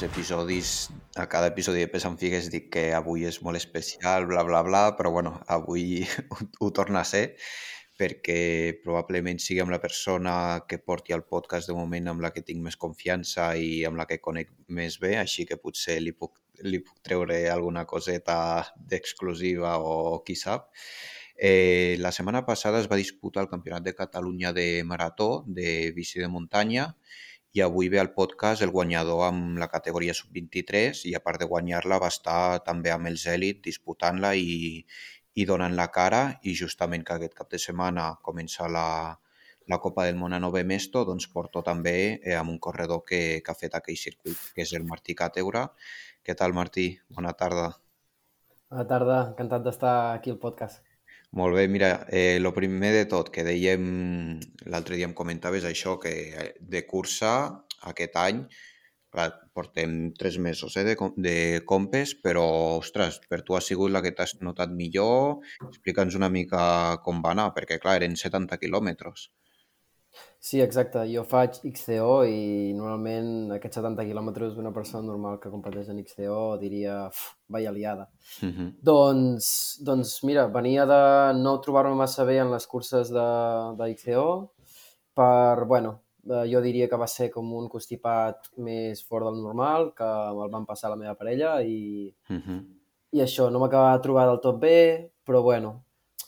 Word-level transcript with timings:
els 0.00 0.14
episodis, 0.14 0.68
a 1.20 1.26
cada 1.28 1.50
episodi 1.50 1.82
de 1.82 1.88
Pes 1.92 2.06
amb 2.08 2.16
Figues 2.16 2.46
dic 2.48 2.70
que 2.72 2.84
avui 2.96 3.26
és 3.28 3.36
molt 3.44 3.58
especial, 3.58 4.24
bla, 4.30 4.40
bla, 4.48 4.62
bla, 4.64 4.80
però 4.96 5.10
bueno, 5.12 5.34
avui 5.44 6.06
ho, 6.32 6.38
ho 6.40 6.70
torna 6.72 7.02
a 7.02 7.08
ser 7.08 7.34
perquè 8.00 8.78
probablement 8.80 9.42
sigui 9.44 9.60
amb 9.60 9.74
la 9.74 9.80
persona 9.82 10.32
que 10.70 10.78
porti 10.80 11.12
el 11.12 11.26
podcast 11.28 11.68
de 11.68 11.76
moment 11.76 12.08
amb 12.08 12.24
la 12.24 12.30
que 12.32 12.40
tinc 12.40 12.64
més 12.64 12.80
confiança 12.80 13.50
i 13.60 13.84
amb 13.84 14.00
la 14.00 14.08
que 14.08 14.22
conec 14.24 14.54
més 14.72 14.96
bé, 15.02 15.18
així 15.20 15.44
que 15.44 15.60
potser 15.60 15.98
li 16.00 16.16
puc, 16.16 16.38
li 16.64 16.80
puc 16.80 17.04
treure 17.04 17.36
alguna 17.52 17.84
coseta 17.84 18.38
d'exclusiva 18.80 19.76
o 19.84 20.22
qui 20.24 20.38
sap. 20.46 20.70
Eh, 21.36 22.00
la 22.00 22.14
setmana 22.16 22.46
passada 22.48 22.80
es 22.80 22.88
va 22.88 22.96
disputar 22.96 23.44
el 23.44 23.52
Campionat 23.52 23.84
de 23.84 23.98
Catalunya 24.00 24.56
de 24.56 24.70
Marató 24.80 25.42
de 25.44 25.90
bici 25.92 26.24
de 26.24 26.32
muntanya 26.32 26.94
i 27.52 27.62
avui 27.64 27.88
ve 27.90 27.98
al 28.00 28.12
podcast 28.14 28.62
el 28.62 28.70
guanyador 28.70 29.24
amb 29.26 29.58
la 29.58 29.68
categoria 29.70 30.14
sub-23 30.14 31.06
i 31.10 31.14
a 31.18 31.22
part 31.24 31.40
de 31.42 31.48
guanyar-la 31.50 31.98
va 32.02 32.10
estar 32.14 32.60
també 32.66 32.92
amb 32.94 33.10
els 33.10 33.26
èlit 33.26 33.64
disputant-la 33.64 34.36
i, 34.38 34.84
i 35.34 35.46
donant 35.48 35.74
la 35.78 35.88
cara 35.94 36.22
i 36.42 36.54
justament 36.54 37.06
que 37.06 37.16
aquest 37.16 37.34
cap 37.34 37.50
de 37.50 37.58
setmana 37.58 38.12
comença 38.22 38.68
la, 38.70 38.86
la 39.70 39.78
Copa 39.78 40.06
del 40.06 40.18
Món 40.20 40.34
a 40.34 40.40
Nove 40.42 40.62
Mesto, 40.66 41.04
doncs 41.06 41.26
porto 41.34 41.62
també 41.66 41.96
eh, 42.18 42.36
amb 42.38 42.54
un 42.54 42.58
corredor 42.58 43.04
que, 43.06 43.40
que 43.44 43.52
ha 43.52 43.58
fet 43.58 43.74
aquell 43.78 43.98
circuit, 43.98 44.38
que 44.54 44.66
és 44.66 44.74
el 44.78 44.86
Martí 44.86 45.14
Cateura. 45.18 45.68
Què 46.26 46.34
tal, 46.38 46.54
Martí? 46.56 46.90
Bona 47.16 47.32
tarda. 47.38 47.70
Bona 48.70 48.86
tarda, 48.86 49.20
encantat 49.32 49.66
d'estar 49.66 49.94
aquí 50.14 50.34
al 50.34 50.42
podcast. 50.42 50.82
Molt 51.38 51.54
bé, 51.54 51.68
mira, 51.68 52.06
eh, 52.10 52.38
lo 52.40 52.50
primer 52.54 52.90
de 52.94 53.04
tot, 53.10 53.28
que 53.34 53.44
dèiem, 53.46 53.84
l'altre 54.72 54.96
dia 54.98 55.06
em 55.08 55.14
comentaves 55.20 55.66
això, 55.68 55.92
que 56.02 56.12
eh, 56.44 56.46
de 56.74 56.80
cursa 56.90 57.30
aquest 57.90 58.16
any, 58.22 58.40
clar, 59.14 59.28
portem 59.54 59.94
tres 60.18 60.38
mesos 60.46 60.74
eh, 60.80 60.84
de, 60.88 60.96
de 61.26 61.36
compes, 61.72 62.16
però, 62.26 62.44
ostres, 62.80 63.20
per 63.30 63.42
tu 63.46 63.54
ha 63.54 63.62
sigut 63.62 63.94
la 63.94 64.02
que 64.02 64.14
t'has 64.16 64.34
notat 64.42 64.74
millor. 64.82 65.38
Explica'ns 65.68 66.18
una 66.18 66.32
mica 66.38 66.64
com 67.06 67.22
va 67.26 67.36
anar, 67.36 67.50
perquè, 67.54 67.78
clar, 67.84 68.00
eren 68.02 68.18
70 68.24 68.58
quilòmetres. 68.64 69.28
Sí, 70.40 70.60
exacte. 70.64 71.02
Jo 71.12 71.22
faig 71.28 71.58
XCO 71.68 72.22
i 72.24 72.72
normalment 72.72 73.52
aquests 73.56 73.76
70 73.76 74.06
quilòmetres 74.08 74.54
d'una 74.56 74.72
persona 74.72 75.04
normal 75.04 75.36
que 75.42 75.52
competeix 75.52 75.90
en 75.92 76.00
XCO 76.00 76.56
diria, 76.62 76.94
vaya 77.48 77.72
liada. 77.72 78.08
Uh 78.42 78.48
-huh. 78.48 78.68
doncs, 78.82 79.78
doncs 79.84 80.22
mira, 80.24 80.46
venia 80.46 80.86
de 80.86 81.02
no 81.38 81.60
trobar-me 81.60 81.94
massa 81.94 82.24
bé 82.24 82.38
en 82.38 82.50
les 82.50 82.66
curses 82.66 83.10
de, 83.10 83.28
de 83.78 83.94
XCO 83.94 84.52
per, 85.14 85.66
bueno, 85.66 86.00
eh, 86.24 86.46
jo 86.52 86.60
diria 86.60 86.88
que 86.88 86.96
va 86.96 87.06
ser 87.06 87.30
com 87.30 87.52
un 87.52 87.68
constipat 87.68 88.50
més 88.56 89.04
fort 89.04 89.26
del 89.26 89.42
normal, 89.42 89.92
que 89.94 90.04
me'l 90.36 90.50
van 90.50 90.66
passar 90.66 90.90
la 90.90 90.96
meva 90.96 91.14
parella 91.14 91.60
i, 91.62 92.14
uh 92.30 92.36
-huh. 92.36 92.60
i 93.12 93.18
això, 93.20 93.50
no 93.50 93.58
m'acabava 93.58 93.96
de 93.96 94.02
trobar 94.02 94.26
del 94.26 94.40
tot 94.40 94.58
bé, 94.58 95.10
però 95.26 95.42
bueno, 95.42 95.84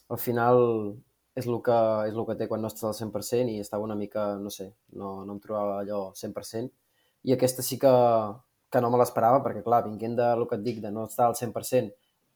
al 0.08 0.18
final 0.18 0.96
és 1.34 1.46
el 1.46 1.58
que, 1.64 1.78
és 2.08 2.14
el 2.14 2.26
que 2.28 2.36
té 2.36 2.48
quan 2.48 2.60
no 2.60 2.68
estàs 2.68 2.90
al 2.90 2.96
100% 2.98 3.52
i 3.52 3.60
estava 3.60 3.84
una 3.84 3.96
mica, 3.96 4.36
no 4.38 4.50
sé, 4.50 4.68
no, 4.92 5.24
no 5.24 5.36
em 5.36 5.40
trobava 5.40 5.78
allò 5.80 6.12
100%. 6.18 6.70
I 7.24 7.36
aquesta 7.36 7.62
sí 7.62 7.78
que, 7.78 7.92
que 8.72 8.80
no 8.80 8.90
me 8.90 9.00
l'esperava, 9.00 9.40
perquè 9.44 9.62
clar, 9.64 9.84
vinguent 9.86 10.16
de 10.18 10.28
el 10.36 10.46
que 10.48 10.58
et 10.58 10.64
dic, 10.66 10.80
de 10.84 10.90
no 10.92 11.06
estar 11.08 11.30
al 11.30 11.38
100%, 11.38 11.92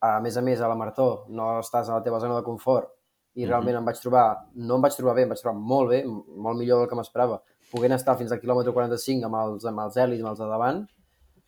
a 0.07 0.21
més 0.21 0.37
a 0.37 0.43
més 0.45 0.61
a 0.61 0.69
la 0.69 0.77
marató 0.77 1.27
no 1.33 1.57
estàs 1.61 1.89
a 1.89 1.97
la 1.97 2.05
teva 2.05 2.21
zona 2.21 2.37
de 2.37 2.45
confort 2.45 2.91
i 3.37 3.41
mm 3.41 3.45
-hmm. 3.45 3.49
realment 3.49 3.77
em 3.77 3.85
vaig 3.85 4.01
trobar, 4.01 4.27
no 4.55 4.77
em 4.77 4.83
vaig 4.83 4.97
trobar 4.97 5.15
bé, 5.15 5.23
em 5.23 5.29
vaig 5.29 5.41
trobar 5.41 5.61
molt 5.61 5.89
bé, 5.91 6.05
molt 6.05 6.59
millor 6.59 6.79
del 6.79 6.89
que 6.89 6.97
m'esperava, 6.97 7.41
poguent 7.71 7.93
estar 7.93 8.17
fins 8.17 8.33
al 8.33 8.41
quilòmetre 8.41 8.73
45 8.73 9.25
amb 9.27 9.35
els, 9.35 9.65
amb 9.65 9.81
els 9.81 9.97
èlits, 9.97 10.23
amb 10.23 10.31
els 10.31 10.39
de 10.39 10.47
davant, 10.47 10.79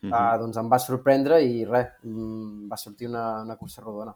mm 0.01 0.09
-hmm. 0.09 0.35
uh, 0.35 0.39
doncs 0.41 0.57
em 0.57 0.69
va 0.69 0.79
sorprendre 0.79 1.41
i 1.41 1.65
res, 1.65 1.87
mm, 2.03 2.69
va 2.71 2.77
sortir 2.77 3.07
una, 3.07 3.41
una 3.41 3.55
cursa 3.55 3.81
rodona. 3.81 4.15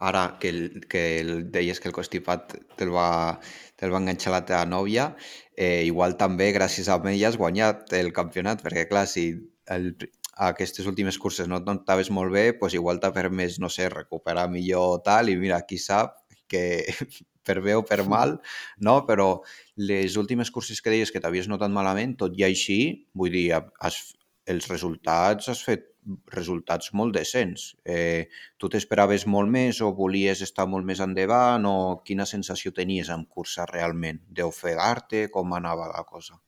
Ara 0.00 0.38
que, 0.40 0.48
el, 0.48 0.86
que 0.88 1.02
el, 1.20 1.32
deies 1.52 1.80
que 1.80 1.90
el 1.90 1.96
constipat 1.96 2.54
te'l 2.80 2.92
va, 2.94 3.36
te 3.76 3.88
va 3.92 4.00
enganxar 4.00 4.32
la 4.32 4.44
teva 4.48 4.62
nòvia, 4.68 5.10
eh, 5.56 5.82
igual 5.84 6.16
també 6.20 6.50
gràcies 6.56 6.88
a 6.88 6.96
ella 7.12 7.28
has 7.28 7.36
guanyat 7.36 7.92
el 7.98 8.12
campionat, 8.16 8.62
perquè 8.64 8.86
clar, 8.88 9.06
si 9.06 9.26
el, 9.68 9.92
aquestes 10.40 10.86
últimes 10.86 11.18
curses 11.18 11.48
no 11.48 11.60
et 11.60 11.66
notaves 11.68 12.10
molt 12.10 12.32
bé, 12.32 12.46
doncs 12.56 12.76
igual 12.78 13.00
t'ha 13.00 13.12
permès, 13.12 13.58
no 13.60 13.68
sé, 13.68 13.90
recuperar 13.92 14.48
millor 14.48 15.02
tal, 15.04 15.28
i 15.28 15.36
mira, 15.36 15.60
qui 15.68 15.76
sap 15.78 16.16
que 16.48 16.64
per 17.46 17.60
bé 17.64 17.76
o 17.76 17.84
per 17.84 18.02
mal, 18.08 18.38
no? 18.78 18.96
Però 19.08 19.28
les 19.76 20.16
últimes 20.20 20.50
curses 20.50 20.80
que 20.80 20.92
deies 20.92 21.12
que 21.12 21.20
t'havies 21.20 21.48
notat 21.48 21.72
malament, 21.72 22.16
tot 22.16 22.36
i 22.40 22.46
així, 22.48 22.80
vull 23.14 23.36
dir, 23.36 23.46
has, 23.84 24.00
els 24.48 24.68
resultats 24.72 25.52
has 25.52 25.62
fet 25.66 25.89
resultats 26.32 26.92
molt 26.96 27.14
decents. 27.16 27.70
Eh, 27.84 28.28
tu 28.58 28.70
t'esperaves 28.72 29.26
molt 29.26 29.50
més 29.52 29.80
o 29.84 29.90
volies 29.96 30.42
estar 30.46 30.66
molt 30.66 30.86
més 30.86 31.00
endavant 31.04 31.66
o 31.68 31.74
quina 32.04 32.26
sensació 32.26 32.72
tenies 32.76 33.10
en 33.12 33.26
cursa 33.26 33.66
realment? 33.70 34.22
D'ofegar-te? 34.28 35.28
Com 35.34 35.52
anava 35.56 35.90
la 35.92 36.04
cosa? 36.08 36.38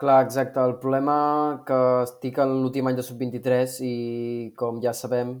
Clar, 0.00 0.24
exacte. 0.24 0.60
El 0.60 0.78
problema 0.80 1.62
que 1.68 1.78
estic 2.06 2.40
en 2.40 2.56
l'últim 2.62 2.88
any 2.88 2.96
de 2.96 3.04
sub-23 3.04 3.78
i 3.84 3.94
com 4.56 4.80
ja 4.82 4.94
sabem, 4.96 5.36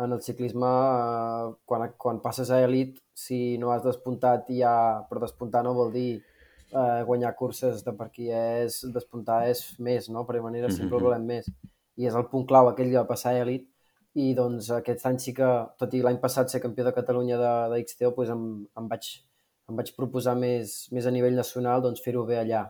en 0.00 0.14
el 0.16 0.22
ciclisme, 0.24 0.66
eh, 0.66 1.50
quan, 1.68 1.90
quan 2.00 2.20
passes 2.24 2.50
a 2.50 2.62
elit, 2.64 2.96
si 3.12 3.58
no 3.60 3.74
has 3.74 3.84
despuntat 3.84 4.48
ja, 4.56 4.72
però 5.10 5.20
despuntar 5.20 5.60
no 5.66 5.74
vol 5.76 5.92
dir 5.92 6.10
eh, 6.16 7.02
guanyar 7.04 7.34
curses 7.36 7.84
de 7.84 7.92
per 7.92 8.08
aquí 8.08 8.30
és 8.32 8.80
despuntar 8.94 9.42
és 9.50 9.60
més, 9.78 10.08
no? 10.08 10.24
Per 10.24 10.40
manera 10.40 10.70
sempre 10.70 10.96
mm 10.96 11.00
-hmm. 11.00 11.04
volem 11.04 11.26
més 11.26 11.52
i 11.96 12.06
és 12.06 12.14
el 12.14 12.28
punt 12.30 12.46
clau 12.48 12.70
aquell 12.70 12.92
de 12.92 13.02
passar 13.08 13.34
a 13.34 13.42
elit 13.44 13.66
i 14.14 14.32
doncs 14.34 14.70
aquest 14.74 15.04
any 15.06 15.18
sí 15.22 15.34
que, 15.34 15.48
tot 15.78 15.92
i 15.94 16.02
l'any 16.02 16.18
passat 16.22 16.50
ser 16.50 16.62
campió 16.62 16.84
de 16.86 16.94
Catalunya 16.94 17.38
de, 17.38 17.52
de 17.72 17.82
XTO, 17.86 18.12
doncs 18.16 18.32
em, 18.34 18.46
em, 18.78 18.88
vaig, 18.90 19.10
em 19.70 19.76
vaig 19.78 19.92
proposar 19.96 20.34
més, 20.38 20.88
més 20.94 21.06
a 21.06 21.14
nivell 21.14 21.38
nacional 21.38 21.82
doncs 21.84 22.02
fer-ho 22.02 22.24
bé 22.26 22.40
allà. 22.40 22.64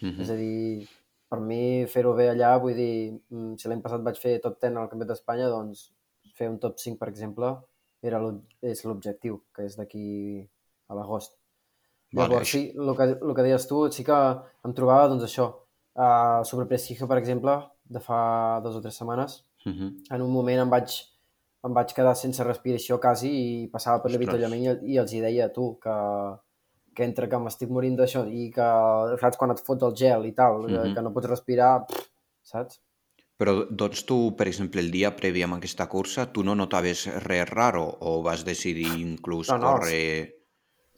Mhm. 0.00 0.10
-huh. 0.10 0.22
És 0.22 0.30
a 0.30 0.36
dir, 0.36 0.88
per 1.30 1.40
mi 1.40 1.86
fer-ho 1.86 2.14
bé 2.14 2.30
allà, 2.30 2.58
vull 2.58 2.74
dir, 2.74 3.20
mm, 3.30 3.56
si 3.56 3.68
l'any 3.68 3.82
passat 3.82 4.02
vaig 4.02 4.18
fer 4.18 4.40
top 4.40 4.58
10 4.60 4.76
al 4.76 4.88
Campionat 4.88 5.12
d'Espanya, 5.12 5.48
doncs 5.48 5.92
fer 6.34 6.48
un 6.48 6.58
top 6.58 6.78
5, 6.78 6.98
per 6.98 7.08
exemple, 7.08 7.50
era 8.02 8.18
és 8.62 8.84
l'objectiu, 8.84 9.42
que 9.54 9.64
és 9.68 9.76
d'aquí 9.76 10.48
a 10.88 10.94
l'agost. 10.94 11.36
Vale. 12.12 12.28
Llavors, 12.28 12.48
sí, 12.48 12.72
el 12.74 12.96
que, 12.96 13.06
el 13.22 13.34
que 13.34 13.42
deies 13.46 13.66
tu, 13.70 13.84
sí 13.92 14.02
que 14.04 14.18
em 14.66 14.72
trobava, 14.74 15.06
doncs, 15.12 15.22
això, 15.28 15.46
uh, 15.94 16.42
sobre 16.44 16.66
Prestigio, 16.66 17.06
per 17.06 17.18
exemple, 17.18 17.54
de 17.90 18.02
fa 18.02 18.20
dues 18.64 18.76
o 18.78 18.82
tres 18.84 18.98
setmanes, 19.00 19.40
uh 19.66 19.72
-huh. 19.72 19.90
en 20.14 20.22
un 20.22 20.32
moment 20.32 20.62
em 20.62 20.70
vaig, 20.70 20.90
em 21.66 21.72
vaig 21.74 21.94
quedar 21.94 22.14
sense 22.16 22.44
respiració 22.44 23.00
quasi 23.00 23.30
i 23.30 23.68
passava 23.72 24.02
per 24.02 24.10
l'avituallament 24.12 24.62
i, 24.62 24.94
i 24.94 24.98
els 25.02 25.12
hi 25.12 25.20
deia 25.20 25.52
tu 25.52 25.78
que, 25.82 25.96
que 26.94 27.04
entre 27.04 27.28
que 27.28 27.38
m'estic 27.38 27.68
morint 27.70 27.96
d'això 27.96 28.26
i 28.26 28.50
que 28.50 28.68
saps 29.20 29.36
quan 29.36 29.50
et 29.50 29.64
fots 29.66 29.82
el 29.82 29.96
gel 29.96 30.24
i 30.26 30.32
tal, 30.32 30.64
uh 30.64 30.70
-huh. 30.70 30.94
que 30.94 31.02
no 31.02 31.12
pots 31.12 31.28
respirar, 31.28 31.86
pff, 31.86 32.08
saps? 32.42 32.80
Però 33.40 33.54
doncs 33.70 34.02
tu, 34.04 34.36
per 34.36 34.46
exemple, 34.48 34.82
el 34.82 34.90
dia 34.90 35.14
previ 35.16 35.42
a 35.42 35.48
aquesta 35.56 35.86
cursa, 35.88 36.26
tu 36.32 36.42
no 36.44 36.54
notaves 36.54 37.06
res 37.24 37.48
raro 37.48 37.86
o 38.00 38.22
vas 38.22 38.44
decidir 38.44 39.00
inclús 39.00 39.48
no, 39.48 39.56
no, 39.56 39.66
córrer... 39.66 40.26
Sí, 40.26 40.40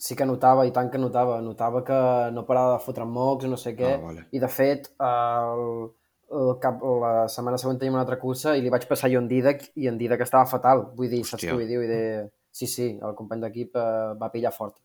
sí 0.08 0.16
que 0.16 0.26
notava, 0.26 0.66
i 0.66 0.72
tant 0.72 0.90
que 0.90 0.98
notava. 0.98 1.40
Notava 1.40 1.84
que 1.86 1.98
no 2.34 2.42
parava 2.44 2.72
de 2.72 2.82
fotre 2.82 3.06
mocs 3.06 3.46
no 3.46 3.56
sé 3.56 3.76
què. 3.78 3.92
Ah, 3.94 4.00
vale. 4.02 4.24
I 4.34 4.42
de 4.42 4.48
fet, 4.50 4.90
el, 4.98 5.92
el 6.40 6.54
cap, 6.62 6.80
la 7.02 7.26
setmana 7.32 7.58
següent 7.60 7.80
tenim 7.80 7.98
una 7.98 8.04
altra 8.06 8.18
cursa 8.20 8.56
i 8.56 8.62
li 8.64 8.72
vaig 8.72 8.86
passar 8.90 9.10
jo 9.12 9.20
en 9.22 9.28
Didac 9.30 9.68
i 9.76 9.90
en 9.90 9.98
Didac 10.00 10.24
estava 10.24 10.48
fatal. 10.50 10.88
Vull 10.96 11.10
dir, 11.10 11.22
Hòstia. 11.24 11.36
saps 11.36 11.48
què 11.48 11.58
vull 11.58 11.68
dir? 11.68 11.80
Vull 11.82 11.92
dir, 11.92 12.30
sí, 12.52 12.68
sí, 12.70 12.88
el 12.96 13.18
company 13.18 13.44
d'equip 13.44 13.76
eh, 13.76 13.90
va 14.20 14.32
pillar 14.32 14.54
fort. 14.56 14.78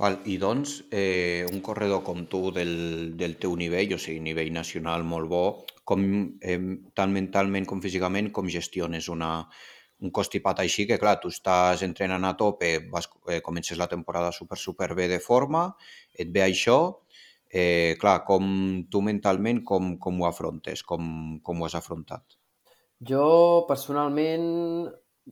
Val, 0.00 0.16
I 0.26 0.38
doncs, 0.40 0.78
eh, 0.90 1.44
un 1.52 1.60
corredor 1.60 2.00
com 2.02 2.24
tu 2.26 2.50
del, 2.54 3.12
del 3.18 3.36
teu 3.38 3.52
nivell, 3.56 3.94
o 3.94 4.00
sigui, 4.00 4.22
nivell 4.24 4.50
nacional 4.54 5.04
molt 5.06 5.28
bo, 5.30 5.44
com, 5.84 6.02
eh, 6.40 6.58
tant 6.96 7.12
mentalment 7.12 7.68
com 7.68 7.82
físicament, 7.84 8.32
com 8.34 8.48
gestiones 8.50 9.08
una, 9.12 9.30
un 10.02 10.10
costipat 10.10 10.64
així, 10.64 10.86
que 10.88 10.98
clar, 10.98 11.18
tu 11.22 11.30
estàs 11.30 11.84
entrenant 11.86 12.24
a 12.26 12.34
tope, 12.40 12.72
vas, 12.90 13.08
eh, 13.30 13.40
comences 13.44 13.78
la 13.78 13.90
temporada 13.90 14.32
super, 14.32 14.58
super 14.58 14.94
bé 14.98 15.06
de 15.12 15.20
forma, 15.20 15.68
et 16.18 16.32
ve 16.34 16.42
això, 16.48 16.80
Eh, 17.52 17.98
clar, 18.00 18.22
com 18.24 18.46
tu 18.88 19.02
mentalment, 19.04 19.60
com, 19.68 19.96
com 20.00 20.20
ho 20.22 20.26
afrontes? 20.26 20.80
Com, 20.88 21.04
com 21.44 21.60
ho 21.60 21.66
has 21.66 21.76
afrontat? 21.76 22.38
Jo, 23.04 23.66
personalment, 23.68 24.46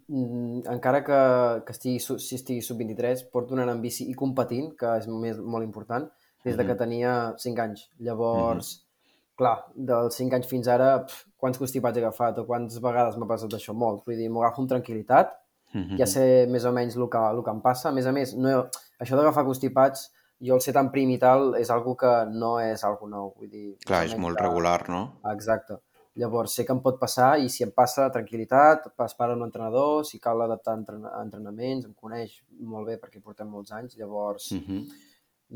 mm, 0.05 0.67
encara 0.75 1.01
que, 1.07 1.21
que 1.65 1.73
estigui, 1.73 2.03
si 2.03 2.37
estigui 2.37 2.61
sub-23, 2.67 3.25
porto 3.33 3.57
anant 3.57 3.73
en 3.73 3.81
bici 3.81 4.11
i 4.11 4.17
competint, 4.19 4.75
que 4.77 4.93
és 5.01 5.09
més, 5.09 5.41
molt 5.41 5.65
important, 5.65 6.11
des 6.45 6.61
de 6.61 6.69
que 6.69 6.77
tenia 6.77 7.15
5 7.41 7.65
anys. 7.65 7.89
Llavors, 7.99 8.69
mm 8.69 8.77
-hmm. 8.77 9.37
clar, 9.41 9.57
dels 9.75 10.21
5 10.21 10.37
anys 10.37 10.47
fins 10.47 10.69
ara, 10.69 11.07
pf, 11.07 11.25
quants 11.39 11.59
constipats 11.59 11.97
he 11.97 12.01
agafat 12.01 12.39
o 12.39 12.47
quantes 12.47 12.79
vegades 12.81 13.17
m'ha 13.17 13.27
passat 13.33 13.51
això? 13.57 13.73
Molt. 13.73 14.05
Vull 14.05 14.17
dir, 14.17 14.29
m'ho 14.29 14.43
agafo 14.43 14.61
amb 14.61 14.71
tranquil·litat, 14.71 15.33
mm 15.73 15.83
-hmm. 15.83 15.99
ja 15.99 16.07
sé 16.07 16.47
més 16.51 16.65
o 16.65 16.73
menys 16.73 16.97
el 16.97 17.09
que, 17.09 17.19
el 17.19 17.43
que 17.45 17.51
em 17.51 17.61
passa. 17.61 17.89
A 17.89 17.93
més 17.93 18.07
a 18.07 18.13
més, 18.13 18.35
no, 18.35 18.69
això 19.01 19.17
d'agafar 19.17 19.45
constipats 19.45 20.11
jo 20.41 20.57
el 20.57 20.65
ser 20.65 20.75
tan 20.77 20.91
prim 20.95 21.11
i 21.13 21.19
tal 21.21 21.55
és 21.59 21.71
algo 21.71 21.95
que 22.01 22.11
no 22.33 22.55
és 22.63 22.83
algo 22.85 23.09
nou. 23.09 23.33
Vull 23.37 23.51
dir, 23.53 23.69
Clar, 23.87 24.05
és 24.09 24.17
molt 24.17 24.39
que... 24.39 24.47
regular, 24.47 24.89
no? 24.93 25.03
Exacte. 25.33 25.79
Llavors, 26.21 26.57
sé 26.57 26.65
que 26.67 26.75
em 26.75 26.81
pot 26.83 26.99
passar 27.01 27.31
i 27.39 27.49
si 27.53 27.63
em 27.63 27.71
passa, 27.73 28.09
tranquil·litat, 28.13 28.91
pas 28.99 29.15
para 29.17 29.37
un 29.37 29.45
entrenador, 29.47 30.03
si 30.05 30.19
cal 30.19 30.43
adaptar 30.43 30.75
entren 30.81 31.05
entrenaments, 31.21 31.87
em 31.87 31.95
coneix 31.95 32.41
molt 32.73 32.91
bé 32.91 32.97
perquè 32.99 33.23
portem 33.23 33.49
molts 33.49 33.71
anys, 33.77 33.97
llavors, 34.01 34.51
uh 34.53 34.59
mhm. 34.59 34.81
-huh. 34.81 35.07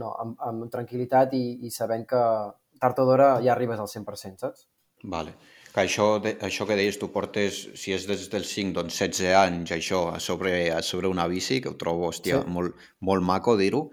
no, 0.03 0.13
amb, 0.23 0.37
amb 0.39 0.71
tranquil·litat 0.71 1.35
i, 1.35 1.67
i 1.67 1.71
sabent 1.71 2.07
que 2.07 2.23
tard 2.81 2.99
o 2.99 3.05
d'hora 3.05 3.41
ja 3.43 3.53
arribes 3.53 3.81
al 3.81 3.89
100%, 3.89 4.39
saps? 4.39 4.69
Vale. 5.03 5.35
Que 5.75 5.83
això, 5.83 6.21
de, 6.23 6.37
això 6.47 6.67
que 6.69 6.77
deies, 6.79 6.99
tu 7.01 7.09
portes, 7.11 7.57
si 7.75 7.93
és 7.93 8.07
des 8.07 8.29
dels 8.31 8.51
5, 8.57 8.73
doncs 8.77 8.95
16 9.01 9.35
anys, 9.35 9.73
això, 9.75 10.05
a 10.15 10.21
sobre, 10.21 10.71
a 10.71 10.83
sobre 10.83 11.09
una 11.09 11.27
bici, 11.27 11.61
que 11.61 11.69
ho 11.69 11.75
trobo, 11.75 12.07
hòstia, 12.09 12.43
sí. 12.45 12.51
molt, 12.57 12.77
molt 13.01 13.27
maco 13.27 13.57
dir-ho. 13.59 13.89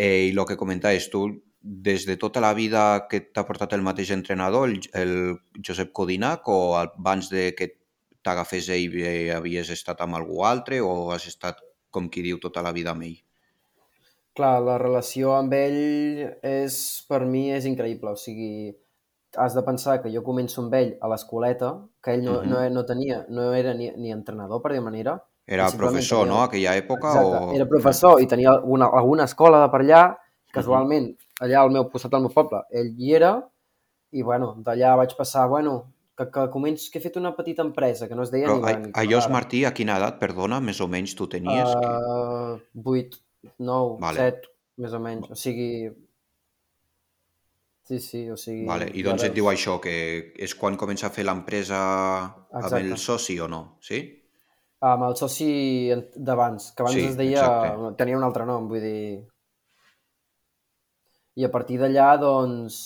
Eh, 0.00 0.30
I 0.30 0.32
el 0.32 0.44
que 0.48 0.56
comentaves, 0.56 1.10
tu 1.12 1.26
des 1.60 2.06
de 2.08 2.16
tota 2.16 2.40
la 2.40 2.54
vida 2.56 3.06
que 3.10 3.20
t'ha 3.20 3.44
portat 3.44 3.74
el 3.76 3.84
mateix 3.84 4.14
entrenador, 4.14 4.70
el, 4.70 4.80
el 4.96 5.12
Josep 5.60 5.92
Codinac, 5.92 6.48
o 6.48 6.76
abans 6.80 7.28
de 7.28 7.50
que 7.56 7.74
t'agafés 8.24 8.70
ell 8.72 8.96
havies 9.36 9.68
estat 9.76 10.00
amb 10.00 10.16
algú 10.16 10.44
altre 10.48 10.80
o 10.80 11.10
has 11.12 11.26
estat, 11.28 11.60
com 11.90 12.08
qui 12.08 12.24
diu, 12.24 12.38
tota 12.40 12.64
la 12.64 12.72
vida 12.72 12.94
amb 12.94 13.04
ell? 13.04 13.18
Clar, 14.36 14.60
la 14.64 14.78
relació 14.80 15.34
amb 15.36 15.52
ell 15.52 15.80
és, 16.48 16.76
per 17.08 17.24
mi 17.26 17.50
és 17.52 17.66
increïble, 17.68 18.14
o 18.14 18.20
sigui, 18.20 18.70
has 19.36 19.56
de 19.56 19.62
pensar 19.66 20.00
que 20.02 20.12
jo 20.14 20.22
començo 20.26 20.62
amb 20.62 20.74
ell 20.78 20.94
a 21.02 21.10
l'escoleta, 21.12 21.74
que 22.02 22.14
ell 22.16 22.24
no, 22.24 22.38
uh 22.38 22.42
-huh. 22.44 22.48
no, 22.48 22.68
no 22.70 22.86
tenia, 22.86 23.26
no 23.28 23.52
era 23.52 23.74
ni, 23.74 23.90
ni 23.96 24.12
entrenador, 24.12 24.62
per 24.62 24.72
dir 24.72 24.80
manera. 24.80 25.20
Era 25.50 25.66
professor, 25.74 26.22
tenia... 26.24 26.32
no?, 26.32 26.42
aquella 26.46 26.76
època? 26.78 27.10
Exacte, 27.10 27.40
o... 27.50 27.56
era 27.58 27.66
professor 27.66 28.22
i 28.22 28.28
tenia 28.30 28.54
una, 28.62 28.86
alguna 29.00 29.26
escola 29.26 29.64
de 29.64 29.72
per 29.72 29.82
allà, 29.82 30.04
casualment, 30.54 31.10
uh 31.10 31.16
-huh 31.16 31.30
allà 31.40 31.62
al 31.64 31.72
meu 31.72 31.88
costat 31.90 32.12
del 32.12 32.26
meu 32.26 32.34
poble. 32.34 32.62
Ell 32.70 32.92
hi 32.98 33.14
era 33.16 33.32
i, 34.12 34.22
bueno, 34.26 34.52
d'allà 34.66 34.92
vaig 35.00 35.14
passar, 35.18 35.46
bueno, 35.48 35.74
que, 36.18 36.26
que 36.34 36.46
començo, 36.52 36.90
que 36.92 37.00
he 37.00 37.04
fet 37.04 37.16
una 37.20 37.32
petita 37.36 37.64
empresa 37.66 38.08
que 38.10 38.18
no 38.18 38.26
es 38.26 38.32
deia 38.34 38.50
Però, 38.50 38.58
ni 38.60 38.92
Però 38.92 38.92
a, 38.92 39.06
Llos 39.08 39.30
Martí, 39.32 39.64
a 39.64 39.72
quina 39.76 39.96
edat, 40.00 40.20
perdona, 40.20 40.60
més 40.64 40.82
o 40.84 40.88
menys 40.90 41.16
tu 41.18 41.30
tenies? 41.32 41.72
Uh, 41.80 42.60
8, 42.84 43.20
9, 43.56 43.98
vale. 44.04 44.30
7, 44.36 44.54
més 44.84 44.96
o 44.96 45.02
menys. 45.08 45.32
O 45.32 45.40
sigui, 45.46 45.72
Sí, 47.90 47.96
sí, 47.98 48.20
o 48.30 48.36
sigui... 48.38 48.68
Vale. 48.68 48.86
I 48.94 49.02
doncs 49.02 49.24
et 49.26 49.32
diu 49.34 49.48
això, 49.50 49.80
que 49.82 49.92
és 50.38 50.52
quan 50.54 50.76
comença 50.78 51.08
a 51.08 51.10
fer 51.10 51.24
l'empresa 51.26 51.80
amb 52.54 52.76
el 52.78 52.92
soci 53.02 53.34
o 53.42 53.48
no, 53.50 53.64
sí? 53.82 53.98
Amb 54.80 55.04
el 55.10 55.16
soci 55.16 55.50
d'abans, 56.16 56.70
que 56.72 56.82
abans 56.82 56.96
sí, 56.96 57.04
es 57.10 57.16
deia... 57.18 57.44
Exacte. 57.44 57.92
Tenia 58.00 58.16
un 58.16 58.24
altre 58.24 58.46
nom, 58.48 58.68
vull 58.70 58.80
dir 58.80 59.02
i 61.40 61.46
a 61.46 61.50
partir 61.52 61.78
d'allà, 61.80 62.08
doncs, 62.20 62.78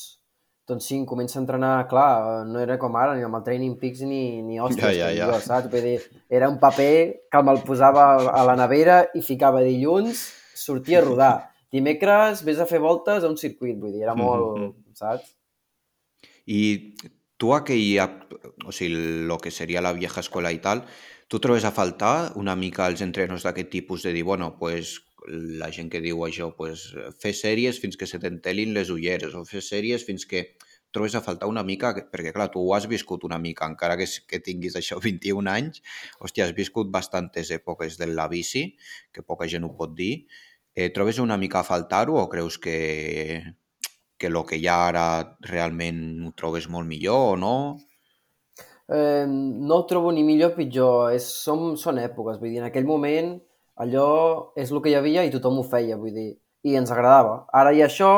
doncs 0.69 0.89
sí, 0.89 1.01
comença 1.09 1.39
a 1.39 1.43
entrenar, 1.43 1.73
clar, 1.91 2.45
no 2.49 2.61
era 2.63 2.77
com 2.81 2.97
ara, 3.01 3.17
ni 3.17 3.25
amb 3.27 3.39
el 3.39 3.45
Training 3.47 3.79
Peaks 3.81 4.05
ni, 4.07 4.43
ni 4.45 4.61
hòsties, 4.63 4.85
ja, 4.85 5.09
ja, 5.09 5.11
ja. 5.17 5.31
Jo, 5.33 5.41
saps? 5.45 5.71
Vull 5.73 5.89
dir, 5.89 5.97
era 6.31 6.51
un 6.53 6.61
paper 6.63 6.95
que 7.33 7.43
me'l 7.47 7.63
posava 7.67 8.07
a 8.31 8.45
la 8.47 8.57
nevera 8.61 9.01
i 9.17 9.25
ficava 9.27 9.65
dilluns, 9.65 10.27
sortia 10.55 11.01
a 11.01 11.07
rodar. 11.09 11.35
Dimecres 11.75 12.45
vés 12.47 12.61
a 12.63 12.69
fer 12.71 12.79
voltes 12.79 13.25
a 13.25 13.31
un 13.33 13.39
circuit, 13.41 13.75
vull 13.81 13.97
dir, 13.97 14.05
era 14.07 14.15
molt, 14.15 14.59
mm 14.59 14.69
-hmm. 14.69 14.95
saps? 14.95 15.35
I 16.47 16.95
tu 17.37 17.53
aquell, 17.55 17.99
o 18.67 18.73
sigui, 18.73 19.27
el 19.27 19.41
que 19.43 19.51
seria 19.51 19.81
la 19.81 19.93
vieja 19.93 20.21
escola 20.21 20.53
i 20.53 20.61
tal, 20.61 20.85
tu 21.29 21.41
trobes 21.41 21.65
a 21.65 21.73
faltar 21.73 22.33
una 22.41 22.55
mica 22.57 22.87
els 22.91 23.03
entrenos 23.05 23.45
d'aquest 23.47 23.71
tipus 23.73 24.05
de 24.05 24.13
dir, 24.17 24.25
bueno, 24.25 24.55
pues 24.59 25.01
la 25.29 25.71
gent 25.73 25.89
que 25.93 26.03
diu 26.05 26.21
això, 26.27 26.51
pues, 26.57 26.91
fer 27.21 27.33
sèries 27.37 27.81
fins 27.81 27.97
que 27.97 28.07
se 28.07 28.21
t'entelin 28.21 28.75
les 28.77 28.91
ulleres 28.93 29.35
o 29.35 29.45
fer 29.49 29.63
sèries 29.65 30.05
fins 30.05 30.27
que 30.29 30.45
trobes 30.95 31.17
a 31.19 31.23
faltar 31.25 31.49
una 31.51 31.65
mica, 31.67 31.91
perquè 32.13 32.33
clar, 32.35 32.51
tu 32.55 32.63
ho 32.63 32.75
has 32.77 32.87
viscut 32.91 33.25
una 33.27 33.39
mica, 33.43 33.67
encara 33.67 33.97
que, 33.99 34.07
que 34.31 34.41
tinguis 34.45 34.77
això 34.79 35.01
21 35.09 35.51
anys, 35.51 35.83
hòstia, 36.21 36.47
has 36.47 36.55
viscut 36.57 36.93
bastantes 36.95 37.51
èpoques 37.57 37.99
de 38.01 38.11
la 38.13 38.29
bici, 38.31 38.69
que 39.13 39.27
poca 39.27 39.51
gent 39.51 39.67
ho 39.67 39.75
pot 39.79 39.97
dir. 39.99 40.15
Eh, 40.75 40.91
trobes 40.95 41.21
una 41.23 41.39
mica 41.39 41.61
a 41.61 41.67
faltar-ho 41.67 42.19
o 42.21 42.29
creus 42.31 42.59
que, 42.59 43.43
que 44.19 44.31
el 44.31 44.39
que 44.49 44.59
hi 44.59 44.69
ha 44.71 44.79
ara 44.91 45.07
realment 45.47 46.01
ho 46.29 46.33
trobes 46.39 46.71
molt 46.71 46.89
millor 46.91 47.35
o 47.35 47.37
no? 47.39 47.57
Eh, 48.89 49.25
no 49.27 49.77
ho 49.81 49.87
trobo 49.89 50.13
ni 50.13 50.23
millor 50.25 50.53
o 50.53 50.57
pitjor, 50.59 51.13
és, 51.17 51.25
som, 51.25 51.73
són 51.81 51.99
èpoques, 52.03 52.39
vull 52.41 52.53
dir, 52.53 52.61
en 52.61 52.69
aquell 52.69 52.89
moment 52.89 53.39
allò 53.81 54.09
és 54.61 54.71
el 54.71 54.83
que 54.85 54.93
hi 54.93 54.97
havia 54.99 55.25
i 55.25 55.33
tothom 55.33 55.59
ho 55.59 55.65
feia, 55.67 55.97
vull 56.01 56.13
dir, 56.15 56.31
i 56.69 56.77
ens 56.79 56.93
agradava. 56.93 57.45
Ara 57.53 57.73
i 57.73 57.81
això 57.85 58.13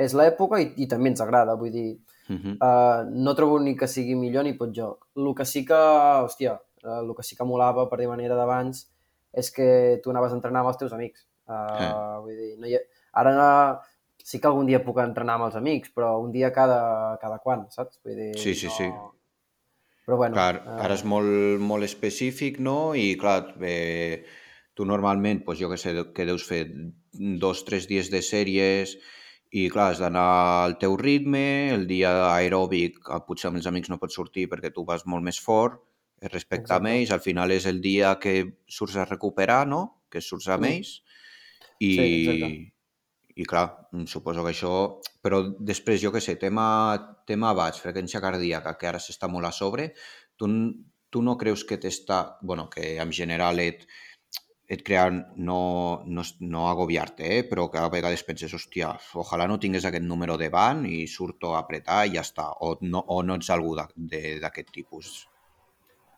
és 0.00 0.14
l'època 0.16 0.60
i, 0.62 0.70
i 0.80 0.88
també 0.88 1.12
ens 1.12 1.20
agrada, 1.20 1.58
vull 1.60 1.74
dir, 1.74 1.98
uh 2.28 2.36
-huh. 2.36 2.54
uh, 2.56 3.10
no 3.10 3.34
trobo 3.34 3.58
ni 3.58 3.76
que 3.76 3.86
sigui 3.86 4.14
millor 4.14 4.44
ni 4.44 4.56
joc. 4.72 5.06
El 5.16 5.34
que 5.34 5.44
sí 5.44 5.64
que, 5.64 5.74
hòstia, 5.74 6.58
el 6.84 7.14
que 7.14 7.22
sí 7.22 7.36
que 7.36 7.44
molava, 7.44 7.88
per 7.88 7.98
dir 7.98 8.08
manera 8.08 8.34
d'abans, 8.34 8.88
és 9.32 9.50
que 9.50 10.00
tu 10.02 10.10
anaves 10.10 10.32
a 10.32 10.36
entrenar 10.36 10.60
amb 10.60 10.68
els 10.68 10.78
teus 10.78 10.92
amics. 10.92 11.26
Uh, 11.46 11.52
uh. 11.52 12.22
Vull 12.22 12.36
dir, 12.36 12.58
no 12.58 12.66
hi 12.66 12.76
ha... 12.76 12.80
ara 13.12 13.34
no... 13.34 13.80
sí 14.24 14.38
que 14.40 14.48
algun 14.48 14.66
dia 14.66 14.84
puc 14.84 14.98
entrenar 14.98 15.34
amb 15.34 15.44
els 15.44 15.56
amics, 15.56 15.90
però 15.94 16.18
un 16.20 16.30
dia 16.30 16.50
cada, 16.52 17.16
cada 17.20 17.38
quan, 17.38 17.66
saps? 17.70 18.00
Vull 18.04 18.14
dir, 18.14 18.38
sí, 18.38 18.54
sí, 18.54 18.66
no... 18.66 18.72
sí. 18.72 19.17
Però 20.08 20.16
bueno... 20.16 20.38
Clar, 20.38 20.62
ara 20.80 20.94
és 20.96 21.02
molt, 21.04 21.60
molt 21.60 21.84
específic, 21.84 22.56
no? 22.64 22.94
I 22.96 23.10
clar, 23.20 23.42
eh, 23.60 24.24
tu 24.72 24.86
normalment, 24.88 25.42
doncs 25.44 25.60
jo 25.60 25.68
que 25.68 25.76
sé, 25.76 25.92
que 26.16 26.24
deus 26.24 26.46
fer 26.48 26.62
dos, 27.42 27.60
tres 27.68 27.84
dies 27.90 28.08
de 28.08 28.22
sèries 28.24 28.94
i 29.52 29.66
clar, 29.68 29.90
has 29.92 30.00
d'anar 30.00 30.24
al 30.62 30.78
teu 30.80 30.96
ritme, 30.96 31.42
el 31.74 31.84
dia 31.90 32.14
aeròbic 32.30 32.96
potser 33.28 33.50
amb 33.50 33.60
els 33.60 33.68
amics 33.68 33.92
no 33.92 34.00
pots 34.00 34.16
sortir 34.16 34.46
perquè 34.48 34.72
tu 34.72 34.86
vas 34.88 35.04
molt 35.04 35.28
més 35.28 35.42
fort 35.44 35.76
respecte 36.24 36.72
Exacte. 36.72 36.88
a 36.88 36.96
ells, 36.96 37.12
al 37.12 37.20
final 37.20 37.52
és 37.52 37.68
el 37.68 37.82
dia 37.84 38.14
que 38.22 38.34
surts 38.64 38.96
a 38.96 39.04
recuperar, 39.04 39.66
no? 39.68 39.82
Que 40.08 40.24
surts 40.24 40.48
amb 40.48 40.64
mm. 40.64 40.72
ells 40.72 40.94
i, 41.84 41.92
sí, 41.92 42.48
i 43.38 43.46
clar, 43.46 43.68
suposo 44.10 44.42
que 44.42 44.50
això... 44.50 44.72
Però 45.22 45.40
després, 45.70 46.00
jo 46.02 46.10
que 46.14 46.22
sé, 46.22 46.34
tema, 46.40 46.66
tema 47.26 47.52
baix, 47.54 47.78
freqüència 47.82 48.22
cardíaca, 48.22 48.74
que 48.78 48.88
ara 48.90 49.00
s'està 49.02 49.28
molt 49.30 49.46
a 49.46 49.52
sobre, 49.54 49.92
tu, 50.38 50.48
tu 51.10 51.22
no 51.22 51.36
creus 51.38 51.62
que 51.68 51.78
t'està... 51.78 52.38
bueno, 52.42 52.66
que 52.72 52.96
en 52.98 53.12
general 53.14 53.60
et, 53.62 53.84
et 54.66 54.82
crea 54.82 55.06
no, 55.10 55.60
no, 56.06 56.24
no 56.40 56.64
agobiar-te, 56.70 57.28
eh? 57.36 57.44
però 57.46 57.68
que 57.70 57.78
a 57.78 57.90
vegades 57.92 58.24
penses, 58.26 58.54
hòstia, 58.58 58.90
ojalà 59.22 59.46
no 59.46 59.60
tingués 59.62 59.86
aquest 59.86 60.06
número 60.06 60.38
de 60.40 60.50
van 60.54 60.82
i 60.90 61.04
surto 61.06 61.54
a 61.54 61.62
apretar 61.62 62.04
i 62.08 62.16
ja 62.16 62.24
està, 62.26 62.48
o 62.66 62.74
no, 62.82 63.04
o 63.06 63.20
no 63.22 63.38
ets 63.38 63.52
algú 63.54 63.76
d'aquest 63.78 64.74
tipus? 64.74 65.12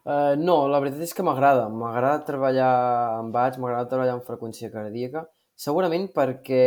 Uh, 0.09 0.33
no, 0.41 0.63
la 0.73 0.81
veritat 0.81 1.05
és 1.05 1.13
que 1.13 1.25
m'agrada. 1.27 1.69
M'agrada 1.69 2.25
treballar 2.25 2.73
amb 3.19 3.37
bats, 3.37 3.61
m'agrada 3.61 3.93
treballar 3.93 4.17
amb 4.17 4.25
freqüència 4.25 4.73
cardíaca, 4.73 5.27
segurament 5.61 6.09
perquè 6.17 6.65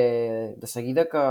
de 0.59 0.69
seguida 0.69 1.07
que, 1.09 1.23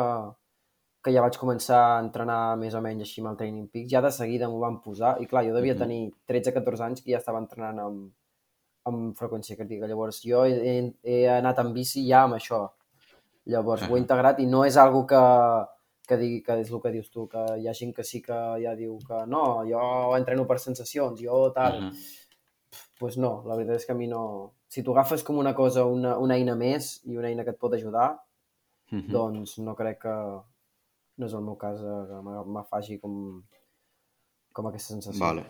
que 1.03 1.13
ja 1.15 1.23
vaig 1.23 1.39
començar 1.39 1.81
a 1.93 2.01
entrenar 2.03 2.57
més 2.59 2.75
o 2.75 2.81
menys 2.83 3.05
així 3.07 3.23
amb 3.23 3.33
el 3.33 3.39
Training 3.39 3.69
Peaks, 3.71 3.91
ja 3.93 4.03
de 4.03 4.11
seguida 4.15 4.49
m'ho 4.51 4.59
van 4.63 4.81
posar, 4.83 5.15
i 5.23 5.29
clar, 5.31 5.45
jo 5.47 5.55
devia 5.55 5.75
mm 5.75 5.79
-hmm. 5.79 6.11
tenir 6.27 6.53
13-14 6.55 6.85
anys 6.87 7.03
que 7.03 7.13
ja 7.13 7.19
estava 7.19 7.39
entrenant 7.39 7.79
amb, 7.79 8.13
amb 8.85 9.17
freqüència 9.19 9.57
crítica. 9.57 9.87
Llavors, 9.87 10.23
jo 10.25 10.45
he, 10.45 10.95
he 11.03 11.29
anat 11.29 11.59
amb 11.59 11.75
bici 11.75 12.07
ja 12.09 12.25
amb 12.25 12.35
això. 12.35 12.71
Llavors, 13.45 13.83
uh 13.83 13.89
-huh. 13.89 13.93
ho 13.93 13.97
he 13.97 14.01
integrat 14.01 14.41
i 14.41 14.47
no 14.47 14.65
és 14.65 14.77
algo 14.77 15.07
que, 15.07 15.23
que 16.09 16.17
digui 16.17 16.43
que 16.43 16.61
és 16.61 16.71
el 16.71 16.81
que 16.81 16.91
dius 16.91 17.11
tu, 17.11 17.29
que 17.29 17.43
hi 17.59 17.69
ha 17.69 17.75
gent 17.75 17.95
que 17.95 18.05
sí 18.05 18.21
que 18.23 18.39
ja 18.65 18.75
diu 18.75 18.99
que 19.09 19.27
no, 19.27 19.65
jo 19.65 20.17
entreno 20.17 20.47
per 20.47 20.59
sensacions, 20.59 21.21
jo 21.21 21.53
tal... 21.53 21.79
Uh 21.79 21.85
-huh. 21.85 22.19
pues 22.99 23.17
no, 23.19 23.43
la 23.47 23.57
veritat 23.57 23.77
és 23.77 23.87
que 23.87 23.93
a 23.93 23.97
mi 23.97 24.07
no... 24.07 24.53
Si 24.73 24.81
tu 24.81 24.95
agafes 24.95 25.23
com 25.27 25.37
una 25.37 25.53
cosa, 25.53 25.85
una, 25.85 26.15
una 26.17 26.39
eina 26.41 26.55
més 26.57 26.95
i 27.05 27.19
una 27.21 27.29
eina 27.29 27.45
que 27.45 27.53
et 27.53 27.61
pot 27.61 27.75
ajudar, 27.77 28.07
uh 28.17 28.99
-huh. 28.99 29.11
doncs 29.19 29.59
no 29.59 29.75
crec 29.77 30.01
que... 30.07 30.17
No 31.21 31.27
és 31.27 31.35
el 31.35 31.43
meu 31.45 31.57
cas 31.61 31.79
eh, 31.81 32.05
que 32.09 32.19
m'afagi 32.55 32.99
com, 32.99 33.43
com 34.53 34.67
aquesta 34.67 34.95
sensació. 34.95 35.21
Vale. 35.21 35.45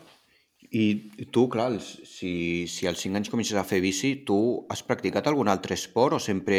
I 0.70 1.26
tu, 1.30 1.48
clar, 1.48 1.80
si, 1.80 2.66
si 2.66 2.86
als 2.86 3.00
5 3.00 3.16
anys 3.16 3.30
comences 3.30 3.56
a 3.58 3.64
fer 3.64 3.80
bici, 3.80 4.24
tu 4.24 4.66
has 4.68 4.82
practicat 4.82 5.26
algun 5.26 5.48
altre 5.48 5.74
esport 5.74 6.14
o 6.14 6.18
sempre, 6.18 6.58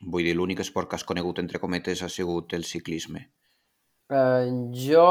vull 0.00 0.24
dir, 0.24 0.34
l'únic 0.34 0.60
esport 0.60 0.88
que 0.88 0.96
has 0.96 1.04
conegut, 1.04 1.38
entre 1.38 1.60
cometes, 1.60 2.02
ha 2.02 2.08
sigut 2.08 2.52
el 2.54 2.64
ciclisme? 2.64 3.30
Eh, 4.12 4.48
jo 4.76 5.04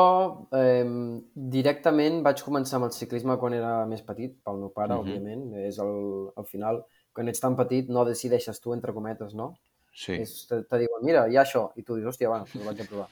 eh, 0.54 0.86
directament 1.34 2.22
vaig 2.26 2.44
començar 2.46 2.78
amb 2.78 2.88
el 2.88 2.94
ciclisme 2.94 3.38
quan 3.42 3.56
era 3.58 3.74
més 3.90 4.04
petit, 4.06 4.36
pel 4.46 4.60
meu 4.62 4.70
pare, 4.70 4.94
uh 4.94 5.00
-huh. 5.00 5.02
òbviament. 5.02 5.54
És 5.68 5.80
el, 5.80 6.32
al 6.36 6.46
final, 6.46 6.84
quan 7.14 7.28
ets 7.28 7.40
tan 7.40 7.56
petit, 7.56 7.90
no 7.90 8.06
decideixes 8.06 8.60
tu, 8.60 8.74
entre 8.74 8.94
cometes, 8.94 9.34
no? 9.34 9.54
Sí. 9.94 10.14
És, 10.14 10.48
te, 10.48 10.64
te 10.64 10.78
diuen, 10.78 11.04
mira, 11.04 11.28
hi 11.28 11.38
ha 11.38 11.44
això, 11.44 11.72
i 11.76 11.84
tu 11.84 11.96
dius, 11.96 12.08
hòstia, 12.08 12.30
va, 12.30 12.42
ho 12.42 12.66
vaig 12.66 12.82
a 12.82 12.90
provar. 12.90 13.10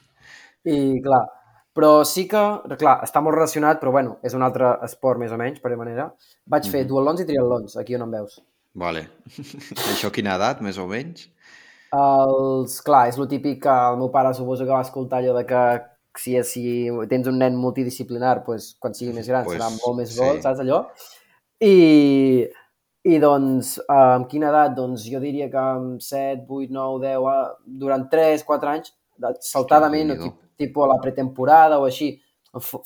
I 0.64 1.00
clar, 1.02 1.26
però 1.74 2.04
sí 2.04 2.26
que, 2.28 2.42
clar, 2.78 2.98
està 3.06 3.22
molt 3.24 3.34
relacionat, 3.34 3.80
però 3.80 3.92
bueno, 3.94 4.18
és 4.22 4.34
un 4.34 4.42
altre 4.42 4.74
esport 4.82 5.18
més 5.18 5.32
o 5.32 5.38
menys, 5.40 5.60
per 5.60 5.76
manera. 5.76 6.12
Vaig 6.46 6.64
fer 6.68 6.80
mm 6.80 6.84
-hmm. 6.84 6.88
duatlons 6.88 7.20
i 7.20 7.24
triatlons, 7.24 7.76
aquí 7.76 7.94
on 7.94 8.02
em 8.02 8.10
veus. 8.10 8.42
Vale. 8.74 9.08
Això 9.92 10.10
quina 10.10 10.34
edat, 10.34 10.60
més 10.60 10.78
o 10.78 10.86
menys? 10.86 11.28
Els, 11.92 12.78
clar, 12.86 13.06
és 13.10 13.18
lo 13.20 13.26
típic 13.28 13.62
que 13.66 13.72
el 13.92 13.98
meu 14.00 14.08
pare 14.12 14.32
suposo 14.34 14.64
que 14.64 14.72
va 14.72 14.84
escoltar 14.84 15.20
allò 15.20 15.34
de 15.36 15.44
que 15.48 15.62
si, 16.16 16.36
si 16.48 16.64
tens 17.10 17.28
un 17.28 17.38
nen 17.40 17.56
multidisciplinar, 17.60 18.42
pues, 18.46 18.72
quan 18.80 18.96
sigui 18.96 19.12
més 19.16 19.28
gran 19.28 19.44
Pues, 19.44 19.58
serà 19.58 19.68
molt 19.74 19.98
més 20.00 20.12
sí. 20.14 20.20
bo, 20.20 20.32
saps 20.40 20.62
allò? 20.64 20.82
I, 21.62 22.48
i 23.08 23.20
doncs, 23.22 23.76
amb 23.92 24.28
quina 24.30 24.50
edat? 24.50 24.74
Doncs 24.78 25.06
jo 25.08 25.20
diria 25.22 25.50
que 25.52 25.60
amb 25.60 26.02
7, 26.04 26.44
8, 26.48 26.72
9, 26.72 27.00
10, 27.04 27.30
eh, 27.32 27.76
durant 27.84 28.08
3, 28.12 28.44
4 28.48 28.72
anys, 28.72 28.94
saltadament, 29.44 30.16
o 30.16 30.34
tipus 30.60 30.84
a 30.84 30.92
la 30.94 31.00
pretemporada 31.02 31.80
o 31.80 31.86
així, 31.88 32.14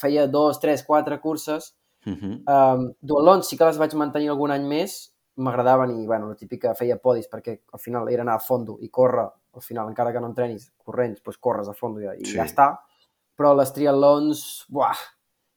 feia 0.01 0.27
2, 0.31 0.63
3, 0.63 0.87
4 0.87 1.21
curses. 1.23 1.75
Mhm. 2.07 2.43
Um, 2.47 2.91
dualons 3.03 3.49
sí 3.49 3.57
que 3.59 3.67
les 3.67 3.79
vaig 3.79 3.95
mantenir 3.99 4.31
algun 4.31 4.53
any 4.55 4.67
més, 4.67 4.99
m'agradaven 5.37 5.91
i, 6.01 6.07
bueno, 6.07 6.29
la 6.29 6.35
típica 6.37 6.75
feia 6.75 6.97
podis 7.03 7.29
perquè 7.29 7.59
al 7.73 7.81
final 7.81 8.09
era 8.09 8.23
anar 8.23 8.35
a 8.37 8.43
fondo 8.45 8.79
i 8.81 8.89
córrer, 8.89 9.27
al 9.57 9.63
final, 9.63 9.89
encara 9.89 10.13
que 10.13 10.21
no 10.21 10.29
entrenis 10.31 10.71
corrents, 10.85 11.23
doncs 11.25 11.39
corres 11.39 11.69
a 11.69 11.75
fondo 11.75 12.01
i, 12.01 12.07
i 12.21 12.25
Sí. 12.25 12.37
ja 12.37 12.45
està. 12.45 12.71
Però 13.37 13.55
les 13.57 13.73
triatlons, 13.73 14.65
buah, 14.73 14.97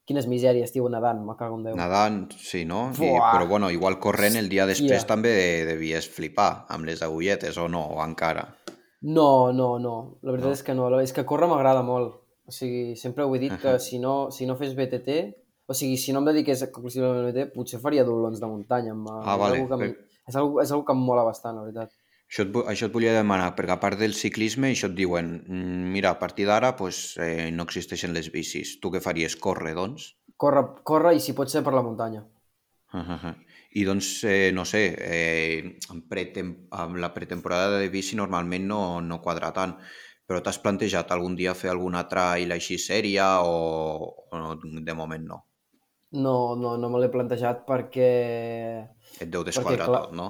quines 0.05 0.25
misèries, 0.27 0.71
tio, 0.73 0.89
nedant, 0.89 1.21
me 1.23 1.35
cago 1.37 1.55
en 1.59 1.63
Déu. 1.63 1.75
Nadant, 1.77 2.31
sí, 2.35 2.65
no? 2.65 2.89
I, 2.97 3.11
però 3.31 3.47
bueno, 3.47 3.69
igual 3.71 3.99
corrent 3.99 4.35
el 4.35 4.49
dia 4.49 4.65
després 4.65 5.03
Hòstia. 5.03 5.07
també 5.07 5.31
devies 5.67 6.09
flipar 6.09 6.65
amb 6.67 6.85
les 6.85 7.01
agulletes, 7.05 7.57
o 7.57 7.67
no? 7.69 7.85
O 7.95 8.03
encara? 8.03 8.47
No, 9.01 9.53
no, 9.53 9.77
no, 9.79 10.17
la 10.23 10.31
veritat 10.33 10.49
No? 10.49 10.53
és 10.57 10.63
que 10.63 10.73
no, 10.75 10.89
és 10.99 11.13
que 11.13 11.23
córrer 11.25 11.47
m'agrada 11.47 11.83
molt. 11.83 12.15
O 12.49 12.51
sigui, 12.51 12.95
sempre 12.97 13.23
ho 13.23 13.35
he 13.35 13.39
dit 13.39 13.53
que 13.61 13.75
Ahà. 13.77 13.79
si 13.79 13.99
no, 13.99 14.31
si 14.31 14.45
no 14.49 14.55
fes 14.57 14.73
BTT, 14.75 15.35
o 15.69 15.73
sigui, 15.77 15.97
si 16.01 16.11
no 16.15 16.19
em 16.23 16.25
dediqués 16.31 16.61
exclusivament 16.65 17.21
a 17.21 17.29
BTT, 17.29 17.53
potser 17.53 17.79
faria 17.79 18.03
dualons 18.07 18.41
de 18.41 18.47
muntanya. 18.49 18.91
Em, 18.97 19.05
Ah, 19.07 19.35
és 19.35 19.39
vale. 19.39 19.59
algo 19.61 19.69
que 19.77 19.85
Per- 19.85 20.07
és, 20.27 20.35
algo, 20.35 20.61
és 20.61 20.69
que 20.71 20.95
em 20.95 21.03
mola 21.05 21.23
bastant, 21.23 21.55
la 21.55 21.63
veritat. 21.67 21.91
Això 22.29 22.43
et, 22.45 22.55
això 22.69 22.85
et 22.85 22.93
volia 22.93 23.13
demanar, 23.13 23.55
perquè 23.57 23.73
a 23.73 23.79
part 23.81 23.97
del 23.97 24.13
ciclisme, 24.13 24.69
això 24.69 24.85
et 24.89 24.95
diuen, 24.95 25.43
"Mm, 25.47 25.91
mira, 25.93 26.09
a 26.11 26.19
partir 26.19 26.45
d'ara 26.45 26.75
pues, 26.75 27.17
eh, 27.17 27.49
no 27.51 27.63
existeixen 27.63 28.13
les 28.13 28.31
bicis. 28.31 28.79
Tu 28.79 28.91
què 28.91 29.01
faries? 29.01 29.35
Córrer, 29.35 29.73
doncs? 29.75 30.15
Corre, 30.37 30.61
corre 30.83 31.15
i 31.15 31.19
si 31.19 31.33
pot 31.33 31.49
ser 31.49 31.63
per 31.63 31.73
la 31.73 31.81
muntanya. 31.81 32.23
Ahaha. 32.91 33.35
I 33.71 33.83
doncs, 33.83 34.23
eh, 34.23 34.51
no 34.53 34.63
sé, 34.65 34.95
eh, 34.99 35.77
pretem 36.09 36.67
amb 36.71 36.95
la 36.97 37.13
pretemporada 37.13 37.77
de 37.79 37.89
bici 37.89 38.15
normalment 38.15 38.65
no, 38.65 38.99
no 39.01 39.21
quadra 39.21 39.51
tant, 39.53 39.75
però 40.27 40.41
t'has 40.41 40.57
plantejat 40.59 41.11
algun 41.11 41.35
dia 41.35 41.53
fer 41.53 41.69
alguna 41.69 42.07
trail 42.07 42.51
així 42.51 42.77
sèria 42.77 43.41
o, 43.43 44.25
o 44.31 44.55
de 44.61 44.93
moment 44.93 45.25
no? 45.25 45.45
No, 46.11 46.55
no, 46.57 46.75
no 46.77 46.89
me 46.89 46.99
l'he 46.99 47.09
plantejat 47.13 47.65
perquè... 47.67 48.09
Et 49.21 49.29
deu 49.29 49.43
desquadrar 49.45 49.85
clar- 49.85 50.03
tot, 50.07 50.15
no? 50.17 50.29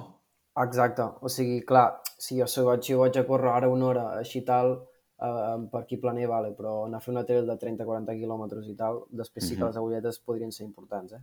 Exacte, 0.60 1.06
o 1.24 1.28
sigui, 1.32 1.60
clar, 1.64 2.02
si 2.20 2.36
jo, 2.40 2.46
si 2.50 2.60
vaig, 2.66 2.82
jo 2.84 2.98
vaig 3.00 3.16
a 3.16 3.24
córrer 3.24 3.52
ara 3.54 3.68
una 3.72 3.86
hora 3.88 4.02
així 4.18 4.42
tal, 4.44 4.74
eh, 5.22 5.56
per 5.72 5.80
aquí 5.84 5.96
planer, 6.02 6.26
vale, 6.28 6.50
però 6.58 6.84
anar 6.88 6.98
a 7.00 7.04
fer 7.04 7.14
una 7.14 7.22
trail 7.24 7.46
de 7.48 7.56
30-40 7.62 8.16
quilòmetres 8.18 8.66
i 8.68 8.74
tal, 8.76 9.04
després 9.22 9.46
sí 9.46 9.54
que 9.56 9.62
Mhm. 9.62 9.68
les 9.70 9.76
agulletes 9.80 10.18
podrien 10.18 10.52
ser 10.52 10.66
importants, 10.66 11.12
eh? 11.14 11.22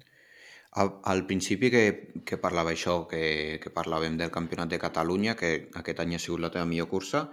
Al, 0.71 0.89
al 1.03 1.25
principi 1.27 1.69
que, 1.71 1.83
que 2.25 2.37
parlava 2.37 2.71
això, 2.71 3.05
que, 3.07 3.59
que 3.61 3.69
parlàvem 3.73 4.17
del 4.17 4.31
Campionat 4.31 4.69
de 4.69 4.79
Catalunya, 4.79 5.35
que 5.35 5.69
aquest 5.75 5.99
any 6.03 6.15
ha 6.15 6.19
sigut 6.19 6.41
la 6.41 6.49
teva 6.51 6.65
millor 6.65 6.89
cursa, 6.89 7.29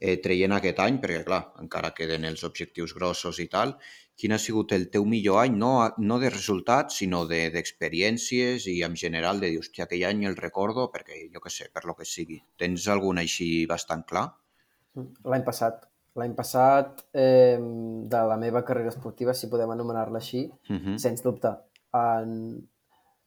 eh, 0.00 0.16
traient 0.22 0.52
aquest 0.52 0.78
any, 0.84 0.98
perquè 1.02 1.24
clar, 1.26 1.42
encara 1.62 1.92
queden 1.94 2.24
els 2.24 2.44
objectius 2.44 2.94
grossos 2.94 3.38
i 3.40 3.46
tal, 3.48 3.76
quin 4.18 4.32
ha 4.34 4.38
sigut 4.42 4.72
el 4.74 4.88
teu 4.90 5.04
millor 5.06 5.44
any, 5.44 5.54
no, 5.56 5.72
no 5.98 6.18
de 6.18 6.30
resultats, 6.30 6.96
sinó 6.98 7.24
de- 7.30 7.50
d'experiències 7.54 8.66
i 8.66 8.82
en 8.82 8.96
general 8.96 9.38
de 9.40 9.50
dir, 9.52 9.60
hòstia, 9.60 9.84
aquell 9.86 10.04
any 10.08 10.24
el 10.26 10.36
recordo 10.36 10.88
perquè, 10.90 11.28
jo 11.32 11.40
què 11.44 11.50
sé, 11.54 11.68
per 11.72 11.84
lo 11.86 11.94
que 11.94 12.04
sigui. 12.04 12.40
Tens 12.58 12.88
algun 12.88 13.18
així 13.22 13.66
bastant 13.70 14.02
clar? 14.08 14.26
L'any 15.24 15.44
passat. 15.46 15.84
L'any 16.18 16.32
passat, 16.34 17.04
eh, 17.14 17.58
de 17.60 18.22
la 18.26 18.36
meva 18.36 18.64
carrera 18.66 18.90
esportiva, 18.90 19.34
si 19.34 19.46
podem 19.46 19.70
anomenar-la 19.70 20.18
així, 20.18 20.50
Mhm. 20.68 20.98
sens 20.98 21.22
dubte. 21.22 21.54
En... 21.94 22.66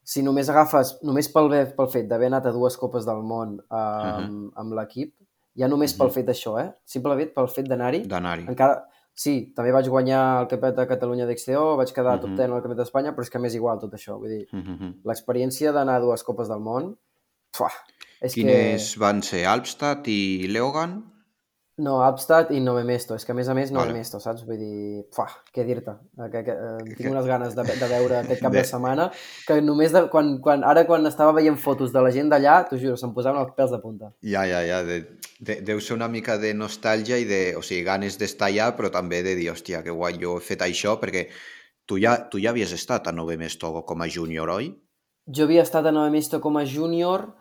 Si 0.03 0.23
només 0.25 0.49
agafes, 0.49 0.95
només 1.05 1.27
pel, 1.29 1.47
pel 1.77 1.87
fet 1.93 2.07
d'haver 2.09 2.25
anat 2.27 2.47
a 2.47 2.51
dues 2.51 2.75
copes 2.75 3.05
del 3.05 3.21
món 3.21 3.59
eh, 3.61 3.75
amb, 3.77 4.51
amb 4.57 4.73
l'equip, 4.73 5.13
ja 5.55 5.67
només 5.67 5.93
pel 5.93 6.07
Mhm. 6.07 6.13
fet 6.13 6.25
d'això, 6.25 6.59
eh? 6.61 6.71
Simplement 6.85 7.33
pel 7.33 7.47
fet 7.47 7.67
d'anar-hi, 7.67 8.03
D'anar-hi. 8.07 8.47
encara... 8.47 8.87
Sí, 9.13 9.51
també 9.53 9.73
vaig 9.73 9.89
guanyar 9.91 10.41
el 10.41 10.47
Campionat 10.47 10.75
de 10.77 10.87
Catalunya 10.87 11.25
d'XTO, 11.27 11.75
vaig 11.75 11.91
quedar 11.93 12.19
top 12.21 12.29
Mhm. 12.29 12.37
10 12.37 12.45
al 12.51 12.61
Campionat 12.61 12.77
d'Espanya, 12.77 13.11
però 13.13 13.21
és 13.21 13.29
que 13.29 13.39
m'és 13.39 13.53
igual 13.55 13.77
tot 13.79 13.91
això. 13.93 14.17
Vull 14.17 14.29
dir, 14.29 14.47
Mhm. 14.53 15.01
l'experiència 15.03 15.73
d'anar 15.73 15.95
a 15.97 15.99
dues 15.99 16.23
copes 16.23 16.47
del 16.47 16.59
món, 16.61 16.95
fuà, 17.53 17.69
és 18.21 18.33
Quines 18.33 18.93
que... 18.93 18.99
van 19.01 19.21
ser? 19.21 19.45
Alpstad 19.45 20.07
i 20.07 20.47
Leogan? 20.47 21.03
No, 21.81 21.95
Abstad 22.05 22.51
i 22.53 22.59
Nove 22.61 22.83
Mesto. 22.85 23.15
És 23.17 23.23
que, 23.25 23.31
a 23.33 23.35
més 23.37 23.47
a 23.49 23.55
més, 23.57 23.71
Nove 23.73 23.87
Vale. 23.87 23.97
Mesto, 23.97 24.19
saps? 24.21 24.43
Vull 24.45 24.59
dir, 24.59 25.05
fuà, 25.15 25.25
què 25.55 25.63
dir-te? 25.65 25.95
Eh, 26.19 26.27
Que, 26.33 26.43
que, 26.45 26.51
eh, 26.53 26.83
Que- 26.85 26.95
tinc 26.99 27.09
unes 27.09 27.25
ganes 27.25 27.55
de, 27.57 27.63
de 27.63 27.87
veure 27.89 28.19
aquest 28.19 28.41
cap 28.43 28.51
de 28.53 28.59
De- 28.61 28.67
setmana 28.69 29.07
que 29.47 29.57
només 29.65 29.91
de, 29.95 30.03
quan, 30.13 30.35
quan, 30.45 30.63
ara 30.63 30.83
quan 30.85 31.05
estava 31.09 31.33
veient 31.33 31.57
fotos 31.57 31.91
de 31.95 32.03
la 32.05 32.11
gent 32.13 32.29
d'allà, 32.29 32.59
t'ho 32.69 32.77
juro, 32.77 32.97
se'm 33.01 33.13
posaven 33.15 33.41
els 33.41 33.55
pèls 33.57 33.71
de 33.73 33.79
punta. 33.81 34.11
Ja, 34.21 34.43
ja, 34.45 34.61
ja. 34.67 34.83
De, 34.83 34.99
de, 35.39 35.57
deu 35.61 35.79
ser 35.81 35.95
una 35.97 36.07
mica 36.07 36.37
de 36.37 36.53
nostàlgia 36.53 37.17
i 37.17 37.25
de, 37.25 37.41
o 37.57 37.61
sigui, 37.65 37.81
ganes 37.87 38.19
d'estar 38.21 38.51
allà, 38.51 38.69
però 38.77 38.91
també 38.93 39.23
de 39.23 39.33
dir, 39.39 39.49
hòstia, 39.51 39.81
que 39.81 39.91
guai, 39.91 40.19
jo 40.21 40.37
he 40.37 40.45
fet 40.51 40.61
això, 40.61 40.99
perquè 41.01 41.27
tu 41.89 41.97
ja, 41.97 42.17
tu 42.29 42.37
ja 42.39 42.51
havies 42.53 42.71
estat 42.77 43.07
a 43.07 43.11
Nove 43.11 43.37
Mesto 43.41 43.73
com 43.83 44.01
a 44.01 44.07
júnior, 44.07 44.49
oi? 44.53 44.69
Jo 45.27 45.43
havia 45.49 45.63
estat 45.65 45.85
a 45.85 45.91
Nove 45.91 46.11
Mesto 46.13 46.39
com 46.39 46.57
a 46.57 46.65
júnior, 46.65 47.31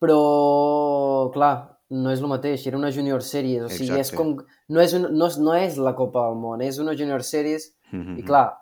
però, 0.00 1.30
clar, 1.32 1.77
no 1.90 2.10
és 2.12 2.20
el 2.20 2.28
mateix, 2.28 2.66
era 2.68 2.76
una 2.76 2.90
junior 2.92 3.22
series, 3.22 3.62
o 3.64 3.68
sigui, 3.72 3.98
és 4.00 4.10
com... 4.12 4.34
No 4.68 4.80
és, 4.80 4.92
un, 4.94 5.06
no, 5.16 5.26
és, 5.26 5.38
no 5.40 5.54
és 5.56 5.78
la 5.80 5.94
Copa 5.96 6.26
del 6.28 6.36
Món, 6.36 6.60
és 6.62 6.78
una 6.78 6.94
junior 6.96 7.22
series 7.24 7.72
Mhm. 7.90 8.18
I 8.18 8.22
clar, 8.22 8.58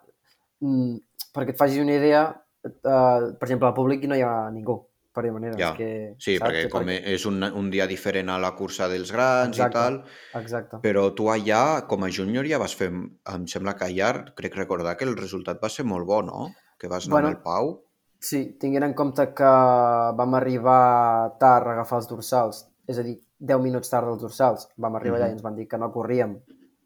mm, 0.63 0.93
perquè 1.35 1.49
et 1.51 1.57
facis 1.59 1.81
una 1.83 1.97
idea, 1.97 2.21
eh, 2.63 2.71
per 2.79 3.43
exemple, 3.43 3.67
al 3.67 3.73
públic 3.75 4.05
no 4.07 4.15
hi 4.15 4.21
ha 4.23 4.49
ningú, 4.49 4.77
per 5.13 5.23
dir 5.25 5.31
manera. 5.33 5.57
Ja. 5.59 5.71
És 5.73 5.77
que, 5.77 6.15
Sí, 6.17 6.37
saps? 6.37 6.47
perquè 6.49 6.69
com 6.69 6.87
és 6.89 7.25
un, 7.25 7.43
un 7.43 7.69
dia 7.69 7.87
diferent 7.87 8.29
a 8.29 8.37
la 8.39 8.53
cursa 8.55 8.87
dels 8.87 9.11
grans 9.11 9.49
Exacte. 9.57 9.69
i 9.69 9.81
tal, 9.81 10.03
Exacte. 10.41 10.77
però 10.81 11.13
tu 11.13 11.25
allà, 11.27 11.85
com 11.87 12.03
a 12.05 12.09
júnior, 12.09 12.47
ja 12.47 12.57
vas 12.57 12.73
fer, 12.73 12.87
em 12.87 13.47
sembla 13.47 13.75
que 13.75 13.85
allà, 13.89 14.33
crec 14.33 14.55
recordar 14.55 14.95
que 14.95 15.03
el 15.03 15.17
resultat 15.17 15.59
va 15.61 15.67
ser 15.69 15.83
molt 15.85 16.07
bo, 16.07 16.21
no? 16.23 16.53
Que 16.79 16.87
vas 16.87 17.05
anar 17.07 17.13
Bueno, 17.15 17.27
amb 17.27 17.37
el 17.37 17.43
Pau. 17.43 17.83
Sí, 18.19 18.57
tinguent 18.59 18.83
en 18.83 18.93
compte 18.93 19.33
que 19.33 19.43
vam 19.43 20.33
arribar 20.35 21.37
tard 21.37 21.67
a 21.67 21.71
agafar 21.73 21.99
els 21.99 22.07
dorsals, 22.07 22.63
és 22.87 22.97
a 22.97 23.03
dir, 23.03 23.17
10 23.39 23.59
minuts 23.61 23.89
tard 23.89 24.07
als 24.07 24.21
dorsals, 24.21 24.69
vam 24.77 24.95
arribar 24.95 25.17
allà 25.17 25.25
Mhm. 25.27 25.29
i 25.29 25.33
ens 25.37 25.41
van 25.43 25.55
dir 25.55 25.67
que 25.67 25.77
no 25.77 25.91
corríem, 25.91 26.37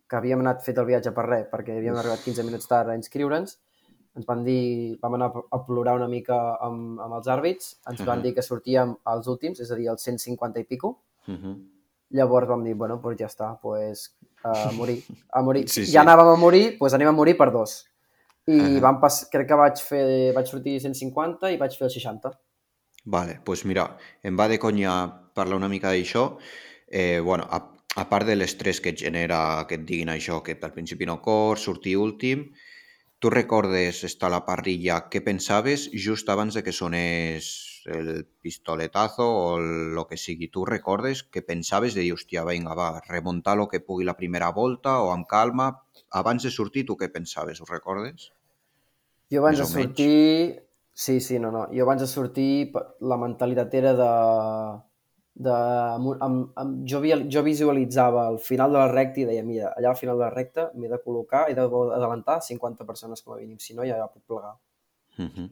que 0.09 0.15
havíem 0.17 0.39
anat 0.39 0.63
fet 0.63 0.77
el 0.77 0.85
viatge 0.85 1.11
per 1.13 1.25
res, 1.25 1.47
perquè 1.51 1.77
havíem 1.77 1.95
arribat 1.95 2.19
15 2.23 2.43
minuts 2.43 2.67
tard 2.67 2.89
a 2.89 2.95
inscriure'ns, 2.95 3.59
ens 4.15 4.25
van 4.25 4.43
dir, 4.43 4.97
vam 5.01 5.13
anar 5.13 5.31
a 5.51 5.65
plorar 5.65 5.95
una 5.95 6.07
mica 6.07 6.57
amb, 6.59 6.99
amb 6.99 7.13
els 7.13 7.27
àrbits, 7.27 7.77
ens 7.87 8.03
van 8.03 8.17
Mhm. 8.19 8.23
dir 8.23 8.33
que 8.35 8.41
sortíem 8.41 8.97
als 9.05 9.27
últims, 9.27 9.59
és 9.61 9.71
a 9.71 9.75
dir, 9.75 9.87
als 9.89 10.01
150 10.01 10.59
i 10.59 10.63
pico, 10.63 10.99
Mhm. 11.27 11.67
Llavors 12.13 12.45
vam 12.45 12.61
dir, 12.61 12.75
bueno, 12.75 12.97
doncs 12.97 13.17
ja 13.19 13.25
està, 13.27 13.57
pues, 13.61 14.17
a 14.43 14.69
morir, 14.73 15.01
a 15.31 15.41
morir. 15.41 15.69
Sí, 15.69 15.85
sí. 15.85 15.93
Ja 15.93 16.01
anàvem 16.01 16.27
a 16.33 16.35
morir, 16.35 16.77
doncs 16.77 16.93
anem 16.93 17.07
a 17.07 17.11
morir 17.13 17.37
per 17.37 17.51
dos. 17.53 17.85
I 18.47 18.59
Ahà. 18.59 18.81
vam 18.81 18.99
pas, 18.99 19.29
crec 19.31 19.47
que 19.47 19.53
vaig 19.55 19.77
fer, 19.77 20.33
vaig 20.33 20.45
sortir 20.45 20.81
150 20.81 21.49
i 21.53 21.55
vaig 21.57 21.71
fer 21.77 21.85
el 21.85 21.89
60. 21.91 22.37
Vale, 23.05 23.35
doncs 23.35 23.43
pues 23.45 23.63
mira, 23.65 23.95
em 24.23 24.35
va 24.37 24.49
de 24.49 24.59
conya 24.59 25.20
parlar 25.33 25.59
una 25.59 25.69
mica 25.71 25.93
d'això. 25.93 26.25
Eh, 26.87 27.19
bueno, 27.23 27.47
a, 27.49 27.61
a 27.95 28.05
part 28.09 28.27
de 28.27 28.35
l'estrès 28.35 28.81
que 28.81 28.93
et 28.93 28.99
genera 28.99 29.65
que 29.67 29.79
et 29.79 29.87
diguin 29.87 30.11
això, 30.11 30.41
que 30.43 30.57
al 30.59 30.75
principi 30.75 31.07
no 31.07 31.21
cors, 31.23 31.65
sortir 31.67 31.97
últim, 31.97 32.49
tu 33.21 33.29
recordes 33.29 34.03
estar 34.03 34.31
a 34.31 34.33
la 34.33 34.45
parrilla, 34.47 35.03
què 35.13 35.21
pensaves 35.21 35.89
just 35.93 36.29
abans 36.33 36.55
de 36.57 36.63
que 36.65 36.73
sonés 36.73 37.51
el 37.85 38.25
pistoletazo 38.41 39.27
o 39.27 39.43
el 39.59 39.99
que 40.09 40.17
sigui? 40.17 40.49
Tu 40.49 40.63
recordes 40.65 41.21
què 41.29 41.43
pensaves 41.45 41.93
de 41.93 42.01
dir, 42.01 42.15
hòstia, 42.15 42.43
vinga, 42.49 42.73
va, 42.77 42.89
remuntar 43.07 43.59
el 43.59 43.67
que 43.69 43.83
pugui 43.85 44.07
la 44.09 44.17
primera 44.17 44.49
volta 44.55 44.97
o 45.05 45.11
amb 45.13 45.29
calma? 45.29 45.69
Abans 46.17 46.43
de 46.47 46.51
sortir, 46.51 46.87
tu 46.89 46.97
què 46.97 47.11
pensaves? 47.13 47.61
Ho 47.61 47.69
recordes? 47.69 48.31
Jo 49.31 49.45
abans 49.45 49.59
Més 49.59 49.61
de 49.61 49.69
o 49.69 49.75
menys. 49.77 49.87
sortir... 49.87 50.67
Sí, 50.93 51.19
sí, 51.23 51.37
no, 51.39 51.53
no. 51.53 51.67
Jo 51.71 51.85
abans 51.85 52.01
de 52.03 52.07
sortir, 52.09 52.73
la 52.99 53.17
mentalitat 53.21 53.73
era 53.79 53.93
de... 53.95 54.09
de 55.45 55.53
amb, 55.53 56.11
amb, 56.23 56.51
amb, 56.61 56.75
jo, 56.87 56.99
vi- 57.03 57.27
jo 57.33 57.41
visualitzava 57.45 58.27
el 58.29 58.37
final 58.39 58.71
de 58.73 58.77
la 58.79 58.87
recta 58.91 59.21
i 59.21 59.25
deia, 59.25 59.43
mira, 59.43 59.73
allà 59.77 59.89
al 59.93 59.97
final 59.99 60.17
de 60.19 60.23
la 60.25 60.29
recta 60.33 60.69
m'he 60.75 60.89
de 60.91 60.99
col·locar, 61.03 61.45
he 61.49 61.55
d'adelantar 61.57 62.39
50 62.45 62.85
persones 62.85 63.21
com 63.23 63.33
a 63.33 63.37
mínim, 63.41 63.57
si 63.59 63.73
no 63.77 63.83
ja 63.87 63.97
puc 64.07 64.23
plegar. 64.27 64.53
Mhm. 65.17 65.49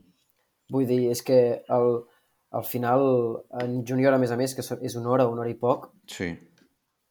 Vull 0.71 0.85
dir, 0.85 1.09
és 1.11 1.21
que 1.25 1.39
al, 1.67 2.03
al 2.51 2.63
final, 2.63 3.01
en 3.61 3.79
júnior, 3.85 4.13
a 4.13 4.19
més 4.21 4.31
a 4.31 4.37
més, 4.37 4.53
que 4.55 4.61
és 4.61 4.95
una 4.95 5.09
hora, 5.09 5.27
una 5.27 5.41
hora 5.41 5.49
i 5.49 5.55
poc, 5.57 5.89
Sí. 6.07 6.29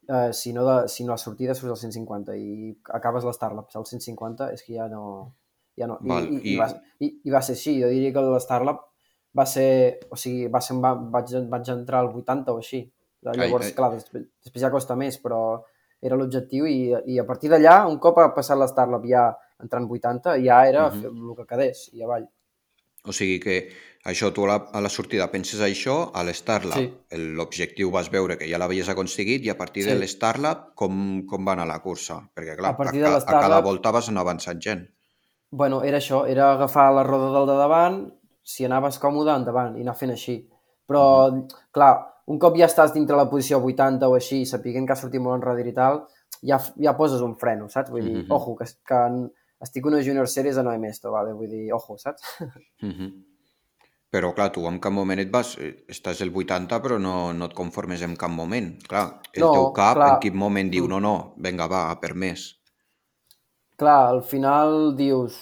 eh, 0.08 0.32
si, 0.32 0.52
no 0.52 0.64
de, 0.64 0.88
si 0.88 1.04
no 1.04 1.12
la 1.12 1.18
sortida 1.18 1.54
surts 1.54 1.70
al 1.74 1.80
150 1.82 2.36
i 2.36 2.76
acabes 2.94 3.24
l'Starlab 3.24 3.66
al 3.74 3.84
150, 3.86 4.52
és 4.54 4.62
que 4.62 4.74
ja 4.78 4.88
no... 4.88 5.34
Ja 5.78 5.86
no. 5.86 5.98
I, 6.02 6.08
Val, 6.10 6.24
i, 6.26 6.36
i, 6.38 6.52
i- 6.54 6.56
va, 6.58 6.66
i, 6.98 7.08
I 7.24 7.30
va 7.30 7.40
ser 7.42 7.54
així, 7.54 7.76
jo 7.82 7.86
diria 7.92 8.10
que 8.12 8.22
l'Starlab 8.24 8.80
va 9.38 9.46
ser... 9.46 9.70
O 10.10 10.18
sigui, 10.18 10.46
va 10.52 10.60
ser, 10.64 10.78
va, 10.82 10.94
vaig, 11.16 11.34
vaig 11.50 11.72
entrar 11.74 12.02
al 12.02 12.12
80 12.12 12.54
o 12.54 12.62
així. 12.62 12.84
Llavors, 13.26 13.66
ai, 13.66 13.72
ai. 13.72 13.76
clar, 13.76 13.92
després, 13.96 14.24
després 14.44 14.64
ja 14.64 14.72
costa 14.74 14.96
més, 14.98 15.18
però 15.22 15.42
era 16.02 16.18
l'objectiu 16.18 16.66
i, 16.70 16.80
i 17.10 17.18
a 17.18 17.26
partir 17.26 17.50
d'allà, 17.50 17.80
un 17.90 17.98
cop 18.02 18.20
ha 18.22 18.30
passat 18.34 18.58
l'Startup 18.58 19.06
ja 19.10 19.28
entrant 19.62 19.88
80, 19.90 20.36
ja 20.44 20.62
era 20.68 20.86
uh 20.86 20.94
-huh. 20.94 21.10
el 21.10 21.36
que 21.36 21.46
quedés 21.46 21.88
i 21.92 22.02
avall. 22.02 22.28
O 23.04 23.12
sigui 23.12 23.38
que 23.40 23.56
això, 24.04 24.32
tu 24.34 24.44
a 24.44 24.48
la, 24.48 24.56
a 24.72 24.80
la 24.80 24.88
sortida 24.88 25.30
penses 25.30 25.60
això, 25.60 26.10
a 26.14 26.22
l'Starlab 26.22 26.78
sí. 26.78 26.92
l'objectiu 27.38 27.90
vas 27.90 28.10
veure 28.10 28.36
que 28.38 28.48
ja 28.50 28.58
l'havies 28.58 28.88
aconseguit 28.88 29.44
i 29.44 29.50
a 29.50 29.56
partir 29.56 29.84
sí. 29.84 29.90
de 29.90 29.98
l'Starlab 29.98 30.74
com, 30.74 31.24
com 31.26 31.44
va 31.44 31.52
anar 31.52 31.66
la 31.66 31.80
cursa? 31.80 32.20
Perquè 32.34 32.56
clar, 32.56 32.74
a, 32.74 32.76
partir 32.76 33.04
a, 33.04 33.10
de 33.10 33.16
a 33.16 33.40
cada 33.40 33.60
volta 33.60 33.90
vas 33.90 34.08
anar 34.08 34.22
avançant 34.22 34.60
gent. 34.60 34.86
Bueno, 35.50 35.82
era 35.82 35.96
això, 35.96 36.26
era 36.28 36.52
agafar 36.52 36.92
la 36.92 37.02
roda 37.02 37.32
del 37.32 37.46
de 37.48 37.56
davant, 37.56 38.00
si 38.48 38.64
anaves 38.64 38.96
còmode, 39.02 39.34
endavant, 39.42 39.76
i 39.76 39.84
anar 39.84 39.96
fent 39.98 40.14
així. 40.14 40.38
Però, 40.88 41.02
mm. 41.28 41.64
clar, 41.76 41.92
un 42.32 42.40
cop 42.40 42.56
ja 42.60 42.68
estàs 42.68 42.94
dintre 42.94 43.16
la 43.18 43.28
posició 43.28 43.60
80 43.64 44.08
o 44.08 44.16
així, 44.16 44.44
sapiguent 44.48 44.88
que 44.88 44.96
ha 44.96 45.00
sortit 45.00 45.22
molt 45.24 45.38
enrere 45.38 45.68
i 45.68 45.76
tal, 45.76 46.02
ja, 46.48 46.60
ja 46.80 46.96
poses 46.96 47.24
un 47.24 47.36
freno, 47.40 47.68
saps? 47.72 47.92
Vull 47.92 48.04
dir, 48.04 48.16
mm 48.16 48.24
-hmm. 48.24 48.34
ojo, 48.36 48.56
que, 48.56 48.64
que 48.88 49.00
estic 49.60 49.86
una 49.86 50.02
junior 50.04 50.28
series 50.28 50.58
a 50.58 50.62
no 50.62 50.72
he 50.72 50.88
esto, 50.88 51.10
vale? 51.10 51.32
Vull 51.32 51.50
dir, 51.50 51.72
ojo, 51.72 51.98
saps? 51.98 52.22
Mm 52.82 52.92
-hmm. 52.92 53.24
Però, 54.10 54.32
clar, 54.32 54.50
tu 54.52 54.66
en 54.66 54.78
cap 54.80 54.92
moment 54.92 55.20
et 55.20 55.30
vas... 55.30 55.58
Estàs 55.88 56.22
el 56.24 56.30
80, 56.32 56.80
però 56.80 56.98
no, 56.98 57.32
no 57.32 57.44
et 57.44 57.54
conformes 57.54 58.02
en 58.02 58.16
cap 58.16 58.30
moment. 58.30 58.70
Clar, 58.88 59.20
el 59.34 59.42
no, 59.42 59.52
teu 59.52 59.72
cap 59.72 59.98
clar. 59.98 60.14
en 60.14 60.20
quin 60.20 60.36
moment 60.36 60.70
diu, 60.70 60.84
mm. 60.84 60.88
no, 60.88 61.00
no, 61.00 61.34
vinga, 61.36 61.66
va, 61.68 61.82
per 62.00 62.14
més. 62.14 62.54
Clar, 63.76 64.08
al 64.08 64.22
final 64.22 64.96
dius, 64.96 65.36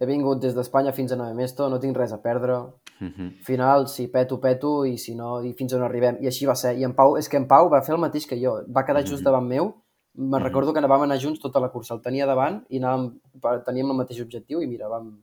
he 0.00 0.06
vingut 0.08 0.40
des 0.40 0.54
d'Espanya 0.56 0.92
fins 0.96 1.12
a 1.12 1.16
Nové 1.20 1.34
Mesto, 1.36 1.68
no 1.68 1.78
tinc 1.78 1.96
res 1.96 2.12
a 2.16 2.22
perdre, 2.22 2.62
Uh 3.00 3.08
-huh. 3.08 3.32
final, 3.42 3.88
si 3.88 4.08
peto, 4.08 4.38
peto, 4.38 4.84
i 4.84 4.98
si 4.98 5.14
no, 5.14 5.42
i 5.42 5.54
fins 5.54 5.72
on 5.72 5.82
arribem. 5.82 6.18
I 6.20 6.26
així 6.26 6.46
va 6.46 6.54
ser. 6.54 6.76
I 6.78 6.84
en 6.84 6.94
Pau, 6.94 7.16
és 7.16 7.28
que 7.28 7.38
en 7.38 7.46
Pau 7.46 7.70
va 7.70 7.80
fer 7.82 7.94
el 7.94 8.00
mateix 8.00 8.26
que 8.26 8.36
jo. 8.36 8.62
Va 8.68 8.84
quedar 8.84 9.02
uh 9.02 9.06
-huh. 9.06 9.10
just 9.10 9.24
davant 9.24 9.46
meu. 9.46 9.74
Me'n 10.14 10.34
uh 10.34 10.38
-huh. 10.38 10.44
recordo 10.44 10.72
que 10.72 10.80
anàvem 10.80 11.02
anar 11.02 11.18
junts 11.18 11.40
tota 11.40 11.60
la 11.60 11.70
cursa. 11.70 11.94
El 11.94 12.02
tenia 12.02 12.26
davant 12.26 12.64
i 12.68 12.78
anàvem, 12.78 13.20
teníem 13.64 13.90
el 13.90 13.96
mateix 13.96 14.20
objectiu 14.20 14.60
i 14.60 14.66
mira, 14.66 14.88
vam 14.88 15.22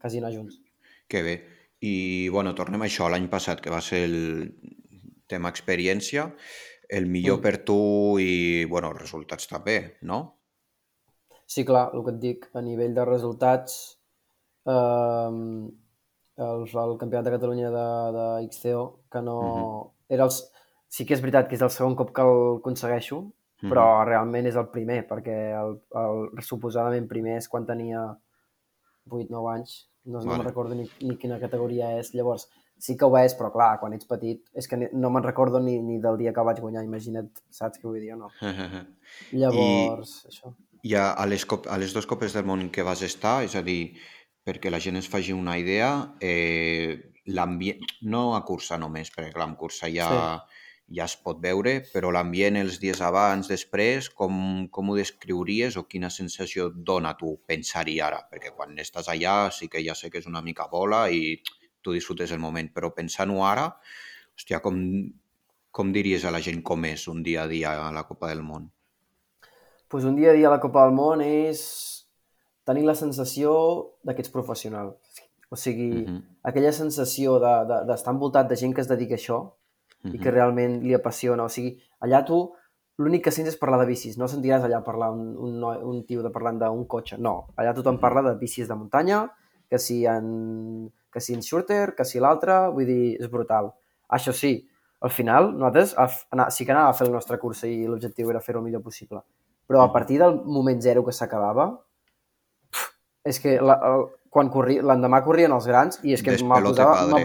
quasi 0.00 0.18
anar 0.18 0.32
junts. 0.32 0.60
Que 1.06 1.22
bé. 1.22 1.42
I, 1.80 2.28
bueno, 2.28 2.54
tornem 2.54 2.82
a 2.82 2.86
això. 2.86 3.08
L'any 3.08 3.28
passat, 3.28 3.60
que 3.60 3.70
va 3.70 3.80
ser 3.80 4.04
el 4.04 4.54
tema 5.28 5.48
experiència, 5.48 6.34
el 6.88 7.06
millor 7.06 7.38
mm. 7.38 7.42
per 7.42 7.64
tu 7.64 8.18
i, 8.18 8.64
bueno, 8.64 8.92
resultats 8.92 9.46
també, 9.46 9.98
no? 10.02 10.37
Sí, 11.48 11.64
clar, 11.64 11.88
el 11.96 12.04
que 12.04 12.12
et 12.12 12.20
dic, 12.20 12.46
a 12.52 12.60
nivell 12.60 12.92
de 12.96 13.04
resultats, 13.08 13.76
eh, 14.68 15.36
el, 16.44 16.66
el 16.82 16.94
Campionat 17.00 17.24
de 17.24 17.32
Catalunya 17.34 17.70
de, 17.72 17.88
de 18.16 18.26
XCO, 18.50 18.84
que 19.10 19.22
no... 19.22 19.38
Uh 19.40 19.56
-huh. 19.56 19.90
era 20.08 20.24
els... 20.24 20.44
Sí 20.88 21.04
que 21.04 21.14
és 21.14 21.20
veritat 21.20 21.48
que 21.48 21.54
és 21.54 21.62
el 21.62 21.70
segon 21.70 21.94
cop 21.96 22.12
que 22.16 22.22
el 22.22 22.58
aconsegueixo, 22.58 23.16
uh 23.16 23.32
-huh. 23.60 23.70
però 23.70 24.04
realment 24.04 24.46
és 24.46 24.56
el 24.56 24.68
primer, 24.68 25.06
perquè 25.08 25.36
el, 25.62 25.80
el 26.02 26.42
suposadament 26.42 27.08
primer 27.08 27.36
és 27.36 27.48
quan 27.48 27.66
tenia 27.66 28.16
8-9 29.08 29.52
anys, 29.54 29.90
no, 30.04 30.18
vale. 30.18 30.28
no 30.28 30.36
me'n 30.36 30.46
recordo 30.46 30.74
ni, 30.74 30.88
ni 31.00 31.16
quina 31.16 31.40
categoria 31.40 31.98
és. 31.98 32.14
Llavors, 32.14 32.48
sí 32.78 32.96
que 32.96 33.04
ho 33.04 33.16
és, 33.18 33.34
però 33.34 33.50
clar, 33.52 33.78
quan 33.80 33.92
ets 33.92 34.06
petit, 34.06 34.40
és 34.54 34.68
que 34.68 34.76
no 34.92 35.10
me'n 35.10 35.22
recordo 35.22 35.60
ni, 35.60 35.78
ni 35.82 35.98
del 35.98 36.16
dia 36.16 36.32
que 36.32 36.40
vaig 36.40 36.60
guanyar, 36.60 36.84
imagina't, 36.84 37.30
saps 37.50 37.78
què 37.78 37.88
vull 37.88 38.00
dir 38.00 38.14
o 38.14 38.16
no? 38.16 38.30
Llavors, 39.32 40.24
I, 40.24 40.28
això. 40.28 40.54
I 40.86 40.94
a, 40.94 41.10
a, 41.12 41.26
les, 41.26 41.44
cop, 41.48 41.66
a 41.66 41.78
les 41.80 41.94
dues 41.94 42.06
copes 42.06 42.34
del 42.36 42.46
món 42.46 42.68
que 42.70 42.84
vas 42.86 43.02
estar, 43.02 43.40
és 43.46 43.56
a 43.58 43.62
dir, 43.66 43.96
perquè 44.46 44.70
la 44.70 44.80
gent 44.80 44.98
es 45.00 45.08
faci 45.10 45.34
una 45.34 45.58
idea, 45.58 45.90
eh, 46.20 47.12
l'ambient, 47.34 47.84
no 48.08 48.32
a 48.36 48.44
cursa 48.46 48.78
només, 48.80 49.10
perquè 49.14 49.32
clar, 49.34 49.48
en 49.50 49.56
cursa 49.60 49.90
ja, 49.92 50.08
sí. 50.08 50.62
ja 50.96 51.08
es 51.10 51.16
pot 51.24 51.40
veure, 51.42 51.74
però 51.92 52.12
l'ambient 52.14 52.56
els 52.60 52.78
dies 52.80 53.02
abans, 53.04 53.50
després, 53.50 54.08
com, 54.20 54.68
com 54.72 54.90
ho 54.90 54.96
descriuries 54.96 55.76
o 55.76 55.84
quina 55.90 56.10
sensació 56.14 56.70
dona 56.72 57.14
tu 57.20 57.34
pensar-hi 57.46 57.98
ara? 58.04 58.22
Perquè 58.30 58.54
quan 58.56 58.78
estàs 58.80 59.10
allà 59.12 59.38
sí 59.54 59.68
que 59.68 59.84
ja 59.84 59.98
sé 59.98 60.10
que 60.10 60.22
és 60.22 60.30
una 60.30 60.44
mica 60.44 60.68
bola 60.72 61.06
i 61.10 61.36
tu 61.82 61.92
disfrutes 61.94 62.32
el 62.32 62.42
moment, 62.42 62.72
però 62.74 62.94
pensant-ho 62.94 63.44
ara, 63.44 63.68
hòstia, 64.38 64.62
com, 64.64 64.80
com 65.70 65.92
diries 65.92 66.24
a 66.24 66.32
la 66.34 66.42
gent 66.44 66.64
com 66.64 66.88
és 66.88 67.06
un 67.12 67.22
dia 67.26 67.44
a 67.44 67.50
dia 67.50 67.76
a 67.84 67.92
la 67.94 68.06
Copa 68.08 68.32
del 68.32 68.42
Món? 68.46 68.70
Pues 69.88 70.04
un 70.04 70.16
dia 70.16 70.30
a 70.30 70.32
dia 70.34 70.48
a 70.48 70.50
la 70.50 70.60
Copa 70.60 70.84
del 70.84 70.92
Món 70.92 71.22
és 71.24 71.60
tenir 72.68 72.84
la 72.84 72.94
sensació 72.94 73.52
de 74.04 74.14
que 74.14 74.20
ets 74.20 74.32
professional. 74.32 74.96
O 75.48 75.56
sigui, 75.56 76.04
uh 76.04 76.08
-huh. 76.08 76.22
aquella 76.42 76.72
sensació 76.72 77.38
d'estar 77.40 77.86
de, 77.86 77.94
de, 77.94 78.10
envoltat 78.10 78.48
de 78.48 78.56
gent 78.56 78.74
que 78.74 78.82
es 78.82 78.88
dedica 78.88 79.14
a 79.14 79.18
això 79.18 79.38
uh 79.40 79.50
-huh. 80.04 80.14
i 80.14 80.18
que 80.18 80.30
realment 80.30 80.82
li 80.82 80.94
apassiona. 80.94 81.44
O 81.44 81.48
sigui, 81.48 81.80
allà 82.00 82.24
tu 82.24 82.52
l'únic 82.98 83.24
que 83.24 83.30
sents 83.30 83.48
és 83.48 83.56
parlar 83.56 83.80
de 83.80 83.86
bicis. 83.86 84.18
No 84.18 84.28
sentiràs 84.28 84.62
allà 84.62 84.82
parlar 84.84 85.10
un, 85.10 85.36
un, 85.36 85.64
un 85.64 86.04
tio 86.04 86.22
de 86.22 86.30
parlant 86.30 86.58
d'un 86.58 86.86
cotxe. 86.86 87.16
No, 87.18 87.46
allà 87.56 87.72
tothom 87.74 87.96
-huh. 87.96 88.00
parla 88.00 88.22
de 88.22 88.38
bicis 88.38 88.68
de 88.68 88.74
muntanya, 88.74 89.30
que 89.70 89.78
si 89.78 90.06
en, 90.06 90.92
que 91.12 91.20
si 91.20 91.34
en 91.34 91.40
shooter, 91.40 91.94
que 91.94 92.04
si 92.04 92.18
l'altre, 92.18 92.68
vull 92.70 92.86
dir, 92.86 93.16
és 93.20 93.30
brutal. 93.30 93.72
Això 94.08 94.32
sí, 94.32 94.68
al 95.00 95.10
final 95.10 95.52
nosaltres 95.56 95.94
sí 96.50 96.64
que 96.66 96.72
anàvem 96.72 96.90
a 96.90 96.96
fer 96.96 97.06
la 97.06 97.14
nostra 97.14 97.38
cursa 97.38 97.68
i 97.68 97.86
l'objectiu 97.86 98.30
era 98.30 98.40
fer-ho 98.40 98.58
el 98.60 98.64
millor 98.64 98.82
possible. 98.82 99.22
Però 99.68 99.82
a 99.84 99.92
partir 99.92 100.18
del 100.22 100.40
moment 100.48 100.80
zero 100.80 101.04
que 101.04 101.12
s'acabava, 101.12 101.70
és 103.28 103.40
que 103.42 103.58
la, 103.60 103.76
el, 103.84 104.06
quan 104.32 104.48
corria, 104.52 104.84
l'endemà 104.86 105.20
corrien 105.24 105.52
els 105.52 105.66
grans 105.68 106.00
i 106.06 106.14
és 106.16 106.24
que 106.24 106.36
me 106.40 106.60
posava, 106.64 107.20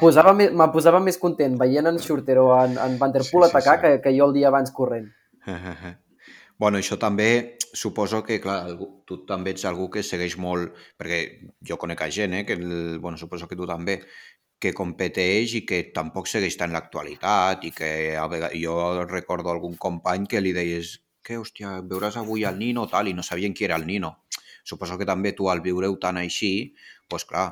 posava, 0.00 0.34
me 0.36 0.68
posava 0.74 1.00
més 1.04 1.18
content 1.20 1.56
veient 1.60 1.88
en 1.88 2.00
Schurter 2.02 2.38
o 2.42 2.50
en, 2.56 2.76
en 2.80 2.98
Van 3.00 3.14
Der 3.14 3.24
Poel 3.24 3.48
sí, 3.48 3.50
sí, 3.50 3.56
atacar 3.56 3.78
sí. 3.78 3.82
Que, 3.84 4.00
que 4.04 4.14
jo 4.16 4.28
el 4.28 4.36
dia 4.36 4.48
abans 4.52 4.72
corrent. 4.74 5.08
bueno, 6.62 6.80
això 6.80 6.98
també 7.00 7.58
suposo 7.72 8.22
que, 8.24 8.38
clar, 8.40 8.62
algú, 8.68 8.88
tu 9.08 9.22
també 9.28 9.54
ets 9.54 9.64
algú 9.68 9.88
que 9.92 10.04
segueix 10.04 10.36
molt, 10.40 10.76
perquè 11.00 11.22
jo 11.68 11.80
conec 11.80 12.04
a 12.04 12.10
gent, 12.12 12.36
eh, 12.36 12.44
que 12.48 12.56
el, 12.58 12.98
bueno, 13.00 13.20
suposo 13.20 13.48
que 13.48 13.56
tu 13.56 13.68
també, 13.68 14.02
que 14.62 14.74
competeix 14.76 15.56
i 15.58 15.64
que 15.66 15.80
tampoc 15.94 16.28
segueix 16.30 16.54
tant 16.60 16.70
l'actualitat 16.70 17.64
i 17.66 17.72
que 17.74 17.88
a 18.14 18.28
vegades, 18.30 18.60
jo 18.62 18.76
recordo 19.08 19.50
algun 19.50 19.74
company 19.74 20.28
que 20.30 20.42
li 20.44 20.52
deies 20.54 21.00
que, 21.24 21.38
hòstia, 21.40 21.78
veuràs 21.88 22.18
avui 22.20 22.44
el 22.48 22.58
Nino 22.60 22.86
tal, 22.90 23.08
i 23.08 23.16
no 23.16 23.24
sabien 23.26 23.54
qui 23.54 23.66
era 23.68 23.78
el 23.80 23.86
Nino. 23.86 24.16
Suposo 24.64 24.98
que 24.98 25.08
també 25.08 25.32
tu 25.38 25.48
al 25.50 25.62
viure-ho 25.64 25.96
tan 26.02 26.20
així, 26.20 26.52
doncs 27.10 27.26
clar, 27.28 27.48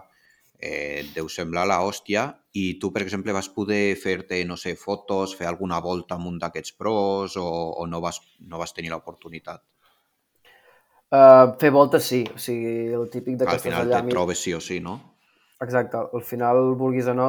eh, 0.59 1.01
et 1.01 1.11
deu 1.17 1.29
semblar 1.33 1.67
la 1.67 1.81
hòstia. 1.87 2.29
I 2.55 2.79
tu, 2.83 2.93
per 2.95 3.03
exemple, 3.03 3.35
vas 3.35 3.49
poder 3.55 3.97
fer-te, 3.99 4.43
no 4.47 4.57
sé, 4.61 4.77
fotos, 4.79 5.35
fer 5.39 5.49
alguna 5.51 5.81
volta 5.81 6.17
amb 6.19 6.31
un 6.31 6.39
d'aquests 6.43 6.77
pros 6.79 7.37
o, 7.41 7.47
o 7.81 7.87
no, 7.87 8.01
vas, 8.05 8.21
no 8.41 8.59
vas 8.63 8.75
tenir 8.77 8.93
l'oportunitat? 8.95 9.63
Uh, 11.11 11.57
fer 11.59 11.73
voltes 11.75 12.07
sí, 12.07 12.23
o 12.31 12.39
sigui, 12.39 12.93
el 12.95 13.09
típic 13.11 13.39
de 13.39 13.47
que 13.47 13.57
Al 13.57 13.63
final 13.63 13.89
allà... 13.89 14.03
Al 14.05 14.11
trobes 14.13 14.43
sí 14.47 14.55
o 14.55 14.61
sí, 14.63 14.79
no? 14.79 14.99
Exacte, 15.61 15.99
al 15.99 16.23
final, 16.25 16.77
vulguis 16.79 17.09
o 17.11 17.15
no, 17.19 17.27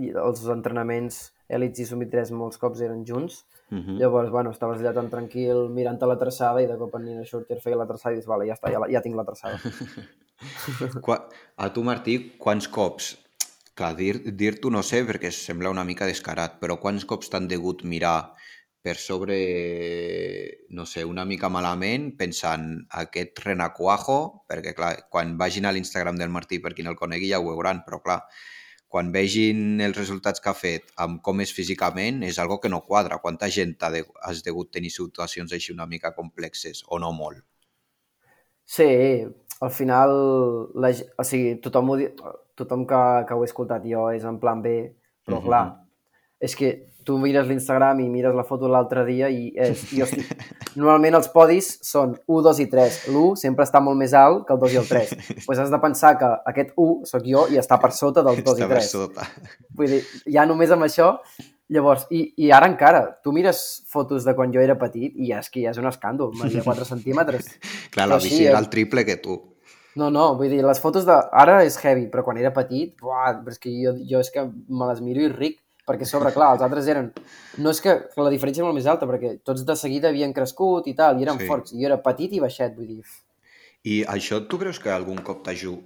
els 0.00 0.46
entrenaments 0.50 1.20
Elits 1.52 1.82
i 1.82 1.86
Sumit 1.86 2.10
3 2.10 2.32
molts 2.34 2.58
cops 2.58 2.80
eren 2.86 3.04
junts 3.06 3.44
Uh 3.70 3.78
-huh. 3.78 3.98
Llavors, 3.98 4.30
bueno, 4.30 4.50
estaves 4.50 4.80
allà 4.80 4.94
tan 4.94 5.10
tranquil 5.10 5.68
mirant-te 5.70 6.06
la 6.06 6.18
traçada 6.18 6.62
i 6.62 6.66
de 6.66 6.76
cop 6.76 6.94
en 6.96 7.04
Nina 7.04 7.24
Schurter 7.24 7.60
feia 7.60 7.76
la 7.76 7.86
traçada 7.86 8.12
i 8.12 8.18
dius, 8.18 8.26
vale, 8.26 8.46
ja 8.46 8.54
està, 8.54 8.70
ja, 8.70 8.80
ja 8.90 9.00
tinc 9.00 9.16
la 9.16 9.24
traçada. 9.24 9.58
a 11.56 11.72
tu, 11.72 11.84
Martí, 11.84 12.32
quants 12.38 12.68
cops, 12.68 13.16
clar, 13.74 13.94
dir-t'ho 13.96 14.32
dir 14.32 14.72
no 14.72 14.82
sé 14.82 15.04
perquè 15.04 15.30
sembla 15.30 15.70
una 15.70 15.84
mica 15.84 16.06
descarat, 16.06 16.58
però 16.60 16.80
quants 16.80 17.04
cops 17.04 17.30
t'han 17.30 17.48
degut 17.48 17.84
mirar 17.84 18.34
per 18.82 18.96
sobre, 18.96 19.36
no 20.70 20.86
sé, 20.86 21.04
una 21.04 21.26
mica 21.28 21.50
malament, 21.52 22.14
pensant 22.16 22.86
aquest 23.02 23.42
renacuajo, 23.44 24.46
perquè 24.48 24.72
clar, 24.74 24.94
quan 25.12 25.36
vagin 25.36 25.68
a 25.68 25.72
l'Instagram 25.72 26.16
del 26.16 26.32
Martí, 26.32 26.58
per 26.58 26.72
qui 26.74 26.82
no 26.82 26.94
el 26.94 26.96
conegui 26.96 27.28
ja 27.28 27.40
ho 27.40 27.44
veuran, 27.44 27.84
però 27.84 28.00
clar, 28.00 28.22
quan 28.90 29.12
vegin 29.14 29.78
els 29.84 29.94
resultats 29.96 30.42
que 30.42 30.50
ha 30.50 30.56
fet 30.58 30.88
amb 31.04 31.20
com 31.22 31.40
és 31.44 31.52
físicament, 31.54 32.24
és 32.26 32.40
algo 32.42 32.58
que 32.58 32.70
no 32.72 32.82
quadra. 32.88 33.20
Quanta 33.22 33.46
gent 33.54 33.76
ha 33.86 33.90
de, 33.94 34.02
has 34.26 34.42
degut 34.42 34.72
tenir 34.74 34.90
situacions 34.90 35.54
així 35.54 35.72
una 35.72 35.86
mica 35.86 36.10
complexes, 36.16 36.82
o 36.88 36.98
no 36.98 37.12
molt? 37.14 37.44
Sí, 38.66 38.88
al 39.60 39.70
final, 39.70 40.16
la, 40.74 40.90
o 41.18 41.26
sigui, 41.26 41.54
tothom, 41.62 41.94
ho, 41.94 42.34
tothom 42.58 42.82
que, 42.90 43.00
que 43.28 43.38
ho 43.38 43.44
he 43.44 43.48
escoltat 43.50 43.86
jo 43.86 44.08
és 44.10 44.26
en 44.26 44.42
plan 44.42 44.62
B, 44.62 44.74
però 45.26 45.38
uh 45.38 45.40
-huh. 45.40 45.46
clar, 45.46 45.64
és 46.40 46.56
que 46.56 46.70
tu 47.04 47.16
mires 47.18 47.46
l'Instagram 47.48 48.00
i 48.02 48.08
mires 48.12 48.34
la 48.36 48.44
foto 48.48 48.68
l'altre 48.68 49.04
dia 49.06 49.30
i 49.32 49.50
és, 49.56 49.84
jo 49.92 50.06
estic... 50.06 50.28
normalment 50.78 51.16
els 51.18 51.30
podis 51.32 51.70
són 51.86 52.14
1, 52.16 52.42
2 52.46 52.60
i 52.64 52.66
3. 52.72 52.98
L'1 53.12 53.40
sempre 53.40 53.66
està 53.66 53.80
molt 53.84 53.98
més 54.00 54.14
alt 54.16 54.44
que 54.48 54.56
el 54.56 54.60
2 54.62 54.74
i 54.74 54.80
el 54.82 54.90
3. 54.90 55.14
Doncs 55.14 55.46
pues 55.48 55.62
has 55.62 55.72
de 55.72 55.80
pensar 55.82 56.16
que 56.20 56.28
aquest 56.52 56.74
1 56.76 57.08
sóc 57.12 57.24
jo 57.26 57.46
i 57.52 57.60
està 57.60 57.80
per 57.82 57.92
sota 57.96 58.24
del 58.26 58.42
2 58.42 58.52
està 58.52 58.68
i 58.68 58.74
3. 58.74 58.90
Sota. 58.92 59.30
Vull 59.76 59.96
dir, 59.96 60.02
ja 60.28 60.46
només 60.48 60.72
amb 60.76 60.88
això 60.88 61.14
Llavors, 61.70 62.08
i, 62.10 62.24
i 62.42 62.48
ara 62.50 62.66
encara, 62.66 63.04
tu 63.22 63.30
mires 63.30 63.60
fotos 63.86 64.24
de 64.26 64.32
quan 64.34 64.50
jo 64.50 64.58
era 64.58 64.74
petit 64.78 65.14
i 65.14 65.28
és 65.36 65.46
que 65.54 65.60
ja 65.62 65.70
és 65.70 65.78
un 65.78 65.86
escàndol, 65.86 66.32
media 66.40 66.64
4 66.66 66.86
centímetres. 66.92 67.46
Clar, 67.94 68.08
la 68.10 68.18
bici 68.18 68.42
era 68.42 68.58
el 68.58 68.66
triple 68.72 69.04
que 69.06 69.20
tu. 69.22 69.36
No, 69.94 70.08
no, 70.10 70.32
vull 70.38 70.50
dir, 70.50 70.64
les 70.66 70.82
fotos 70.82 71.06
de... 71.06 71.14
Ara 71.14 71.60
és 71.62 71.78
heavy, 71.78 72.08
però 72.10 72.24
quan 72.26 72.40
era 72.42 72.50
petit, 72.54 72.96
buah, 72.98 73.36
però 73.44 73.54
és 73.54 73.62
que 73.62 73.70
jo, 73.70 73.94
jo 74.10 74.22
és 74.22 74.34
que 74.34 74.48
me 74.50 74.90
les 74.90 75.02
miro 75.06 75.22
i 75.22 75.30
ric 75.30 75.60
perquè 75.90 76.06
a 76.08 76.12
sobre, 76.14 76.32
clar, 76.36 76.52
els 76.56 76.62
altres 76.66 76.88
eren... 76.94 77.10
No 77.58 77.74
és 77.74 77.82
que, 77.84 77.96
que 78.14 78.22
la 78.24 78.30
diferència 78.32 78.62
és 78.62 78.68
molt 78.70 78.78
més 78.78 78.86
alta, 78.90 79.08
perquè 79.10 79.34
tots 79.44 79.66
de 79.66 79.76
seguida 79.76 80.08
havien 80.14 80.32
crescut 80.36 80.86
i 80.88 80.94
tal, 80.94 81.18
i 81.20 81.26
eren 81.28 81.38
Sí. 81.42 81.50
forts. 81.50 81.74
I 81.74 81.82
jo 81.82 81.90
era 81.90 82.00
petit 82.06 82.32
i 82.38 82.40
baixet, 82.46 82.76
vull 82.78 82.86
dir... 82.94 83.02
I 83.90 84.02
això 84.12 84.42
tu 84.46 84.58
creus 84.60 84.78
que 84.78 84.90
algun 84.92 85.22
cop 85.24 85.46
aju- 85.48 85.78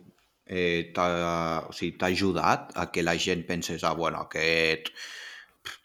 eh, 0.47 0.91
o 0.99 1.73
sigui, 1.73 1.93
t'ha 1.99 2.09
ajudat 2.11 2.73
a 2.77 2.89
que 2.91 3.03
la 3.07 3.15
gent 3.17 3.47
pensés, 3.49 3.85
ah, 3.85 3.95
bueno, 3.95 4.21
aquest... 4.29 4.91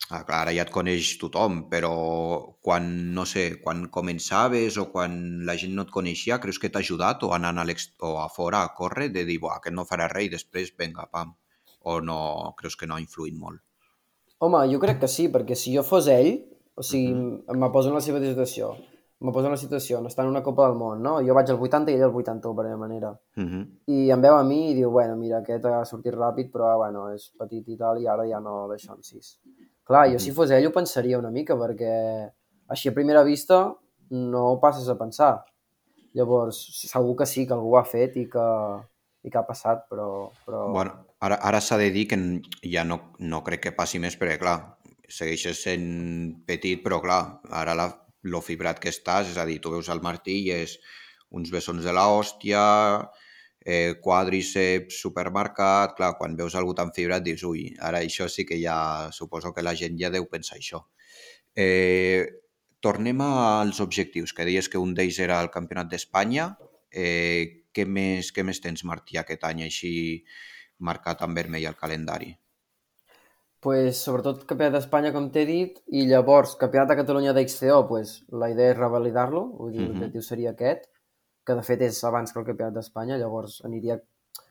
Ah, 0.10 0.24
clar, 0.26 0.40
ara 0.42 0.52
ja 0.56 0.64
et 0.66 0.72
coneix 0.74 1.12
tothom, 1.22 1.60
però 1.70 1.92
quan, 2.66 2.88
no 3.14 3.28
sé, 3.30 3.44
quan 3.62 3.86
començaves 3.94 4.80
o 4.82 4.88
quan 4.92 5.46
la 5.46 5.54
gent 5.62 5.76
no 5.78 5.86
et 5.86 5.92
coneixia, 5.94 6.40
creus 6.42 6.58
que 6.60 6.72
t'ha 6.74 6.82
ajudat 6.82 7.22
o 7.28 7.30
anant 7.36 7.62
a, 7.62 7.66
o 8.08 8.16
a 8.18 8.26
fora 8.34 8.64
a 8.66 8.74
córrer 8.74 9.12
de 9.14 9.24
dir, 9.30 9.38
buah, 9.44 9.60
aquest 9.60 9.76
no 9.78 9.86
farà 9.86 10.10
res 10.10 10.26
i 10.26 10.34
després, 10.34 10.74
venga, 10.82 11.06
pam. 11.14 11.36
O 11.86 12.00
no, 12.02 12.18
creus 12.58 12.76
que 12.76 12.90
no 12.90 12.98
ha 12.98 13.04
influït 13.06 13.38
molt? 13.38 13.62
Home, 14.39 14.62
jo 14.71 14.80
crec 14.80 15.02
que 15.02 15.10
sí, 15.12 15.28
perquè 15.32 15.56
si 15.60 15.73
jo 15.75 15.84
fos 15.84 16.08
ell, 16.08 16.38
o 16.80 16.84
sigui, 16.86 17.12
me 17.60 17.69
poso 17.73 17.91
en 17.91 17.97
la 17.97 18.04
seva 18.04 18.21
situació, 18.23 18.71
me 19.19 19.34
poso 19.36 19.49
en 19.49 19.52
la 19.52 19.60
situació, 19.60 19.97
on 19.99 20.08
està 20.08 20.23
en 20.23 20.30
una 20.32 20.41
Copa 20.43 20.69
del 20.69 20.78
Món, 20.80 21.02
no? 21.04 21.17
Jo 21.28 21.36
vaig 21.36 21.49
al 21.52 21.60
80 21.60 21.91
i 21.91 21.97
ell 21.97 22.06
al 22.08 22.15
81, 22.15 22.56
per 22.56 22.65
la 22.69 22.78
manera. 22.80 23.10
Mhm. 23.36 23.65
I 23.91 24.06
em 24.15 24.21
veu 24.23 24.38
a 24.38 24.45
mi 24.47 24.60
i 24.69 24.78
diu, 24.78 24.91
bueno, 24.95 25.17
mira, 25.19 25.41
aquest 25.43 25.65
ha 25.67 25.84
sortit 25.84 26.15
ràpid, 26.15 26.54
però 26.54 26.78
bueno, 26.78 27.10
és 27.12 27.28
petit 27.38 27.67
i 27.67 27.75
tal, 27.75 27.99
i 27.99 28.08
ara 28.08 28.28
ja 28.30 28.39
no 28.39 28.69
deixo 28.71 28.93
en 28.95 29.04
sis. 29.04 29.38
Clar, 29.84 30.06
jo 30.13 30.19
si 30.23 30.32
fos 30.32 30.52
ell 30.56 30.67
ho 30.67 30.71
pensaria 30.71 31.19
una 31.19 31.32
mica, 31.32 31.58
perquè 31.60 31.91
així 32.69 32.89
a 32.89 32.95
primera 32.95 33.23
vista 33.23 33.75
no 34.10 34.45
ho 34.54 34.60
passes 34.62 34.88
a 34.88 34.95
pensar. 34.95 35.34
Llavors, 36.15 36.62
segur 36.88 37.17
que 37.17 37.25
sí, 37.25 37.45
que 37.45 37.54
algú 37.54 37.75
ho 37.75 37.78
ha 37.78 37.84
fet 37.84 38.15
i 38.17 38.30
que, 38.30 38.47
i 39.23 39.30
que 39.30 39.38
ha 39.38 39.45
passat, 39.45 39.84
però... 39.89 40.30
però... 40.45 40.69
Bueno, 40.71 40.95
ara, 41.20 41.36
ara 41.36 41.62
s'ha 41.62 41.78
de 41.82 41.90
dir 41.96 42.08
que 42.12 42.20
ja 42.64 42.86
no, 42.88 43.00
no 43.20 43.44
crec 43.44 43.68
que 43.68 43.76
passi 43.78 44.00
més 44.00 44.18
perquè, 44.20 44.38
clar, 44.42 44.58
segueixes 45.10 45.64
sent 45.66 45.88
petit, 46.48 46.82
però, 46.84 47.02
clar, 47.04 47.22
ara 47.62 47.76
la, 47.78 47.90
lo 48.24 48.42
fibrat 48.46 48.80
que 48.80 48.92
estàs, 48.94 49.32
és 49.34 49.40
a 49.40 49.46
dir, 49.50 49.60
tu 49.62 49.74
veus 49.74 49.90
el 49.90 50.04
Martí 50.06 50.42
i 50.46 50.52
és 50.56 50.78
uns 51.36 51.52
bessons 51.54 51.86
de 51.86 51.94
la 51.96 52.08
hòstia, 52.10 52.62
eh, 53.66 53.96
quàdriceps 54.02 55.02
supermarcat, 55.04 55.96
clar, 55.98 56.14
quan 56.18 56.38
veus 56.40 56.56
algú 56.56 56.76
tan 56.78 56.94
fibrat 56.96 57.26
dius, 57.26 57.44
ui, 57.46 57.70
ara 57.80 58.02
això 58.06 58.30
sí 58.32 58.46
que 58.50 58.60
ja, 58.62 59.12
suposo 59.16 59.54
que 59.54 59.66
la 59.66 59.76
gent 59.78 59.98
ja 60.00 60.12
deu 60.14 60.26
pensar 60.32 60.58
això. 60.58 60.86
Eh, 61.56 62.26
tornem 62.80 63.22
als 63.26 63.82
objectius, 63.84 64.34
que 64.34 64.48
deies 64.48 64.70
que 64.70 64.80
un 64.80 64.94
d'ells 64.96 65.20
era 65.20 65.42
el 65.44 65.52
Campionat 65.52 65.90
d'Espanya. 65.92 66.54
Eh, 66.90 67.66
què, 67.76 67.86
més, 67.86 68.32
què 68.34 68.46
més 68.48 68.62
tens, 68.64 68.86
Martí, 68.88 69.20
aquest 69.20 69.44
any 69.46 69.66
així 69.68 69.92
marcat 70.80 71.22
en 71.22 71.34
vermell 71.36 71.68
al 71.68 71.76
calendari? 71.76 72.36
pues, 73.60 73.98
sobretot 74.06 74.46
Campionat 74.48 74.72
d'Espanya, 74.78 75.10
com 75.12 75.26
t'he 75.34 75.42
dit, 75.46 75.80
i 75.92 76.06
llavors 76.08 76.54
Campionat 76.56 76.88
de 76.94 76.96
Catalunya 76.96 77.34
d'XCO, 77.36 77.82
pues, 77.89 78.22
la 78.32 78.48
idea 78.54 78.72
és 78.72 78.78
revalidar-lo, 78.78 79.42
vull 79.58 79.74
dir, 79.74 79.82
Mhm. 79.82 79.89
l'objectiu 79.89 80.22
seria 80.22 80.52
aquest, 80.52 80.86
que 81.46 81.56
de 81.56 81.62
fet 81.62 81.82
és 81.82 82.02
abans 82.06 82.32
que 82.32 82.39
el 82.39 82.46
Campionat 82.46 82.74
d'Espanya, 82.74 83.18
llavors 83.18 83.62
aniria 83.65 84.00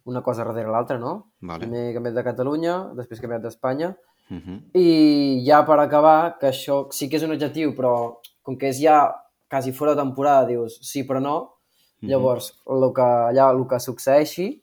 una 0.04 0.20
cosa 0.22 0.44
darrere 0.44 0.68
l'altra, 0.70 0.98
no? 0.98 1.30
Vale. 1.40 1.60
Primer 1.60 1.94
Campionat 1.94 2.16
de 2.16 2.24
Catalunya, 2.30 2.74
després 2.94 3.18
Campionat 3.20 3.42
d'Espanya, 3.44 3.96
Uh 4.30 4.36
-huh. 4.36 4.60
i 4.74 5.42
ja 5.46 5.64
per 5.64 5.78
acabar, 5.80 6.36
que 6.38 6.48
això 6.48 6.88
sí 6.92 7.08
que 7.08 7.16
és 7.16 7.22
un 7.22 7.32
objectiu, 7.32 7.74
però 7.74 8.18
com 8.42 8.58
que 8.58 8.68
és 8.68 8.78
ja 8.78 9.10
quasi 9.48 9.72
fora 9.72 9.94
de 9.94 10.02
temporada, 10.02 10.46
dius 10.46 10.78
sí 10.82 11.02
però 11.08 11.18
no, 11.18 11.54
Mhm. 12.02 12.10
llavors 12.10 12.60
el 12.66 12.92
que, 12.92 13.00
allà 13.00 13.50
el 13.58 13.66
que 13.66 13.80
succeeixi 13.80 14.62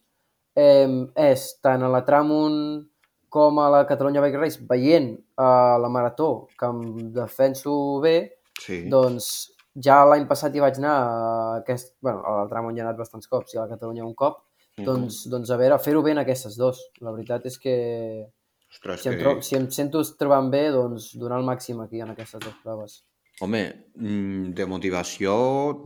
eh, 0.55 0.87
és 1.15 1.59
tant 1.61 1.83
a 1.83 1.89
la 1.91 2.03
Tramunt 2.07 2.85
com 3.29 3.59
a 3.59 3.69
la 3.69 3.85
Catalunya 3.85 4.21
Bike 4.23 4.39
Race 4.39 4.61
veient 4.69 5.17
a 5.37 5.77
la 5.81 5.89
Marató 5.91 6.47
que 6.57 6.65
em 6.65 7.11
defenso 7.11 7.99
bé, 8.01 8.39
Sí. 8.61 8.85
doncs 8.89 9.51
ja 9.75 10.05
l'any 10.07 10.23
passat 10.27 10.55
hi 10.55 10.61
vaig 10.63 10.77
anar 10.79 10.93
a 10.95 11.55
aquest, 11.59 11.95
bueno, 12.01 12.21
a 12.23 12.37
la 12.43 12.47
Tramunt 12.47 12.77
hi 12.77 12.79
he 12.79 12.85
anat 12.85 12.97
bastants 12.97 13.27
cops 13.27 13.53
i 13.53 13.57
a 13.57 13.65
la 13.65 13.67
Catalunya 13.73 14.05
un 14.05 14.13
cop, 14.15 14.39
Mhm. 14.77 14.85
doncs, 14.85 15.25
doncs 15.29 15.49
a 15.51 15.57
veure, 15.57 15.77
fer-ho 15.79 16.01
bé 16.03 16.11
en 16.11 16.17
aquestes 16.19 16.55
dos. 16.57 16.79
La 17.01 17.11
veritat 17.11 17.45
és 17.45 17.57
que 17.59 18.27
Ostres, 18.71 19.01
si 19.01 19.09
em, 19.09 19.15
que... 19.17 19.41
si 19.41 19.55
em 19.55 19.69
sento 19.71 20.01
trobant 20.17 20.49
bé, 20.51 20.69
doncs 20.71 21.13
donar 21.17 21.39
el 21.39 21.45
màxim 21.45 21.79
aquí 21.81 22.01
en 22.01 22.09
aquestes 22.11 22.39
dues 22.41 22.55
proves. 22.63 23.03
Home, 23.41 23.91
mm, 23.95 24.53
de 24.55 24.65
motivació 24.65 25.31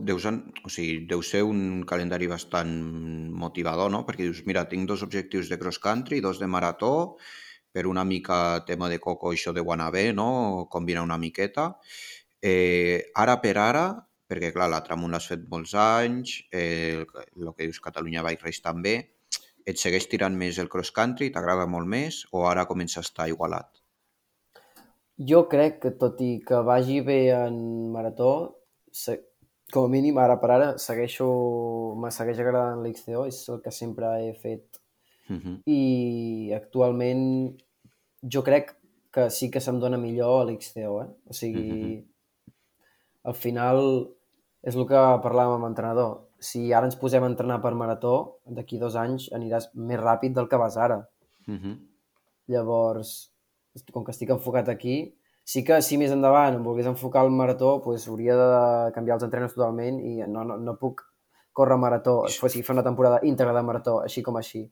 deus, 0.06 0.26
en... 0.30 0.36
o 0.62 0.70
sigui, 0.70 1.00
deu 1.10 1.22
ser 1.26 1.40
un 1.42 1.82
calendari 1.82 2.28
bastant 2.30 2.70
motivador, 3.44 3.90
no? 3.90 4.04
Perquè 4.06 4.28
dius, 4.28 4.44
mira, 4.46 4.68
tinc 4.70 4.86
dos 4.86 5.02
objectius 5.06 5.50
de 5.50 5.58
cross 5.58 5.80
country, 5.82 6.20
dos 6.22 6.38
de 6.38 6.46
marató, 6.46 6.92
per 7.72 7.86
una 7.90 8.04
mica 8.04 8.38
tema 8.68 8.88
de 8.92 9.00
coco, 9.02 9.32
això 9.32 9.54
de 9.56 9.64
anar 9.74 9.90
bé, 9.90 10.12
no? 10.12 10.68
Combinar 10.70 11.02
una 11.02 11.18
miqueta. 11.18 11.66
Eh, 12.40 13.10
ara 13.14 13.40
per 13.42 13.56
ara, 13.58 13.84
perquè 14.30 14.52
clar, 14.54 14.70
la 14.70 14.82
Tramunt 14.86 15.10
l'has 15.10 15.26
fet 15.32 15.42
molts 15.50 15.74
anys, 15.74 16.38
eh, 16.54 17.02
el 17.02 17.54
que 17.56 17.66
dius 17.66 17.82
Catalunya 17.82 18.22
Bike 18.22 18.46
Race 18.46 18.62
també, 18.62 18.94
et 19.66 19.78
segueix 19.78 20.06
tirant 20.06 20.38
més 20.38 20.58
el 20.62 20.70
cross 20.70 20.94
country, 20.94 21.32
t'agrada 21.34 21.66
molt 21.66 21.90
més, 21.98 22.24
o 22.30 22.46
ara 22.46 22.68
comença 22.70 23.02
a 23.02 23.06
estar 23.08 23.28
igualat? 23.28 23.79
Jo 25.28 25.44
crec 25.52 25.80
que 25.82 25.90
tot 26.00 26.20
i 26.24 26.38
que 26.46 26.62
vagi 26.64 27.00
bé 27.04 27.30
en 27.36 27.90
marató, 27.92 28.30
se... 28.92 29.18
com 29.70 29.84
a 29.86 29.92
mínim 29.92 30.16
ara 30.18 30.40
per 30.40 30.50
ara 30.50 30.68
segueixo, 30.82 31.26
me 32.00 32.10
segueix 32.10 32.40
agradant 32.42 32.80
l'XCO, 32.82 33.26
és 33.28 33.42
el 33.52 33.60
que 33.62 33.70
sempre 33.70 34.08
he 34.24 34.32
fet 34.34 34.80
Uh 35.30 35.36
-huh. 35.36 35.62
i 35.64 36.52
actualment 36.52 37.54
jo 38.32 38.42
crec 38.42 38.74
que 39.12 39.30
sí 39.30 39.50
que 39.50 39.60
se'm 39.60 39.78
dona 39.78 39.96
millor 39.96 40.40
a 40.40 40.44
l'XCO, 40.44 41.02
eh? 41.02 41.08
O 41.30 41.32
sigui, 41.32 42.04
al 43.22 43.34
final 43.34 43.78
és 44.62 44.74
el 44.74 44.86
que 44.86 45.00
parlàvem 45.26 45.54
amb 45.54 45.64
l'entrenador. 45.64 46.28
Si 46.38 46.72
ara 46.72 46.86
ens 46.86 46.96
posem 46.96 47.22
a 47.22 47.26
entrenar 47.26 47.60
per 47.62 47.74
marató, 47.74 48.40
d'aquí 48.46 48.78
dos 48.78 48.96
anys 48.96 49.30
aniràs 49.32 49.70
més 49.74 50.00
ràpid 50.00 50.34
del 50.34 50.48
que 50.48 50.56
vas 50.56 50.76
ara. 50.76 51.08
Uh 51.46 51.54
-huh. 51.54 51.76
Llavors, 52.46 53.29
com 53.92 54.04
que 54.04 54.12
estic 54.14 54.30
enfocat 54.34 54.68
aquí, 54.68 54.96
sí 55.44 55.62
que 55.66 55.80
si 55.82 55.98
més 55.98 56.12
endavant 56.14 56.56
em 56.58 56.64
volgués 56.64 56.86
enfocar 56.90 57.22
al 57.24 57.30
marató, 57.30 57.80
pues, 57.82 58.06
hauria 58.08 58.36
de 58.36 58.92
canviar 58.96 59.16
els 59.18 59.24
entrenos 59.26 59.54
totalment 59.54 60.00
i 60.00 60.18
no, 60.26 60.44
no, 60.44 60.56
no 60.58 60.76
puc 60.78 61.02
córrer 61.52 61.76
marató, 61.78 62.20
o 62.26 62.28
sigui, 62.30 62.62
fer 62.66 62.74
una 62.76 62.84
temporada 62.86 63.20
íntegra 63.26 63.54
de 63.56 63.62
marató, 63.66 64.00
així 64.02 64.22
com 64.22 64.36
així. 64.36 64.64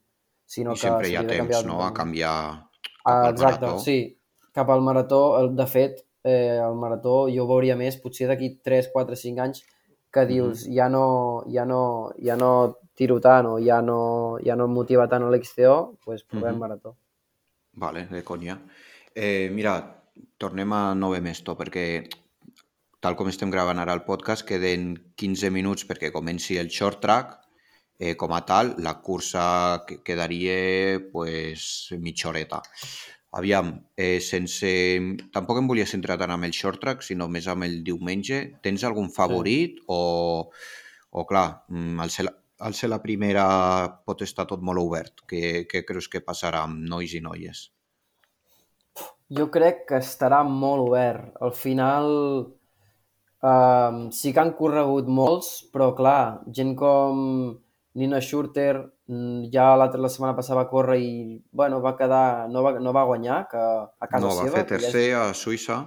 Sinó 0.49 0.73
I 0.75 0.81
sempre 0.81 1.09
hi 1.11 1.17
ha 1.19 1.25
temps, 1.29 1.65
no?, 1.67 1.81
a 1.85 1.93
canviar 1.93 2.35
cap 3.05 3.05
Ah, 3.05 3.27
al 3.29 3.33
exacte, 3.35 3.67
marató. 3.67 3.79
sí. 3.85 3.97
Cap 4.53 4.71
al 4.71 4.81
marató, 4.83 5.39
el- 5.41 5.55
de 5.57 5.67
fet, 5.67 5.99
eh, 6.25 6.59
el 6.69 6.75
marató 6.75 7.29
jo 7.29 7.45
ho 7.45 7.49
veuria 7.49 7.77
més 7.77 7.97
potser 8.01 8.29
d'aquí 8.29 8.49
3, 8.63 8.89
4, 8.93 9.17
5 9.17 9.41
anys 9.45 9.63
que 10.13 10.25
dius, 10.27 10.65
ja 10.75 10.89
no, 10.89 11.45
ja 11.53 11.65
no, 11.69 12.13
ja 12.25 12.37
no 12.37 12.51
tiro 12.97 13.21
tant 13.21 13.47
o 13.47 13.59
ja 13.61 13.81
no, 13.83 14.39
ja 14.45 14.57
no 14.57 14.65
em 14.65 14.73
motiva 14.73 15.07
tant 15.09 15.23
a 15.23 15.31
l'XCO, 15.31 15.77
doncs 16.07 16.25
provem 16.25 16.55
Mhm. 16.55 16.61
marató. 16.65 16.97
Vale, 17.73 18.07
de 18.11 18.23
conya. 18.25 18.59
Eh, 19.21 19.51
mira, 19.51 19.73
tornem 20.39 20.73
a 20.73 20.95
Nove 20.95 21.19
Mesto, 21.21 21.57
perquè 21.59 21.85
tal 23.03 23.17
com 23.19 23.27
estem 23.31 23.51
gravant 23.51 23.81
ara 23.83 23.95
el 23.97 24.05
podcast, 24.07 24.45
queden 24.47 24.93
15 25.19 25.51
minuts 25.55 25.87
perquè 25.89 26.13
comenci 26.15 26.59
el 26.63 26.71
short 26.71 27.01
track. 27.03 27.37
Eh, 27.99 28.15
com 28.15 28.31
a 28.37 28.45
tal, 28.47 28.77
la 28.79 28.93
cursa 29.03 29.83
que- 29.87 29.97
quedaria 30.07 31.01
pues, 31.13 31.89
mitja 31.99 32.29
horeta. 32.31 32.61
Aviam, 33.33 33.73
eh, 33.97 34.21
sense... 34.21 34.71
Tampoc 35.35 35.59
em 35.59 35.67
volia 35.67 35.87
centrar 35.87 36.17
tant 36.21 36.31
amb 36.31 36.47
el 36.47 36.55
short 36.55 36.79
track, 36.81 37.03
sinó 37.03 37.27
més 37.29 37.49
amb 37.51 37.67
el 37.67 37.83
diumenge. 37.83 38.39
Tens 38.63 38.85
algun 38.87 39.11
favorit 39.11 39.81
o, 39.89 39.99
o 41.11 41.27
clar, 41.27 41.65
mm, 41.69 41.99
al 42.07 42.15
ser, 42.15 42.29
la, 42.29 42.37
al 42.61 42.75
ser 42.79 42.89
la 42.95 43.03
primera 43.03 43.49
pot 44.07 44.23
estar 44.23 44.47
tot 44.47 44.63
molt 44.63 44.79
obert? 44.79 45.27
Què, 45.27 45.67
què 45.67 45.83
creus 45.85 46.07
que 46.09 46.23
passarà 46.23 46.63
amb 46.71 46.79
nois 46.95 47.19
i 47.19 47.21
noies? 47.21 47.67
Jo 49.31 49.51
crec 49.53 49.83
que 49.89 49.99
estarà 50.01 50.43
molt 50.47 50.89
obert. 50.89 51.35
Al 51.45 51.53
final 51.53 52.07
um, 53.43 54.11
sí 54.15 54.33
que 54.33 54.41
han 54.41 54.55
corregut 54.57 55.09
molts, 55.09 55.51
però 55.73 55.91
clar, 55.97 56.41
gent 56.55 56.75
com 56.79 57.19
Nina 57.99 58.21
Schurter 58.25 58.73
mm, 59.11 59.51
ja 59.53 59.75
la, 59.77 59.91
la 59.91 60.09
setmana 60.13 60.37
passada 60.37 60.63
va 60.63 60.71
córrer 60.71 60.99
i 61.03 61.13
bueno, 61.53 61.81
va 61.85 61.97
quedar, 61.99 62.49
no 62.49 62.63
va, 62.65 62.73
no 62.81 62.93
va 62.97 63.05
guanyar 63.09 63.43
que 63.51 63.59
a 63.61 64.07
casa 64.09 64.25
no, 64.27 64.33
va 64.35 64.47
seva, 64.49 64.57
fer 64.57 64.65
que 64.67 64.79
ja, 64.79 64.81
és, 64.81 64.93
tercer 64.93 65.07
a 65.19 65.25
Suïssa. 65.35 65.79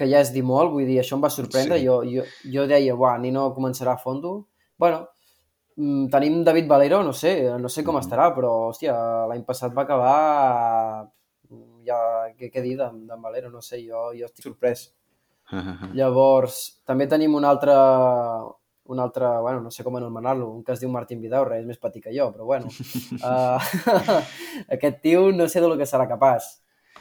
que 0.00 0.08
ja 0.08 0.20
és 0.24 0.32
dir 0.32 0.42
molt, 0.46 0.72
vull 0.72 0.86
dir, 0.88 1.00
això 1.02 1.18
em 1.18 1.24
va 1.24 1.28
sorprendre. 1.28 1.76
Sí. 1.78 1.84
Jo, 1.84 2.00
jo, 2.08 2.24
jo 2.48 2.66
deia, 2.70 2.94
uah, 2.96 3.18
Nino 3.20 3.50
començarà 3.52 3.98
a 3.98 4.00
fondo. 4.00 4.46
Bueno, 4.80 5.02
mm, 5.76 6.06
tenim 6.14 6.42
David 6.46 6.66
Valero, 6.70 7.02
no 7.04 7.12
sé, 7.12 7.34
no 7.60 7.68
sé 7.68 7.84
com 7.84 7.94
Mhm. 7.98 8.06
estarà, 8.06 8.30
però, 8.34 8.70
hòstia, 8.70 8.94
l'any 9.28 9.44
passat 9.44 9.74
va 9.76 9.82
acabar... 9.82 11.10
Ja, 11.86 11.98
què, 12.38 12.50
què 12.52 12.62
dir 12.64 12.76
d'en 12.78 13.20
Valero? 13.22 13.50
No 13.50 13.62
sé, 13.64 13.80
jo, 13.86 14.10
jo 14.16 14.28
estic 14.28 14.46
sorprès. 14.46 14.90
Llavors, 15.96 16.60
també 16.86 17.08
tenim 17.10 17.34
un 17.34 17.44
altre, 17.44 17.74
un 18.90 19.00
altre, 19.02 19.26
bueno, 19.42 19.60
no 19.64 19.70
sé 19.74 19.84
com 19.86 19.96
anomenar-lo, 19.98 20.48
un 20.50 20.62
que 20.64 20.74
es 20.74 20.82
diu 20.82 20.90
Martín 20.92 21.20
Vidaurre, 21.22 21.58
és 21.60 21.66
més 21.66 21.78
petit 21.78 22.04
que 22.04 22.14
jo, 22.14 22.30
però 22.34 22.46
bueno. 22.46 22.70
Uh, 23.18 23.58
aquest 24.76 25.00
tio 25.02 25.30
no 25.34 25.48
sé 25.48 25.62
de 25.62 25.70
lo 25.70 25.78
que 25.78 25.88
serà 25.88 26.06
capaç. 26.10 26.52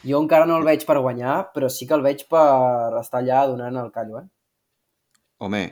Jo 0.05 0.21
encara 0.23 0.47
no 0.47 0.57
el 0.57 0.65
veig 0.65 0.85
per 0.87 0.99
guanyar, 1.01 1.49
però 1.53 1.69
sí 1.69 1.87
que 1.87 1.97
el 1.97 2.05
veig 2.05 2.25
per 2.31 2.99
estar 3.01 3.21
allà 3.21 3.45
donant 3.51 3.77
el 3.81 3.91
callo, 3.91 4.23
eh? 4.23 4.27
Home, 5.39 5.63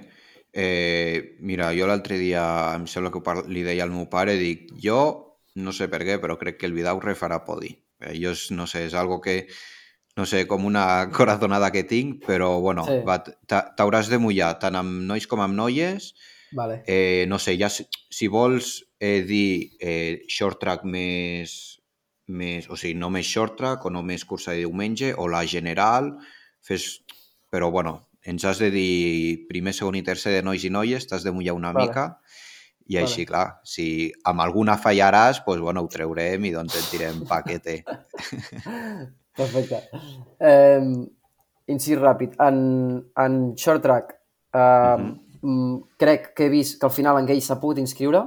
eh, 0.53 1.37
mira, 1.43 1.71
jo 1.75 1.87
l'altre 1.87 2.17
dia 2.19 2.43
em 2.75 2.85
sembla 2.87 3.11
que 3.11 3.41
li 3.47 3.63
deia 3.65 3.83
al 3.87 3.91
meu 3.91 4.07
pare, 4.11 4.37
dic, 4.39 4.69
jo 4.83 4.99
no 5.57 5.73
sé 5.73 5.87
per 5.91 6.03
què, 6.05 6.19
però 6.21 6.37
crec 6.37 6.59
que 6.59 6.69
el 6.69 6.75
Vidaurre 6.75 7.15
farà 7.17 7.41
podi. 7.45 7.73
Jo, 7.99 8.31
és- 8.31 8.51
no 8.51 8.67
sé, 8.67 8.85
és 8.85 8.93
algo 8.93 9.19
que, 9.21 9.47
no 10.15 10.25
sé, 10.25 10.45
com 10.47 10.65
una 10.65 11.09
corazonada 11.17 11.71
que 11.71 11.83
tinc, 11.83 12.23
però 12.25 12.59
bueno, 12.61 12.85
Sí. 12.85 13.01
t'hauràs 13.47 14.09
de 14.09 14.17
mullar 14.19 14.57
tant 14.59 14.75
amb 14.75 15.01
nois 15.07 15.27
com 15.27 15.41
amb 15.41 15.55
noies. 15.55 16.13
Vale. 16.51 16.83
Eh, 16.87 17.25
no 17.27 17.39
sé, 17.39 17.57
ja 17.59 17.67
si, 17.69 17.83
si 18.09 18.27
vols 18.31 18.83
eh, 18.99 19.21
dir 19.27 19.71
eh, 19.81 20.23
short 20.29 20.59
track 20.61 20.85
més, 20.85 21.79
més, 22.27 22.69
o 22.69 22.75
sigui, 22.79 22.93
no 22.95 23.09
més 23.09 23.25
short 23.27 23.57
track 23.57 23.85
o 23.85 23.89
no 23.91 24.01
més 24.03 24.23
cursa 24.25 24.51
de 24.53 24.63
diumenge, 24.63 25.13
o 25.17 25.27
la 25.27 25.45
general, 25.45 26.13
fes... 26.61 27.01
Però, 27.49 27.69
bueno, 27.71 28.09
ens 28.27 28.43
has 28.43 28.59
de 28.59 28.67
dir 28.71 29.45
primer, 29.47 29.71
segon 29.73 29.95
i 29.95 30.03
tercer 30.03 30.33
de 30.33 30.41
nois 30.43 30.63
i 30.67 30.69
noies, 30.69 31.05
t'has 31.07 31.23
de 31.23 31.31
mullar 31.31 31.53
una 31.55 31.71
Vale. 31.71 31.87
mica, 31.87 32.07
i 32.87 32.95
Vale. 32.95 33.05
així, 33.05 33.25
clar, 33.27 33.59
si 33.67 34.11
amb 34.23 34.39
alguna 34.41 34.77
fallaràs, 34.79 35.41
doncs, 35.45 35.61
bueno, 35.61 35.81
ho 35.83 35.87
treurem 35.91 36.45
i 36.45 36.51
doncs 36.55 36.75
et 36.79 36.91
direm 36.91 37.21
paquete. 37.27 37.81
Perfecte. 39.37 39.81
Eh, 40.39 40.81
incís 41.67 41.99
ràpid. 41.99 42.35
En, 42.41 42.57
en 43.15 43.37
short 43.59 43.83
track, 43.83 44.13
eh, 44.53 44.97
Mhm. 44.97 45.19
mm, 45.41 45.81
crec 45.99 46.33
que 46.33 46.45
he 46.45 46.49
vist 46.49 46.79
que 46.79 46.85
al 46.87 46.91
final 46.91 47.19
en 47.19 47.25
Gay 47.27 47.41
s'ha 47.41 47.59
pogut 47.59 47.77
inscriure, 47.79 48.23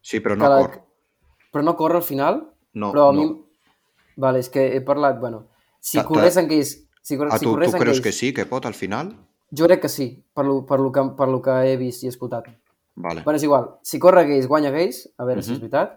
Sí, 0.00 0.20
però 0.20 0.34
Que 0.34 0.38
no 0.38 0.48
la- 0.48 0.58
cor. 0.60 0.82
però 1.52 1.62
no 1.64 1.76
corre 1.76 1.96
al 1.96 2.02
final. 2.02 2.54
No, 2.72 2.92
però 2.92 3.08
a 3.08 3.12
no. 3.12 3.20
mi... 3.20 3.44
Vale, 4.16 4.38
és 4.38 4.48
que 4.48 4.76
he 4.76 4.80
parlat... 4.80 5.18
Bueno, 5.20 5.48
si 5.80 5.98
Ta- 5.98 6.02
ta- 6.04 6.08
corres 6.08 6.36
en 6.36 6.48
Gays... 6.48 6.88
Si, 7.02 7.16
cor... 7.16 7.28
Ah, 7.30 7.36
si 7.38 7.44
tu, 7.44 7.50
corres 7.52 7.72
tu 7.72 7.78
creus 7.78 8.00
que 8.00 8.12
sí, 8.12 8.32
que 8.32 8.46
pot 8.46 8.64
al 8.66 8.74
final? 8.74 9.10
Jo 9.50 9.66
crec 9.66 9.82
que 9.82 9.88
sí, 9.88 10.24
per 10.32 10.44
lo, 10.46 10.64
per 10.64 10.78
lo, 10.80 10.90
que, 10.92 11.02
per 11.18 11.28
lo 11.28 11.42
que 11.42 11.50
he 11.66 11.76
vist 11.76 12.04
i 12.04 12.08
escoltat. 12.08 12.46
Vale. 12.98 13.22
Bueno, 13.22 13.36
és 13.38 13.44
igual. 13.46 13.68
Si 13.82 13.98
corre 14.02 14.24
Gays, 14.26 14.48
guanya 14.50 14.72
Gays, 14.74 15.04
a 15.18 15.26
veure 15.28 15.42
si 15.42 15.52
és 15.54 15.60
veritat. 15.62 15.94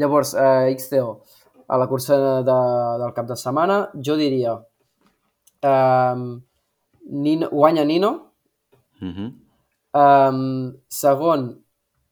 Llavors, 0.00 0.32
eh, 0.32 0.72
XTO, 0.72 1.10
a 1.68 1.76
la 1.76 1.86
cursa 1.90 2.16
de, 2.46 2.58
del 3.02 3.12
cap 3.16 3.28
de 3.28 3.36
setmana, 3.36 3.78
jo 3.94 4.16
diria... 4.16 4.56
Um, 5.58 6.40
Nino, 7.08 7.48
guanya 7.50 7.84
Nino. 7.84 8.12
Mhm. 9.00 9.28
Um, 9.98 10.40
segon, 10.88 11.48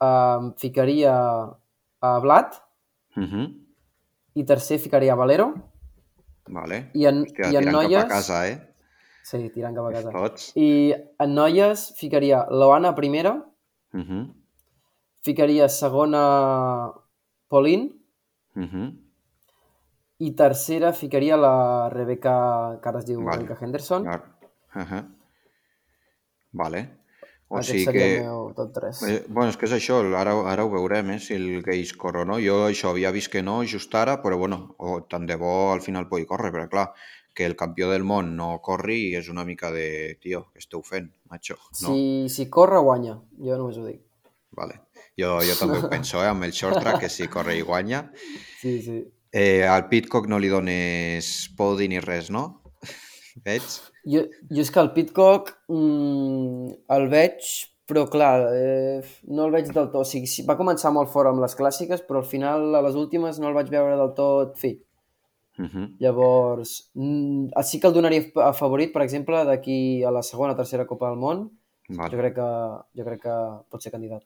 um, 0.01 0.53
ficaria 0.61 1.15
a 2.01 2.19
Vlad. 2.21 2.61
Mhm. 3.17 3.49
I 4.35 4.45
tercer, 4.45 4.79
ficaria 4.79 5.13
a 5.13 5.17
Valero. 5.17 5.55
Vale. 6.49 6.91
I 6.95 7.07
en, 7.07 7.25
Hòstia, 7.25 7.53
i 7.53 7.57
en 7.57 7.73
noies... 7.73 8.03
cap 8.03 8.11
a 8.11 8.15
casa, 8.21 8.47
eh? 8.49 8.59
Sí, 9.25 9.49
tirant 9.51 9.75
cap 9.75 9.89
a 9.89 9.93
casa. 9.93 10.13
Tots. 10.13 10.51
I 10.61 10.93
en 10.93 11.35
noies 11.35 11.93
ficaria 11.99 12.45
Loana 12.51 12.95
primera, 12.95 13.39
Mhm. 13.97 14.27
ficaria 15.25 15.69
segona 15.69 16.21
Pauline 17.49 17.91
Mhm. 18.55 18.85
i 20.19 20.31
tercera 20.37 20.93
ficaria 20.93 21.37
la 21.37 21.89
Rebecca, 21.93 22.79
que 22.83 22.89
ara 22.89 22.99
es 23.01 23.07
diu 23.09 23.23
Vale. 23.25 23.43
Rebecca 23.43 23.65
Henderson. 23.65 24.05
Clar. 24.05 24.23
Aha. 24.75 25.03
Vale. 26.53 26.85
O 27.49 27.59
Aquest 27.59 27.71
sigui 27.71 27.85
seria 27.85 28.07
que... 28.07 28.23
meu 28.25 28.53
top 28.57 28.73
3. 28.75 29.03
Eh, 29.07 29.25
bueno, 29.29 29.51
és 29.53 29.57
que 29.57 29.67
és 29.69 29.73
això, 29.77 30.01
ara, 30.19 30.33
ara 30.51 30.65
ho 30.67 30.71
veurem, 30.73 31.11
eh, 31.15 31.19
si 31.23 31.35
el 31.37 31.63
Gage 31.63 31.95
corre 31.97 32.23
o 32.25 32.25
no. 32.27 32.41
Jo 32.43 32.65
això 32.67 32.91
havia 32.91 33.13
vist 33.15 33.31
que 33.31 33.43
no 33.43 33.61
just 33.65 33.95
ara, 33.95 34.17
però 34.23 34.37
bueno, 34.41 34.75
o 34.79 35.03
tant 35.07 35.27
de 35.29 35.37
bo 35.37 35.73
al 35.73 35.81
final 35.81 36.09
pugui 36.09 36.27
córrer, 36.27 36.51
però 36.53 36.69
clar, 36.69 36.89
que 37.37 37.45
el 37.45 37.55
campió 37.61 37.91
del 37.93 38.05
món 38.09 38.33
no 38.39 38.55
corri 38.65 39.13
és 39.19 39.29
una 39.29 39.45
mica 39.45 39.69
de, 39.75 40.17
tio, 40.25 40.47
què 40.55 40.63
esteu 40.65 40.81
fent, 40.83 41.11
macho? 41.31 41.59
No, 41.83 41.93
Si, 41.93 42.29
si 42.33 42.49
corre, 42.51 42.81
guanya. 42.81 43.19
Jo 43.37 43.59
només 43.61 43.77
ho 43.79 43.85
dic. 43.87 44.01
vale. 44.57 44.81
Jo, 45.21 45.35
jo 45.45 45.55
també 45.61 45.79
ho 45.83 45.89
penso, 45.93 46.23
eh, 46.25 46.29
amb 46.33 46.45
el 46.49 46.53
short 46.57 46.81
track, 46.81 47.03
que 47.05 47.09
si 47.13 47.29
corre 47.29 47.55
i 47.59 47.63
guanya. 47.65 48.07
Sí, 48.63 48.81
sí. 48.83 49.03
Eh, 49.37 49.67
al 49.69 49.87
Pitcock 49.91 50.29
no 50.33 50.39
li 50.41 50.49
dones 50.49 51.29
podi 51.59 51.89
ni 51.93 52.01
res, 52.01 52.31
no? 52.33 52.63
Veig? 53.45 53.65
Jo, 54.09 54.23
jo 54.49 54.63
és 54.65 54.71
que 54.73 54.81
el 54.81 54.93
Pitcock 54.97 55.51
mm, 55.69 56.69
el 56.97 57.09
veig, 57.13 57.49
però 57.87 58.07
clar, 58.11 58.47
eh, 58.57 59.01
no 59.29 59.45
el 59.49 59.53
veig 59.55 59.69
del 59.73 59.91
tot. 59.93 60.01
O 60.01 60.09
sigui, 60.09 60.45
va 60.49 60.57
començar 60.59 60.93
molt 60.95 61.13
fort 61.13 61.29
amb 61.31 61.43
les 61.45 61.57
clàssiques, 61.59 62.01
però 62.09 62.23
al 62.23 62.29
final, 62.29 62.69
a 62.79 62.83
les 62.87 62.97
últimes, 62.99 63.41
no 63.43 63.51
el 63.51 63.57
vaig 63.59 63.69
veure 63.73 63.97
del 64.01 64.15
tot 64.17 64.57
fi. 64.61 64.73
Uh 65.59 65.65
-huh. 65.65 65.97
Llavors, 65.99 66.91
mm, 66.95 67.49
sí 67.65 67.81
que 67.81 67.87
el 67.87 67.95
donaria 67.95 68.31
a 68.37 68.53
favorit, 68.53 68.93
per 68.93 69.03
exemple, 69.03 69.45
d'aquí 69.45 70.05
a 70.05 70.11
la 70.11 70.23
segona 70.23 70.53
o 70.53 70.57
tercera 70.57 70.87
Copa 70.87 71.09
del 71.09 71.19
Món. 71.19 71.51
vale. 71.89 72.11
Jo 72.11 72.19
crec 72.19 72.35
que, 72.35 72.51
jo 72.99 73.05
crec 73.05 73.23
que 73.23 73.37
pot 73.71 73.83
ser 73.83 73.93
candidat. 73.93 74.23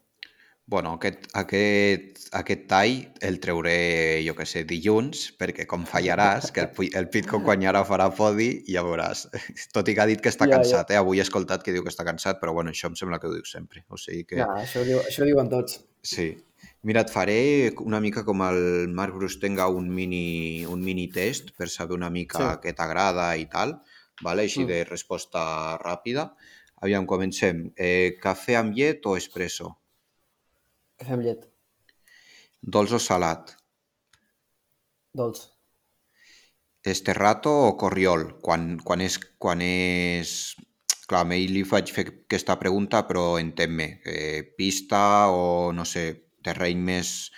Bueno, 0.70 0.92
aquest, 0.92 1.24
aquest, 1.34 2.28
aquest 2.30 2.68
tall 2.70 3.00
el 3.26 3.40
treuré, 3.42 4.22
jo 4.22 4.36
que 4.38 4.44
sé, 4.46 4.62
dilluns, 4.62 5.32
perquè 5.40 5.66
com 5.66 5.82
fallaràs, 5.82 6.52
que 6.54 6.62
el, 6.62 6.90
el 6.94 7.08
Pitcock 7.10 7.42
guanyarà 7.42 7.82
farà 7.88 8.06
podi, 8.14 8.62
ja 8.70 8.84
veuràs. 8.86 9.24
Tot 9.74 9.90
i 9.90 9.96
que 9.96 10.04
ha 10.04 10.06
dit 10.06 10.22
que 10.22 10.30
està 10.30 10.46
Ja, 10.46 10.52
ja. 10.52 10.60
cansat, 10.60 10.92
eh? 10.94 11.00
Avui 11.00 11.18
he 11.18 11.26
escoltat 11.26 11.64
que 11.66 11.74
diu 11.74 11.82
que 11.82 11.90
està 11.90 12.06
cansat, 12.06 12.38
però 12.38 12.54
bueno, 12.54 12.70
això 12.70 12.86
em 12.86 12.94
sembla 12.94 13.18
que 13.18 13.26
ho 13.26 13.34
diu 13.34 13.48
sempre. 13.50 13.82
O 13.90 13.98
sigui 13.98 14.22
que... 14.30 14.38
Ja, 14.44 14.46
això, 14.62 14.84
ho 14.84 14.86
diu, 14.86 15.00
això 15.02 15.24
ho 15.24 15.28
diuen 15.32 15.50
tots. 15.50 15.80
Sí. 16.06 16.36
Mira, 16.82 17.02
et 17.04 17.10
faré 17.12 17.72
una 17.84 18.00
mica 18.00 18.22
com 18.24 18.40
el 18.46 18.88
Marc 18.96 19.14
Brustenga 19.18 19.66
un 19.68 19.90
mini, 19.92 20.64
un 20.64 20.80
mini 20.80 21.08
test 21.12 21.50
per 21.58 21.68
saber 21.68 21.96
una 21.98 22.08
mica 22.10 22.38
Sí. 22.38 22.60
què 22.62 22.72
t'agrada 22.74 23.36
i 23.36 23.44
tal, 23.52 23.82
vale? 24.22 24.42
així 24.42 24.64
Mm. 24.64 24.66
de 24.68 24.84
resposta 24.84 25.76
ràpida. 25.78 26.34
Aviam, 26.80 27.04
comencem. 27.06 27.70
Eh, 27.76 28.16
cafè 28.22 28.56
amb 28.56 28.74
llet 28.74 29.04
o 29.04 29.16
espresso? 29.16 29.76
Que 30.96 31.04
fem 31.04 31.20
llet. 31.20 31.44
Dolç 32.62 32.92
o 32.92 32.98
salat? 32.98 33.56
Dolç. 35.12 35.50
Esterrato 36.82 37.50
o 37.68 37.76
corriol? 37.76 38.38
Quan, 38.40 38.78
quan, 38.78 39.00
és, 39.00 39.18
quan 39.38 39.60
és... 39.60 40.56
Clar, 41.06 41.26
a 41.26 41.34
ell 41.34 41.52
li 41.52 41.64
faig 41.64 41.90
fer 41.92 42.06
aquesta 42.06 42.56
pregunta, 42.58 43.06
però 43.06 43.38
entén-me. 43.40 44.00
Eh, 44.06 44.54
pista 44.56 45.28
o, 45.28 45.72
no 45.72 45.84
sé, 45.84 46.29
terreny 46.44 46.80
més 46.80 47.30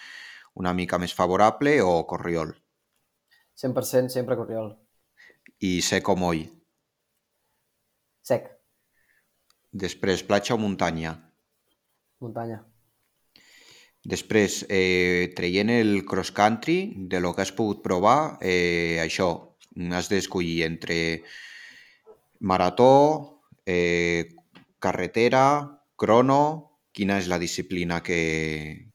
una 0.55 0.73
mica 0.77 0.99
més 0.99 1.15
favorable 1.17 1.79
o 1.83 2.03
corriol? 2.09 2.53
100% 3.63 4.13
sempre 4.13 4.37
corriol. 4.37 4.73
I 5.63 5.81
sec 5.85 6.09
o 6.09 6.17
moll? 6.19 6.43
Sec. 8.23 8.49
Després, 9.73 10.23
platja 10.27 10.55
o 10.55 10.61
muntanya? 10.61 11.15
Muntanya. 12.23 12.61
Després, 14.03 14.65
eh, 14.69 15.33
traient 15.37 15.71
el 15.71 16.05
cross-country, 16.05 16.95
de 17.09 17.21
lo 17.21 17.33
que 17.35 17.43
has 17.43 17.53
pogut 17.53 17.83
provar, 17.83 18.39
eh, 18.41 18.99
això, 19.01 19.57
has 19.95 20.09
d'escollir 20.11 20.65
entre 20.67 21.23
marató, 22.41 23.43
eh, 23.65 24.29
carretera, 24.79 25.81
crono... 25.97 26.72
Quina 26.93 27.17
és 27.23 27.29
la 27.33 27.39
disciplina 27.41 28.01
que, 28.05 28.19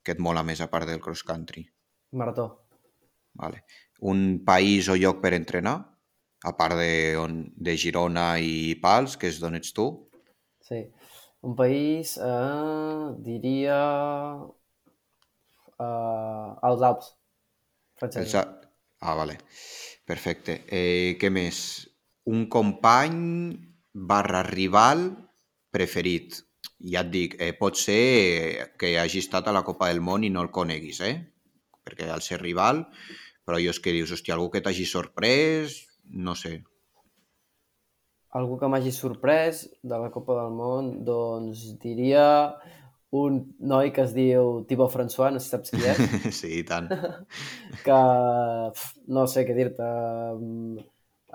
que 0.05 0.13
et 0.15 0.19
mola 0.21 0.43
més 0.45 0.61
a 0.61 0.67
part 0.69 0.85
del 0.89 1.01
cross-country? 1.01 1.63
Marató. 2.21 2.47
Vale. 3.41 3.63
Un 4.11 4.43
país 4.45 4.89
o 4.89 4.95
lloc 4.97 5.21
per 5.23 5.33
entrenar? 5.37 5.77
A 6.45 6.53
part 6.57 6.77
de, 6.77 6.91
on, 7.17 7.39
de 7.57 7.73
Girona 7.81 8.27
i 8.37 8.75
Pals, 8.81 9.17
que 9.17 9.31
és 9.31 9.39
d'on 9.41 9.57
ets 9.57 9.73
tu? 9.73 9.87
Sí. 10.61 10.83
Un 11.47 11.55
país, 11.57 12.15
eh, 12.21 13.07
diria... 13.25 13.79
Eh, 15.77 16.49
els 16.69 16.85
Alps. 16.91 17.11
Els 18.05 18.35
a- 18.35 18.47
Ah, 19.01 19.13
vale. 19.13 19.37
Perfecte. 20.09 20.63
Eh, 20.73 21.17
què 21.21 21.29
més? 21.29 21.57
Un 22.33 22.47
company 22.49 23.19
barra 23.93 24.41
rival 24.47 25.03
preferit. 25.71 26.39
Ja 26.77 27.01
et 27.01 27.09
dic, 27.09 27.35
eh, 27.41 27.53
pot 27.57 27.77
ser 27.79 28.69
que 28.77 28.93
hagi 29.01 29.23
estat 29.23 29.47
a 29.49 29.53
la 29.55 29.63
Copa 29.65 29.89
del 29.89 30.01
Món 30.01 30.23
i 30.23 30.29
no 30.29 30.43
el 30.45 30.51
coneguis, 30.53 31.01
eh? 31.01 31.15
Perquè 31.87 32.09
al 32.13 32.21
ser 32.21 32.37
rival, 32.41 32.83
però 33.47 33.57
jo 33.63 33.73
és 33.73 33.79
que 33.81 33.95
dius, 33.95 34.11
hòstia, 34.13 34.35
algú 34.35 34.51
que 34.53 34.61
t'hagi 34.61 34.85
sorprès, 34.85 35.79
no 36.11 36.35
sé. 36.37 36.59
Algú 38.37 38.59
que 38.61 38.69
m'hagi 38.69 38.91
sorprès 38.93 39.63
de 39.81 39.97
la 39.97 40.11
Copa 40.13 40.35
del 40.37 40.53
Món, 40.53 40.91
doncs 41.07 41.63
diria 41.81 42.27
un 43.17 43.39
noi 43.59 43.93
que 43.95 44.03
es 44.03 44.13
diu 44.13 44.65
Thibaut 44.67 44.91
François, 44.91 45.31
no 45.31 45.39
sé 45.39 45.47
si 45.47 45.55
saps 45.55 45.73
qui 45.73 45.81
és, 45.81 46.01
sí, 46.39 46.51
i 46.59 46.63
tant. 46.67 46.91
que 47.87 47.99
pf, 48.75 48.89
no 49.15 49.25
sé 49.31 49.47
què 49.47 49.55
dir-te. 49.57 49.87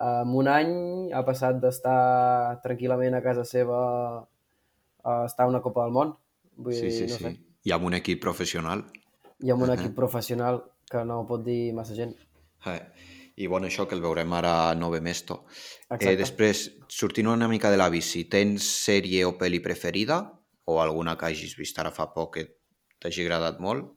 En 0.03 0.37
un 0.39 0.49
any 0.49 0.75
ha 1.17 1.25
passat 1.25 1.59
d'estar 1.63 2.61
tranquil·lament 2.63 3.17
a 3.17 3.25
casa 3.25 3.45
seva 3.49 3.81
a 5.05 5.25
estar 5.27 5.47
a 5.47 5.51
una 5.51 5.63
Copa 5.63 5.85
del 5.85 5.93
Món. 5.93 6.15
Vull 6.57 6.75
Sí, 6.75 6.87
dir, 6.89 6.93
sí, 6.93 7.07
no 7.11 7.17
sí. 7.17 7.25
sé. 7.25 7.33
I 7.65 7.73
amb 7.73 7.87
un 7.87 7.95
equip 7.95 8.21
professional. 8.23 8.85
I 9.43 9.51
amb 9.55 9.63
un 9.63 9.73
equip 9.75 9.95
professional 9.97 10.63
que 10.91 11.05
no 11.09 11.23
pot 11.27 11.45
dir 11.47 11.73
massa 11.75 11.95
gent. 11.99 12.15
Eh. 12.67 12.81
I 13.41 13.47
bueno, 13.49 13.67
això 13.67 13.87
que 13.89 13.97
el 13.97 14.03
veurem 14.05 14.33
ara 14.37 14.53
a 14.69 14.75
Nove 14.77 15.01
Mesto. 15.01 15.47
Eh, 15.49 15.97
Exacte. 15.97 16.17
després, 16.21 16.63
sortint 16.93 17.31
una 17.33 17.49
mica 17.49 17.71
de 17.73 17.79
la 17.81 17.89
bici, 17.89 18.27
tens 18.29 18.67
sèrie 18.85 19.25
o 19.25 19.33
pel·li 19.41 19.63
preferida? 19.65 20.21
O 20.69 20.81
alguna 20.83 21.17
que 21.19 21.27
hagis 21.31 21.57
vist 21.59 21.79
ara 21.81 21.91
fa 21.91 22.11
poc 22.13 22.35
que 22.37 22.45
t'hagi 23.01 23.25
agradat 23.25 23.59
molt? 23.59 23.89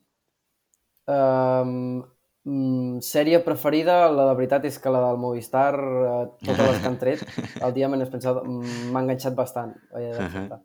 Um, 1.05 1.99
mm, 2.47 3.01
sèrie 3.05 3.41
preferida, 3.45 4.09
la 4.09 4.29
de 4.31 4.37
veritat 4.39 4.65
és 4.65 4.79
que 4.79 4.89
la 4.89 5.03
del 5.03 5.19
Movistar, 5.21 5.73
eh, 5.75 6.23
totes 6.45 6.71
les 6.71 6.79
que 6.79 6.87
han 6.87 6.97
tret, 7.03 7.25
el 7.67 7.75
dia 7.75 7.89
mm, 7.91 8.87
m'ha 8.93 9.03
enganxat 9.03 9.35
bastant. 9.35 9.75
He 9.93 10.13
d'acceptar. 10.15 10.61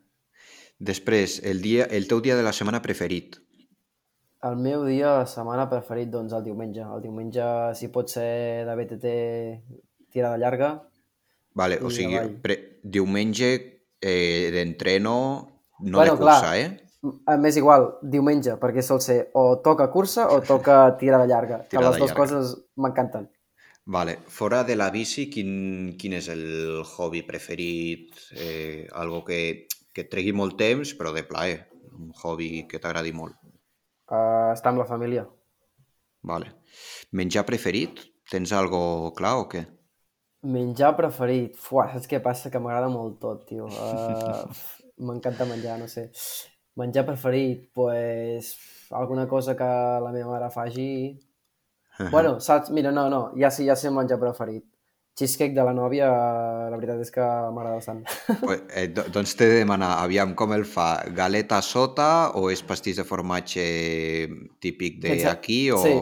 Després, 0.81 1.37
el, 1.45 1.61
dia, 1.61 1.85
el 1.93 2.07
teu 2.09 2.21
dia 2.25 2.35
de 2.37 2.43
la 2.45 2.53
setmana 2.57 2.81
preferit. 2.81 3.37
El 4.41 4.55
meu 4.57 4.81
dia 4.87 5.11
de 5.19 5.27
setmana 5.29 5.67
preferit, 5.69 6.09
doncs, 6.09 6.33
el 6.33 6.43
diumenge. 6.47 6.81
El 6.81 7.03
diumenge, 7.03 7.43
si 7.77 7.91
pot 7.93 8.09
ser 8.09 8.63
de 8.65 8.75
BTT 8.79 9.11
tirada 10.11 10.39
llarga, 10.41 10.71
Vale, 11.53 11.77
o 11.83 11.89
sigui, 11.91 12.15
pre, 12.41 12.55
diumenge 12.81 13.47
eh, 13.99 14.49
d'entreno, 14.55 15.13
no 15.83 15.97
Bueno, 15.99 16.13
de 16.15 16.21
cursa, 16.23 16.39
clar. 16.39 16.57
eh? 16.57 17.11
A 17.27 17.35
més 17.37 17.57
igual, 17.59 17.89
diumenge, 18.01 18.53
perquè 18.61 18.81
sol 18.85 19.01
ser 19.03 19.17
o 19.35 19.57
toca 19.65 19.89
cursa 19.91 20.29
o 20.31 20.39
toca 20.41 20.79
tirada 21.01 21.27
llarga, 21.27 21.59
que 21.65 21.75
Tirada 21.75 21.91
les 21.91 21.99
dues 21.99 22.13
llarga. 22.13 22.21
coses 22.23 22.55
m'encanten. 22.77 23.27
Vale, 23.85 24.15
fora 24.31 24.63
de 24.63 24.77
la 24.77 24.89
bici, 24.93 25.27
quin, 25.33 25.95
quin 25.99 26.13
és 26.13 26.29
el 26.31 26.45
hobby 26.85 27.21
preferit? 27.27 28.15
Eh, 28.37 28.87
algo 28.93 29.25
que, 29.27 29.67
que 29.93 30.05
et 30.05 30.11
tregui 30.11 30.33
molt 30.35 30.57
temps, 30.59 30.95
però 30.97 31.13
de 31.15 31.23
plaer. 31.27 31.67
Un 31.91 32.11
hobby 32.23 32.65
que 32.69 32.79
t'agradi 32.81 33.11
molt. 33.13 33.35
Uh, 34.11 34.51
estar 34.51 34.71
amb 34.71 34.81
la 34.81 34.87
família. 34.89 35.25
Vale. 36.27 36.49
Menjar 37.15 37.45
preferit? 37.47 38.01
Tens 38.31 38.53
algo 38.55 39.11
clar 39.17 39.35
o 39.41 39.47
què? 39.51 39.65
Menjar 40.51 40.93
preferit. 40.97 41.57
Fuà, 41.59 41.87
saps 41.93 42.09
què 42.09 42.21
passa? 42.23 42.49
Que 42.53 42.61
m'agrada 42.63 42.89
molt 42.91 43.19
tot, 43.23 43.45
tio. 43.49 43.69
Uh, 45.01 45.07
M'encanta 45.07 45.47
menjar, 45.49 45.79
no 45.81 45.87
sé. 45.89 46.03
Menjar 46.77 47.01
preferit, 47.07 47.63
pues, 47.73 48.51
alguna 48.93 49.23
cosa 49.27 49.55
que 49.57 49.65
la 50.03 50.11
meva 50.13 50.35
mare 50.35 50.49
faci. 50.53 51.17
Bueno, 52.11 52.39
saps? 52.39 52.69
Mira, 52.69 52.91
no, 52.91 53.07
no, 53.09 53.21
ja 53.35 53.49
sé, 53.49 53.65
ja 53.65 53.75
sé 53.75 53.89
el 53.89 53.95
menjar 53.95 54.19
preferit. 54.21 54.67
Cheesecake 55.19 55.53
de 55.53 55.63
la 55.67 55.73
nòvia, 55.75 56.07
la 56.71 56.77
veritat 56.79 57.01
és 57.03 57.11
que 57.11 57.21
m'agrada 57.53 57.75
bastant. 57.81 57.99
Pues, 58.45 58.61
eh, 58.73 58.87
do- 58.95 59.05
doncs 59.11 59.35
t'he 59.35 59.49
de 59.51 59.57
demanar, 59.61 59.97
aviam 60.05 60.31
com 60.39 60.53
el 60.55 60.63
fa, 60.65 61.03
galeta 61.17 61.59
sota 61.61 62.31
o 62.39 62.47
és 62.49 62.63
pastís 62.63 62.97
de 63.01 63.03
formatge 63.05 63.65
típic 64.63 65.01
d'aquí 65.03 65.61
o... 65.75 65.81
sí. 65.83 65.93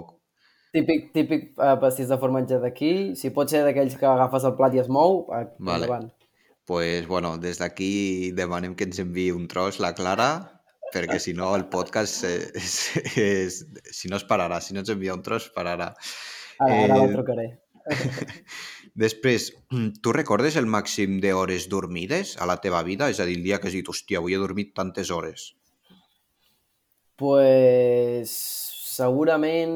Típic, 0.69 1.07
típic 1.15 1.47
uh, 1.57 1.73
pastís 1.81 2.11
de 2.11 2.17
formatge 2.21 2.59
d'aquí. 2.61 2.91
Si 3.17 3.31
pot 3.33 3.49
ser 3.49 3.63
d'aquells 3.65 3.95
que 3.97 4.05
agafes 4.05 4.43
el 4.45 4.53
plat 4.53 4.75
i 4.77 4.81
es 4.83 4.87
mou, 4.93 5.23
uh, 5.33 5.39
Vale. 5.57 5.87
endavant. 5.87 6.11
pues, 6.69 7.07
bueno, 7.09 7.31
des 7.41 7.57
d'aquí 7.57 8.29
demanem 8.37 8.75
que 8.77 8.85
ens 8.85 8.99
enviï 9.01 9.31
un 9.33 9.47
tros 9.49 9.79
la 9.81 9.95
Clara, 9.97 10.27
perquè 10.93 11.17
si 11.17 11.33
no 11.33 11.55
el 11.57 11.65
podcast 11.73 12.21
és, 12.29 12.53
és, 12.53 12.75
és, 13.17 13.57
si 13.89 14.11
no 14.13 14.17
es 14.21 14.27
pararà, 14.29 14.61
si 14.61 14.75
no 14.77 14.83
ens 14.83 14.93
envia 14.93 15.15
un 15.17 15.23
tros 15.25 15.49
pararà. 15.55 15.89
Ara, 16.61 16.69
ara 16.69 16.85
Eh, 16.85 16.87
la 16.93 17.09
trucaré. 17.15 17.47
Després, 18.97 19.49
tu 20.01 20.13
recordes 20.15 20.57
el 20.59 20.67
màxim 20.69 21.19
d'hores 21.23 21.67
dormides 21.69 22.35
a 22.39 22.47
la 22.49 22.57
teva 22.63 22.81
vida? 22.87 23.09
És 23.09 23.19
a 23.19 23.27
dir, 23.27 23.37
el 23.37 23.45
dia 23.45 23.59
que 23.59 23.69
has 23.69 23.77
dit, 23.77 23.87
hòstia, 23.87 24.19
avui 24.19 24.35
he 24.35 24.41
dormit 24.41 24.73
tantes 24.77 25.11
hores. 25.11 25.53
Pues 27.19 28.31
segurament 28.99 29.75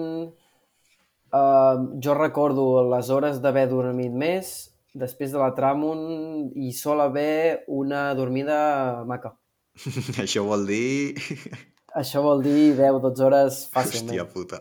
uh, 1.34 1.76
jo 2.04 2.16
recordo 2.18 2.86
les 2.92 3.10
hores 3.12 3.42
d'haver 3.44 3.68
dormit 3.72 4.12
més 4.12 4.54
després 4.94 5.34
de 5.34 5.42
la 5.42 5.52
Tramun 5.58 6.52
i 6.56 6.72
sol 6.78 7.02
haver 7.02 7.64
una 7.68 8.14
dormida 8.18 9.04
maca. 9.10 9.36
Això 10.24 10.46
vol 10.48 10.68
dir... 10.70 11.16
Això 12.00 12.24
vol 12.26 12.42
dir 12.42 12.74
10-12 12.74 13.26
hores 13.28 13.58
fàcilment. 13.74 14.16
Hòstia 14.16 14.24
puta. 14.34 14.60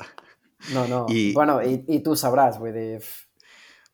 No, 0.75 0.85
no. 0.89 1.05
I... 1.09 1.31
Bueno, 1.33 1.61
i, 1.65 1.79
i 1.97 2.01
tu 2.05 2.17
sabràs, 2.19 2.59
vull 2.61 2.75
dir... 2.77 2.99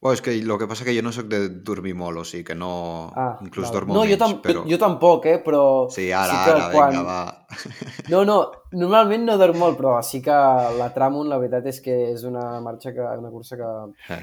Bueno, 0.01 0.15
és 0.15 0.21
que 0.23 0.31
el 0.39 0.47
que 0.59 0.69
passa 0.71 0.85
que 0.87 0.95
jo 0.95 1.03
no 1.03 1.11
sóc 1.11 1.27
de 1.27 1.49
dormir 1.67 1.95
molt, 1.99 2.21
o 2.21 2.25
sigui 2.25 2.45
que 2.47 2.55
no... 2.55 3.11
Ah, 3.19 3.33
inclús 3.43 3.67
val. 3.67 3.75
dormo 3.75 3.95
no, 3.97 4.05
menys, 4.05 4.13
jo, 4.15 4.19
tam 4.21 4.35
però... 4.45 4.61
jo, 4.63 4.71
jo 4.71 4.79
tampoc, 4.79 5.27
eh? 5.27 5.39
Però 5.43 5.63
Sí, 5.91 6.13
ara, 6.15 6.31
sí 6.37 6.45
que 6.45 6.53
ara, 6.55 6.69
quan... 6.71 6.91
vinga, 6.93 7.03
va. 7.03 7.47
No, 8.13 8.21
no, 8.25 8.37
normalment 8.79 9.25
no 9.27 9.35
dorm 9.41 9.59
molt, 9.59 9.75
però 9.81 9.97
sí 10.07 10.21
que 10.23 10.31
la 10.79 10.93
Tramun, 10.95 11.27
la 11.29 11.39
veritat 11.43 11.67
és 11.73 11.81
que 11.83 11.97
és 12.13 12.23
una 12.29 12.61
marxa 12.63 12.93
que, 12.95 13.03
una 13.19 13.33
cursa 13.35 13.59
que 13.59 13.73
Eh. 14.15 14.21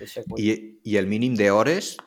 deixa. 0.00 0.24
I, 0.40 0.54
I 0.88 0.96
el 0.96 1.06
mínim 1.06 1.36
d'hores? 1.36 1.98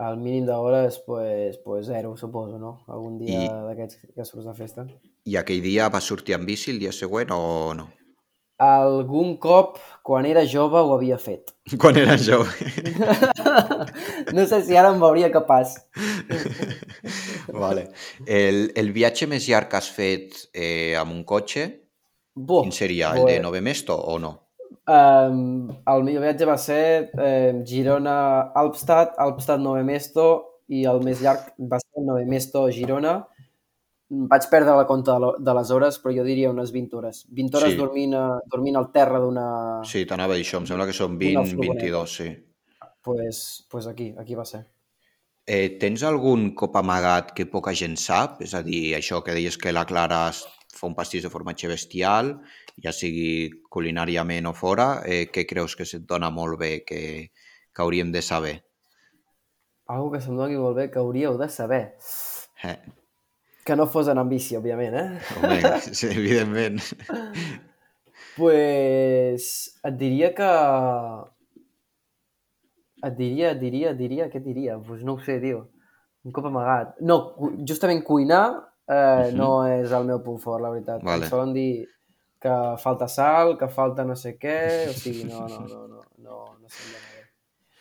El 0.00 0.16
mínim 0.20 0.44
d'hores, 0.48 0.98
pues, 1.06 1.56
pues 1.64 1.86
zero, 1.88 2.12
suposo, 2.16 2.58
no? 2.58 2.82
Algun 2.88 3.16
dia 3.20 3.40
I- 3.46 3.48
d'aquests 3.70 3.98
que 4.16 4.24
surts 4.24 4.46
de 4.48 4.54
festa. 4.56 4.84
I 5.28 5.36
aquell 5.36 5.60
dia 5.64 5.88
vas 5.92 6.04
sortir 6.08 6.34
amb 6.36 6.44
bici 6.48 6.70
el 6.72 6.78
dia 6.80 6.92
següent 6.92 7.32
o 7.32 7.72
no? 7.76 7.88
Algun 8.60 9.36
cop, 9.40 9.78
quan 10.04 10.26
era 10.28 10.42
jove, 10.44 10.80
ho 10.80 10.92
havia 10.96 11.16
fet. 11.20 11.54
Quan 11.80 11.96
era 11.96 12.16
jove. 12.20 12.50
no 14.36 14.44
sé 14.50 14.60
si 14.66 14.76
ara 14.76 14.90
em 14.92 15.00
veuria 15.00 15.30
capaç. 15.32 15.78
vale. 17.62 17.88
El, 18.26 18.68
el 18.76 18.92
viatge 18.92 19.30
més 19.30 19.48
llarg 19.48 19.70
que 19.70 19.80
has 19.80 19.88
fet 19.94 20.44
eh, 20.52 20.96
amb 21.00 21.14
un 21.14 21.24
cotxe, 21.24 21.70
Buh, 22.34 22.62
quin 22.64 22.74
seria? 22.74 23.14
El 23.14 23.24
pues, 23.24 23.34
de 23.34 23.42
Nove 23.42 23.60
Mesto 23.64 23.96
o 23.96 24.18
no? 24.18 24.34
Um, 24.90 25.70
el 25.86 26.04
meu 26.06 26.22
viatge 26.22 26.46
va 26.48 26.56
ser 26.58 27.10
eh, 27.20 27.52
Girona-Alpstad, 27.66 29.14
Alpstad-Nove 29.22 29.84
Mesto 29.86 30.26
i 30.70 30.84
el 30.88 31.02
més 31.04 31.20
llarg 31.22 31.52
va 31.70 31.78
ser 31.82 32.04
Nove 32.06 32.24
Mesto-Girona. 32.30 33.20
Vaig 34.10 34.46
perdre 34.50 34.74
la 34.74 34.86
compta 34.88 35.14
de 35.38 35.52
les 35.54 35.70
hores, 35.70 36.00
però 36.02 36.10
jo 36.16 36.24
diria 36.26 36.50
unes 36.50 36.72
20 36.74 36.96
hores. 36.98 37.24
20 37.30 37.56
hores 37.56 37.72
Sí. 37.72 37.78
dormint, 37.78 38.14
a, 38.18 38.40
dormint 38.50 38.76
al 38.76 38.90
terra 38.90 39.20
d'una... 39.22 39.44
Sí, 39.86 40.04
t'anava 40.04 40.34
a 40.34 40.36
dir 40.36 40.42
això, 40.44 40.58
em 40.58 40.66
sembla 40.66 40.86
que 40.88 40.96
són 40.96 41.12
Una 41.14 41.20
20, 41.20 41.44
furgoneta. 41.52 41.84
22, 41.84 42.16
sí. 42.16 42.28
Pues, 43.02 43.66
pues 43.70 43.86
aquí, 43.86 44.12
aquí 44.18 44.34
va 44.34 44.44
ser. 44.44 44.64
Eh, 45.46 45.78
tens 45.80 46.02
algun 46.02 46.50
cop 46.54 46.74
amagat 46.76 47.30
que 47.34 47.46
poca 47.46 47.72
gent 47.74 47.96
sap? 47.96 48.42
És 48.42 48.52
a 48.54 48.62
dir, 48.66 48.96
això 48.98 49.22
que 49.22 49.32
deies 49.34 49.56
que 49.56 49.72
la 49.72 49.86
Clara 49.86 50.24
fa 50.34 50.86
un 50.86 50.94
pastís 50.94 51.22
de 51.22 51.30
formatge 51.30 51.70
bestial, 51.70 52.34
ja 52.82 52.92
sigui 52.92 53.48
culinàriament 53.70 54.46
o 54.46 54.52
fora, 54.54 55.02
eh, 55.06 55.28
què 55.32 55.46
creus 55.46 55.74
que 55.76 55.86
se't 55.86 56.04
dona 56.06 56.30
molt 56.30 56.58
bé, 56.60 56.84
que, 56.86 57.30
que 57.72 57.82
hauríem 57.82 58.10
de 58.12 58.22
saber? 58.22 58.56
Algo 59.86 60.10
que 60.12 60.20
se'm 60.22 60.36
doni 60.38 60.58
molt 60.58 60.76
bé 60.76 60.90
que 60.90 60.98
hauríeu 60.98 61.38
de 61.38 61.48
saber. 61.48 61.96
Eh, 62.62 62.76
Que 63.64 63.76
no 63.76 63.86
fos 63.86 64.08
anar 64.08 64.22
amb 64.24 64.32
bici, 64.32 64.56
òbviament, 64.56 64.94
eh? 64.96 65.18
home, 65.36 65.58
sí, 65.92 66.08
evidentment. 66.08 66.80
Pues 68.36 69.44
et 69.84 69.96
diria 70.00 70.32
que... 70.36 70.48
Et 73.00 73.14
diria, 73.16 73.52
et 73.54 73.60
diria, 73.60 73.92
et 73.94 73.98
diria, 74.00 74.26
què 74.28 74.40
et 74.40 74.44
diria? 74.44 74.74
Pues 74.84 75.04
no 75.04 75.14
ho 75.16 75.22
sé, 75.24 75.38
tio. 75.40 75.62
Un 76.28 76.34
cop 76.36 76.50
amagat. 76.50 76.98
No, 77.00 77.16
justament 77.68 78.02
cuinar 78.04 78.42
eh, 78.90 79.30
Mhm. 79.30 79.36
no 79.38 79.50
és 79.70 79.92
el 79.96 80.04
meu 80.04 80.18
punt 80.24 80.40
fort, 80.42 80.60
la 80.62 80.70
veritat. 80.74 81.02
Vale. 81.06 81.24
Em 81.24 81.30
solen 81.30 81.54
dir 81.54 81.86
que 82.40 82.52
falta 82.82 83.08
sal, 83.08 83.56
que 83.60 83.68
falta 83.68 84.04
no 84.04 84.16
sé 84.16 84.34
què, 84.40 84.88
o 84.90 84.92
sigui, 84.96 85.24
no, 85.30 85.46
no, 85.48 85.60
no, 85.60 85.86
no, 85.86 85.86
no, 85.86 86.02
no 86.18 86.36
dona 86.58 86.68
bé. 86.68 87.19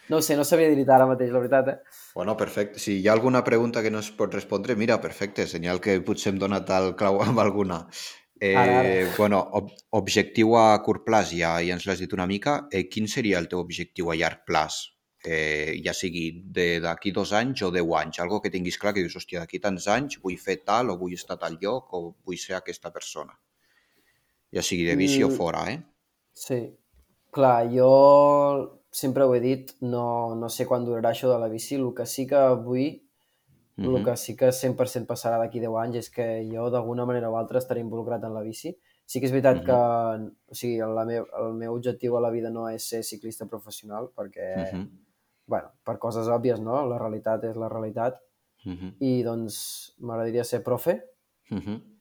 No 0.10 0.22
sé, 0.26 0.36
no 0.36 0.44
sabia 0.44 0.70
dir 0.74 0.86
ara 0.90 1.06
mateix, 1.06 1.30
la 1.32 1.40
veritat, 1.44 1.68
eh? 1.70 1.98
Bueno, 2.16 2.36
perfecte. 2.38 2.80
Si 2.82 2.96
hi 3.00 3.08
ha 3.08 3.14
alguna 3.14 3.44
pregunta 3.44 3.84
que 3.86 3.92
no 3.94 4.00
es 4.00 4.10
pot 4.12 4.34
respondre, 4.34 4.76
mira, 4.76 5.00
perfecte, 5.02 5.46
senyal 5.48 5.80
que 5.80 6.00
potser 6.02 6.32
hem 6.34 6.40
donat 6.42 6.70
el 6.74 6.96
clau 6.98 7.22
amb 7.22 7.40
alguna. 7.44 7.84
Eh, 8.42 8.56
Ara, 8.56 8.80
ara. 8.80 8.94
Bueno, 9.18 9.40
ob 9.60 9.70
objectiu 10.00 10.56
a 10.58 10.82
curt 10.82 11.04
plaç, 11.06 11.34
ja, 11.38 11.58
ja 11.62 11.76
ens 11.76 11.86
l'has 11.86 12.00
dit 12.00 12.14
una 12.16 12.26
mica. 12.26 12.68
Eh, 12.72 12.88
quin 12.90 13.08
seria 13.12 13.38
el 13.38 13.50
teu 13.52 13.60
objectiu 13.60 14.10
a 14.10 14.16
llarg 14.16 14.46
plaç? 14.48 14.80
Eh, 15.26 15.82
ja 15.84 15.94
sigui 15.94 16.42
de- 16.46 16.80
d'aquí 16.80 17.12
dos 17.12 17.34
anys 17.36 17.62
o 17.68 17.70
deu 17.76 17.94
anys, 18.00 18.22
algo 18.24 18.40
que 18.42 18.50
tinguis 18.50 18.78
clar 18.80 18.94
que 18.94 19.02
dius, 19.04 19.18
hòstia, 19.20 19.42
d'aquí 19.44 19.60
tants 19.60 19.88
anys 19.92 20.18
vull 20.24 20.38
fer 20.40 20.62
tal 20.64 20.90
o 20.90 20.98
vull 20.98 21.14
estar 21.14 21.36
a 21.36 21.40
tal 21.44 21.58
lloc 21.62 21.94
o 21.94 22.16
vull 22.26 22.38
ser 22.40 22.56
aquesta 22.56 22.90
persona. 22.92 23.36
Ja 24.52 24.62
sigui 24.64 24.86
de 24.86 24.96
o 25.26 25.30
Mm. 25.30 25.36
fora, 25.36 25.70
eh? 25.70 25.84
Sí. 26.34 26.74
Clar, 27.32 27.70
jo 27.70 28.79
sempre 28.92 29.24
ho 29.24 29.36
he 29.36 29.40
dit, 29.40 29.72
no, 29.82 30.36
no 30.36 30.50
sé 30.50 30.66
quan 30.66 30.86
durarà 30.86 31.12
això 31.12 31.30
de 31.32 31.40
la 31.40 31.48
bici. 31.48 31.76
El 31.76 31.94
que 31.94 32.06
sí 32.06 32.26
que 32.28 32.40
vull, 32.56 33.02
el 33.78 33.90
Mhm. 33.90 34.04
que 34.06 34.16
sí 34.18 34.36
que 34.36 34.52
100% 34.52 35.08
passarà 35.08 35.38
d'aquí 35.40 35.60
10 35.60 35.78
anys 35.78 35.96
és 35.96 36.10
que 36.10 36.46
jo 36.52 36.70
d'alguna 36.70 37.06
manera 37.06 37.30
o 37.30 37.38
altra 37.38 37.60
estaré 37.60 37.80
involucrat 37.82 38.24
en 38.24 38.34
la 38.34 38.42
bici. 38.42 38.78
Sí 39.06 39.20
que 39.20 39.26
és 39.28 39.32
veritat 39.32 39.58
Mhm. 39.58 39.66
que 39.66 39.74
o 40.52 40.54
sigui, 40.56 40.78
la 40.80 41.06
meu, 41.06 41.26
el 41.40 41.54
meu 41.54 41.74
objectiu 41.74 42.18
a 42.18 42.22
la 42.22 42.30
vida 42.30 42.50
no 42.50 42.68
és 42.70 42.84
ser 42.84 43.04
ciclista 43.04 43.46
professional 43.48 44.10
perquè, 44.16 44.74
Mhm. 44.74 44.90
bueno, 45.48 45.70
per 45.84 45.98
coses 45.98 46.28
òbvies, 46.28 46.60
no? 46.60 46.86
La 46.88 46.98
realitat 46.98 47.44
és 47.46 47.56
la 47.56 47.70
realitat 47.70 48.20
Mhm. 48.66 48.96
i 49.00 49.24
doncs 49.24 49.96
m'agradaria 50.00 50.44
ser 50.44 50.62
profe 50.64 51.04
Mhm. 51.50 51.99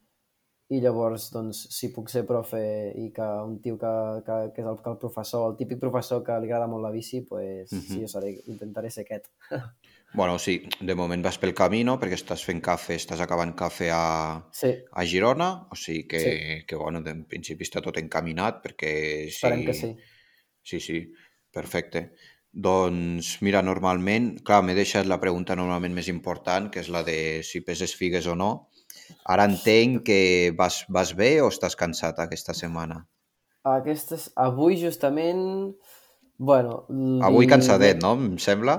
I 0.71 0.81
llavors, 0.85 1.31
doncs, 1.33 1.63
si 1.73 1.89
puc 1.95 2.11
ser 2.13 2.27
profe 2.29 2.59
i 3.01 3.07
que 3.17 3.25
un 3.47 3.55
tio 3.65 3.79
que, 3.81 3.93
que, 4.27 4.35
que 4.55 4.61
és 4.61 4.67
el, 4.69 4.77
que 4.85 4.91
el 4.93 4.99
professor, 5.01 5.47
el 5.51 5.57
típic 5.57 5.79
professor 5.81 6.21
que 6.27 6.35
li 6.43 6.51
agrada 6.51 6.67
molt 6.69 6.85
la 6.85 6.91
bici, 6.93 7.23
pues, 7.23 7.73
Mhm. 7.73 7.81
sí, 7.87 8.01
jo 8.03 8.09
seré, 8.09 8.35
intentaré 8.47 8.91
ser 8.91 9.05
aquest. 9.07 9.31
Bueno, 10.15 10.39
sí, 10.39 10.63
de 10.81 10.95
moment 10.95 11.23
vas 11.23 11.37
pel 11.37 11.53
camí, 11.53 11.83
no? 11.85 11.99
Perquè 12.01 12.17
estàs 12.17 12.41
fent 12.43 12.63
cafè, 12.65 12.95
estàs 12.97 13.21
acabant 13.21 13.51
cafè 13.55 13.91
a, 13.93 14.41
Sí, 14.57 14.71
a 14.93 15.05
Girona, 15.05 15.69
o 15.71 15.77
sigui 15.77 16.07
que, 16.09 16.19
Sí. 16.21 16.65
que 16.67 16.77
bueno, 16.77 17.03
en 17.05 17.27
principi 17.29 17.65
està 17.65 17.83
tot 17.85 17.99
encaminat 18.01 18.63
perquè 18.65 19.27
esperem 19.29 19.67
que 19.67 19.75
sí. 19.75 19.91
Sí, 20.63 20.81
sí, 20.81 21.13
perfecte. 21.53 22.15
Doncs 22.53 23.43
mira, 23.43 23.61
normalment, 23.63 24.41
clar, 24.43 24.63
m'he 24.65 24.75
deixat 24.75 25.05
la 25.07 25.21
pregunta 25.21 25.55
normalment 25.55 25.93
més 25.95 26.09
important, 26.09 26.71
que 26.73 26.81
és 26.81 26.89
la 26.89 27.03
de 27.05 27.43
si 27.45 27.61
peses 27.61 27.95
figues 27.95 28.27
o 28.27 28.35
no. 28.35 28.71
Ara 29.29 29.47
entenc 29.51 30.05
que 30.09 30.21
vas, 30.59 30.83
vas 30.89 31.15
bé 31.17 31.39
o 31.45 31.49
estàs 31.53 31.77
cansat 31.79 32.21
aquesta 32.25 32.55
setmana? 32.57 33.03
Aquestes, 33.69 34.29
avui 34.37 34.79
justament, 34.81 35.43
bueno... 36.39 36.85
Avui 37.27 37.49
cansadet, 37.51 38.01
no? 38.03 38.15
Em 38.17 38.39
sembla? 38.41 38.79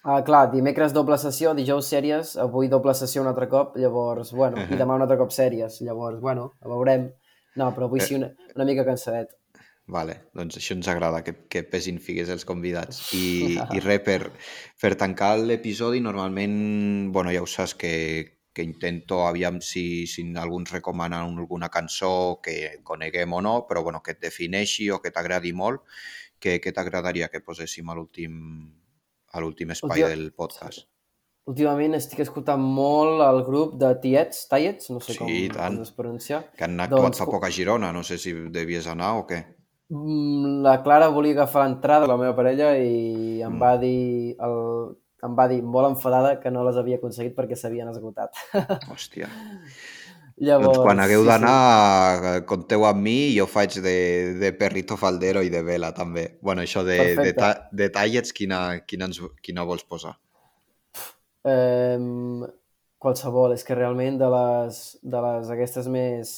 Ah, 0.00 0.22
clar, 0.24 0.46
dimecres 0.52 0.94
doble 0.96 1.18
sessió, 1.20 1.52
dijous 1.56 1.90
sèries, 1.92 2.36
avui 2.40 2.70
doble 2.72 2.94
sessió 2.96 3.20
un 3.20 3.28
altre 3.28 3.50
cop, 3.52 3.76
llavors, 3.80 4.32
bueno, 4.32 4.62
i 4.64 4.78
demà 4.80 4.96
un 4.96 5.04
altre 5.04 5.18
cop 5.20 5.32
sèries, 5.34 5.80
llavors, 5.84 6.20
bueno, 6.24 6.50
veurem. 6.64 7.10
No, 7.60 7.68
però 7.76 7.88
avui 7.90 8.00
sí 8.00 8.16
una, 8.16 8.30
una 8.54 8.64
mica 8.64 8.86
cansadet. 8.86 9.34
Vale, 9.90 10.14
doncs 10.36 10.56
això 10.56 10.76
ens 10.76 10.88
agrada, 10.88 11.20
que, 11.26 11.34
que 11.50 11.64
pesin 11.66 11.98
figues 12.00 12.30
els 12.32 12.46
convidats. 12.48 13.02
I, 13.16 13.58
i 13.76 13.82
res, 13.84 14.00
per, 14.06 14.20
per 14.80 14.94
tancar 15.00 15.34
l'episodi, 15.42 16.00
normalment, 16.04 16.56
bueno, 17.12 17.32
ja 17.34 17.42
ho 17.44 17.48
saps 17.50 17.74
que, 17.76 17.92
que 18.52 18.62
intento, 18.62 19.26
aviam 19.26 19.60
si, 19.62 20.06
si 20.10 20.24
algú 20.36 20.58
ens 20.60 20.72
recomana 20.72 21.20
alguna 21.22 21.68
cançó 21.70 22.40
que 22.42 22.80
coneguem 22.82 23.32
o 23.32 23.40
no, 23.40 23.66
però 23.68 23.82
bueno, 23.82 24.02
que 24.02 24.12
et 24.16 24.20
defineixi 24.20 24.90
o 24.90 24.98
que 25.00 25.12
t'agradi 25.14 25.52
molt, 25.52 25.82
que, 26.40 26.58
que 26.60 26.72
t'agradaria 26.72 27.28
que 27.30 27.40
poséssim 27.40 27.88
a 27.90 27.94
l'últim 27.94 28.34
a 29.32 29.38
l'últim 29.40 29.70
espai 29.70 30.02
Última- 30.02 30.08
del 30.10 30.32
podcast. 30.32 30.88
Últimament 31.50 31.94
estic 31.96 32.20
escoltant 32.22 32.60
molt 32.62 33.22
el 33.24 33.40
grup 33.46 33.76
de 33.80 33.94
Tiets, 34.02 34.44
Tiets, 34.50 34.90
no 34.90 35.00
sé 35.00 35.14
Sí, 35.14 35.18
com, 35.18 35.56
tant. 35.56 35.74
com 35.78 35.82
es 35.82 35.90
pronuncia. 35.96 36.42
Que 36.56 36.64
han 36.64 36.78
actuat 36.78 37.02
Doncs, 37.08 37.18
fa 37.18 37.26
poc 37.26 37.44
a 37.46 37.50
Girona, 37.50 37.92
no 37.92 38.02
sé 38.04 38.18
si 38.18 38.32
devies 38.52 38.86
anar 38.86 39.14
o 39.18 39.26
què. 39.26 39.40
Mm, 39.90 40.60
La 40.62 40.82
Clara 40.84 41.08
volia 41.08 41.32
agafar 41.32 41.64
l'entrada, 41.66 42.06
la 42.06 42.16
meva 42.20 42.36
parella, 42.36 42.76
i 42.78 43.40
em 43.42 43.50
Mm. 43.56 43.60
va 43.62 43.72
dir, 43.78 44.36
el, 44.38 44.96
em 45.26 45.34
va 45.38 45.46
dir 45.50 45.60
molt 45.62 45.92
enfadada 45.92 46.36
que 46.42 46.52
no 46.52 46.64
les 46.66 46.78
havia 46.80 46.98
aconseguit 47.00 47.34
perquè 47.36 47.58
s'havien 47.58 47.90
esgotat. 47.92 48.36
Hòstia. 48.92 49.28
Llavors, 50.40 50.78
Doncs 50.78 50.86
quan 50.86 51.00
hagueu 51.04 51.20
sí, 51.20 51.28
d'anar, 51.28 51.56
eh, 52.30 52.36
compteu 52.48 52.86
amb 52.88 53.02
mi 53.04 53.16
i 53.28 53.34
jo 53.36 53.44
faig 53.50 53.76
de, 53.84 53.96
de 54.40 54.50
perrito 54.56 54.96
faldero 54.96 55.42
i 55.44 55.50
de 55.52 55.60
vela 55.66 55.90
també. 55.92 56.38
bueno, 56.40 56.62
això 56.64 56.80
de, 56.86 56.96
de, 56.96 57.16
Perfecte. 57.18 57.34
ta, 57.36 57.68
de 57.76 57.88
tallets, 57.92 58.32
quina, 58.32 58.60
quina, 58.88 59.10
ens, 59.10 59.20
quina 59.44 59.66
vols 59.68 59.84
posar? 59.84 60.14
Sí. 60.96 61.12
Um, 61.50 62.46
qualsevol, 63.00 63.52
és 63.56 63.64
que 63.64 63.76
realment 63.76 64.16
de 64.20 64.30
les, 64.32 64.80
de 65.02 65.20
les 65.26 65.52
aquestes 65.52 65.88
més... 65.92 66.32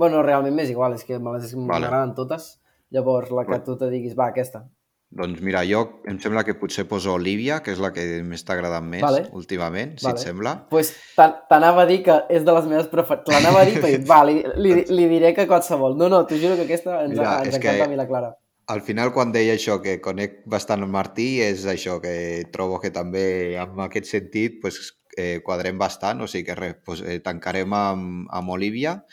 bueno, 0.00 0.22
realment 0.24 0.56
m'és 0.56 0.72
igual, 0.72 0.96
és 0.96 1.04
que 1.04 1.18
me 1.20 1.36
les 1.36 1.52
Vale. 1.52 1.66
m'agraden 1.68 2.16
totes. 2.16 2.54
Llavors, 2.94 3.30
la 3.34 3.44
que 3.48 3.60
tu 3.66 3.76
te 3.76 3.90
diguis, 3.92 4.16
va, 4.16 4.30
aquesta. 4.32 4.64
Doncs 5.10 5.40
mira, 5.46 5.60
jo 5.68 6.00
em 6.10 6.16
sembla 6.18 6.42
que 6.42 6.54
potser 6.58 6.88
poso 6.90 7.12
Olivia, 7.14 7.60
que 7.62 7.70
és 7.70 7.78
la 7.78 7.92
que 7.94 8.02
m'està 8.26 8.56
agradant 8.56 8.86
més 8.90 9.02
Vale. 9.04 9.28
últimament, 9.32 9.92
si 9.98 10.06
Vale. 10.08 10.18
et 10.18 10.24
sembla. 10.26 10.54
pues, 10.70 10.92
t'an- 11.14 11.36
t'anava 11.48 11.82
a 11.82 11.86
dir 11.86 12.02
que 12.02 12.16
és 12.30 12.44
de 12.44 12.52
les 12.52 12.64
meves 12.66 12.88
preferides. 12.88 13.28
L'anava 13.30 13.60
a 13.60 13.64
dir, 13.64 13.76
però 13.80 13.92
dic, 13.92 14.06
va, 14.10 14.24
li, 14.24 14.42
li, 14.56 14.84
li 14.88 15.06
diré 15.08 15.32
que 15.34 15.46
qualsevol. 15.46 15.96
No, 15.96 16.08
no, 16.08 16.24
t'ho 16.26 16.34
juro 16.36 16.56
que 16.56 16.62
aquesta 16.66 17.04
ens, 17.04 17.12
Mira, 17.14 17.38
ens 17.44 17.54
és 17.54 17.58
que- 17.60 17.68
encanta 17.68 17.84
a 17.84 17.88
mi 17.88 17.96
la 17.96 18.08
Clara. 18.08 18.32
Al 18.66 18.80
final, 18.80 19.12
quan 19.12 19.30
deia 19.30 19.54
això, 19.54 19.80
que 19.82 20.00
conec 20.00 20.40
bastant 20.46 20.80
el 20.82 20.88
Martí, 20.88 21.38
és 21.44 21.66
això, 21.66 22.00
que 22.00 22.46
trobo 22.50 22.80
que 22.80 22.90
també 22.90 23.56
en 23.60 23.78
aquest 23.84 24.06
sentit 24.06 24.58
pues, 24.60 24.96
eh, 25.18 25.42
quadrem 25.44 25.78
bastant, 25.78 26.22
o 26.22 26.26
sigui 26.26 26.44
que 26.48 26.54
res, 26.56 26.76
pues, 26.84 27.02
eh, 27.02 27.20
tancarem 27.20 27.70
amb, 27.72 28.26
amb 28.32 28.50
Olivia. 28.50 29.04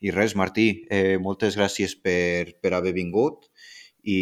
I 0.00 0.10
res, 0.10 0.34
Martí, 0.34 0.86
eh, 0.88 1.18
moltes 1.18 1.58
gràcies 1.58 1.92
per, 2.00 2.54
per 2.62 2.72
haver 2.74 2.92
vingut 2.94 3.50
i, 4.02 4.20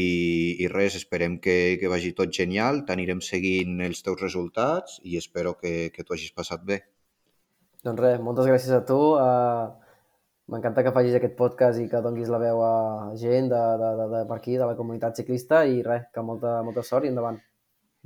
i 0.61 0.69
res, 0.69 0.97
esperem 1.01 1.39
que, 1.41 1.77
que 1.81 1.91
vagi 1.93 2.13
tot 2.17 2.33
genial, 2.37 2.85
t'anirem 2.89 3.21
seguint 3.25 3.81
els 3.85 4.05
teus 4.07 4.21
resultats 4.21 5.01
i 5.05 5.17
espero 5.21 5.57
que, 5.61 5.91
que 5.95 6.05
t'ho 6.05 6.17
hagis 6.17 6.35
passat 6.37 6.65
bé. 6.65 6.83
Doncs 7.85 8.01
res, 8.01 8.19
moltes 8.21 8.49
gràcies 8.51 8.77
a 8.77 8.83
tu. 8.85 9.01
Uh, 9.17 9.71
M'encanta 10.51 10.83
que 10.83 10.91
facis 10.91 11.15
aquest 11.15 11.37
podcast 11.39 11.79
i 11.79 11.87
que 11.91 12.01
donguis 12.03 12.31
la 12.33 12.41
veu 12.43 12.59
a 12.67 12.73
gent 13.21 13.47
de, 13.53 13.61
de, 13.83 13.91
de, 14.01 14.07
de 14.15 14.23
per 14.27 14.39
aquí, 14.41 14.57
de 14.59 14.67
la 14.67 14.75
comunitat 14.79 15.21
ciclista 15.21 15.63
i 15.63 15.79
res, 15.87 16.09
que 16.11 16.25
molta, 16.27 16.57
molta 16.67 16.83
sort 16.87 17.07
i 17.07 17.13
endavant. 17.13 17.39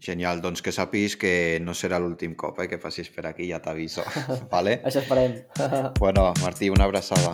Genial, 0.04 0.42
doncs 0.44 0.60
que 0.60 0.74
sàpiguis 0.74 1.16
que 1.16 1.32
no 1.64 1.72
serà 1.78 2.02
l'últim 2.02 2.34
cop 2.36 2.60
eh, 2.60 2.68
que 2.68 2.80
facis 2.82 3.08
per 3.14 3.24
aquí, 3.30 3.48
ja 3.48 3.62
t'aviso. 3.64 4.04
vale? 4.52 4.76
Això 4.84 5.00
esperem. 5.00 5.40
Bueno, 6.02 6.32
Martí, 6.42 6.68
una 6.74 6.90
abraçada. 6.90 7.32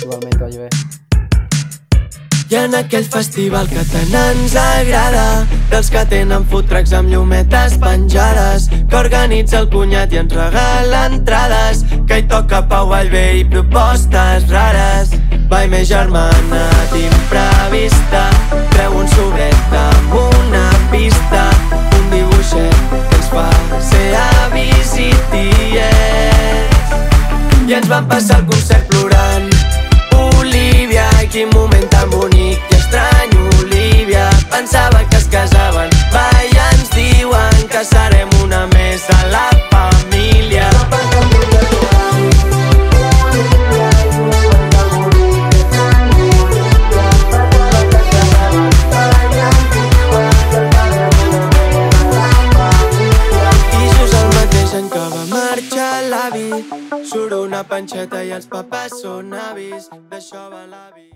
Igualment, 0.00 0.38
que 0.38 0.44
vagi 0.46 0.64
bé. 0.64 0.72
I 2.50 2.56
en 2.56 2.72
aquell 2.74 3.04
festival 3.06 3.68
que 3.70 3.82
tant 3.92 4.14
ens 4.18 4.56
agrada 4.58 5.44
Dels 5.70 5.86
que 5.94 6.00
tenen 6.10 6.42
food 6.50 6.66
trucks 6.66 6.90
amb 6.98 7.12
llumetes 7.12 7.76
penjades 7.78 8.66
Que 8.90 8.98
organitza 8.98 9.60
el 9.60 9.68
cunyat 9.70 10.10
i 10.10 10.18
ens 10.18 10.34
regala 10.34 11.04
entrades 11.12 11.84
Que 12.10 12.18
hi 12.18 12.26
toca 12.32 12.64
Pau 12.72 12.90
Vallvé 12.90 13.22
i 13.38 13.44
propostes 13.46 14.48
rares. 14.50 15.14
Vai 15.52 15.70
més 15.70 15.86
germana 15.92 16.64
d'imprevista 16.90 18.26
Treu 18.74 18.98
un 18.98 19.06
sobret 19.14 19.78
amb 19.84 20.18
una 20.24 20.66
pista 20.90 21.46
Un 22.00 22.10
dibuixet 22.16 22.84
que 22.90 23.20
ens 23.20 23.30
fa 23.30 23.46
ser 23.92 24.06
avis 24.26 24.96
i 24.98 25.10
i 27.70 27.74
ens 27.78 27.86
van 27.86 28.08
passar 28.10 28.40
el 28.40 28.48
concert 28.50 28.88
plorant 28.90 29.59
quin 31.30 31.48
moment 31.54 31.88
tan 31.90 32.10
bonic 32.10 32.58
i 32.58 32.74
estrany 32.74 33.30
Olivia, 33.60 34.28
pensava 34.50 35.04
que 35.08 35.16
es 35.16 35.28
casaven. 35.28 35.90
Va, 36.14 36.26
i 36.42 36.56
ens 36.70 36.90
diuen 36.90 37.68
que 37.70 37.84
serem 37.84 38.28
una 38.42 38.66
més 38.74 39.04
a 39.14 39.20
la 39.30 39.46
família. 39.70 40.66
I 53.78 53.86
just 53.94 54.18
el 54.18 54.28
mateix 54.34 54.74
any 54.80 54.90
que 54.96 55.06
va 55.14 55.24
marxar 55.36 55.94
l'avi. 56.10 56.50
Surt 57.12 57.38
una 57.38 57.62
panxeta 57.62 58.24
i 58.26 58.34
els 58.34 58.50
papers 58.50 58.98
són 59.04 59.32
avis. 59.46 59.88
D'això 60.10 60.50
va 60.50 60.66
l'avi 60.66 61.10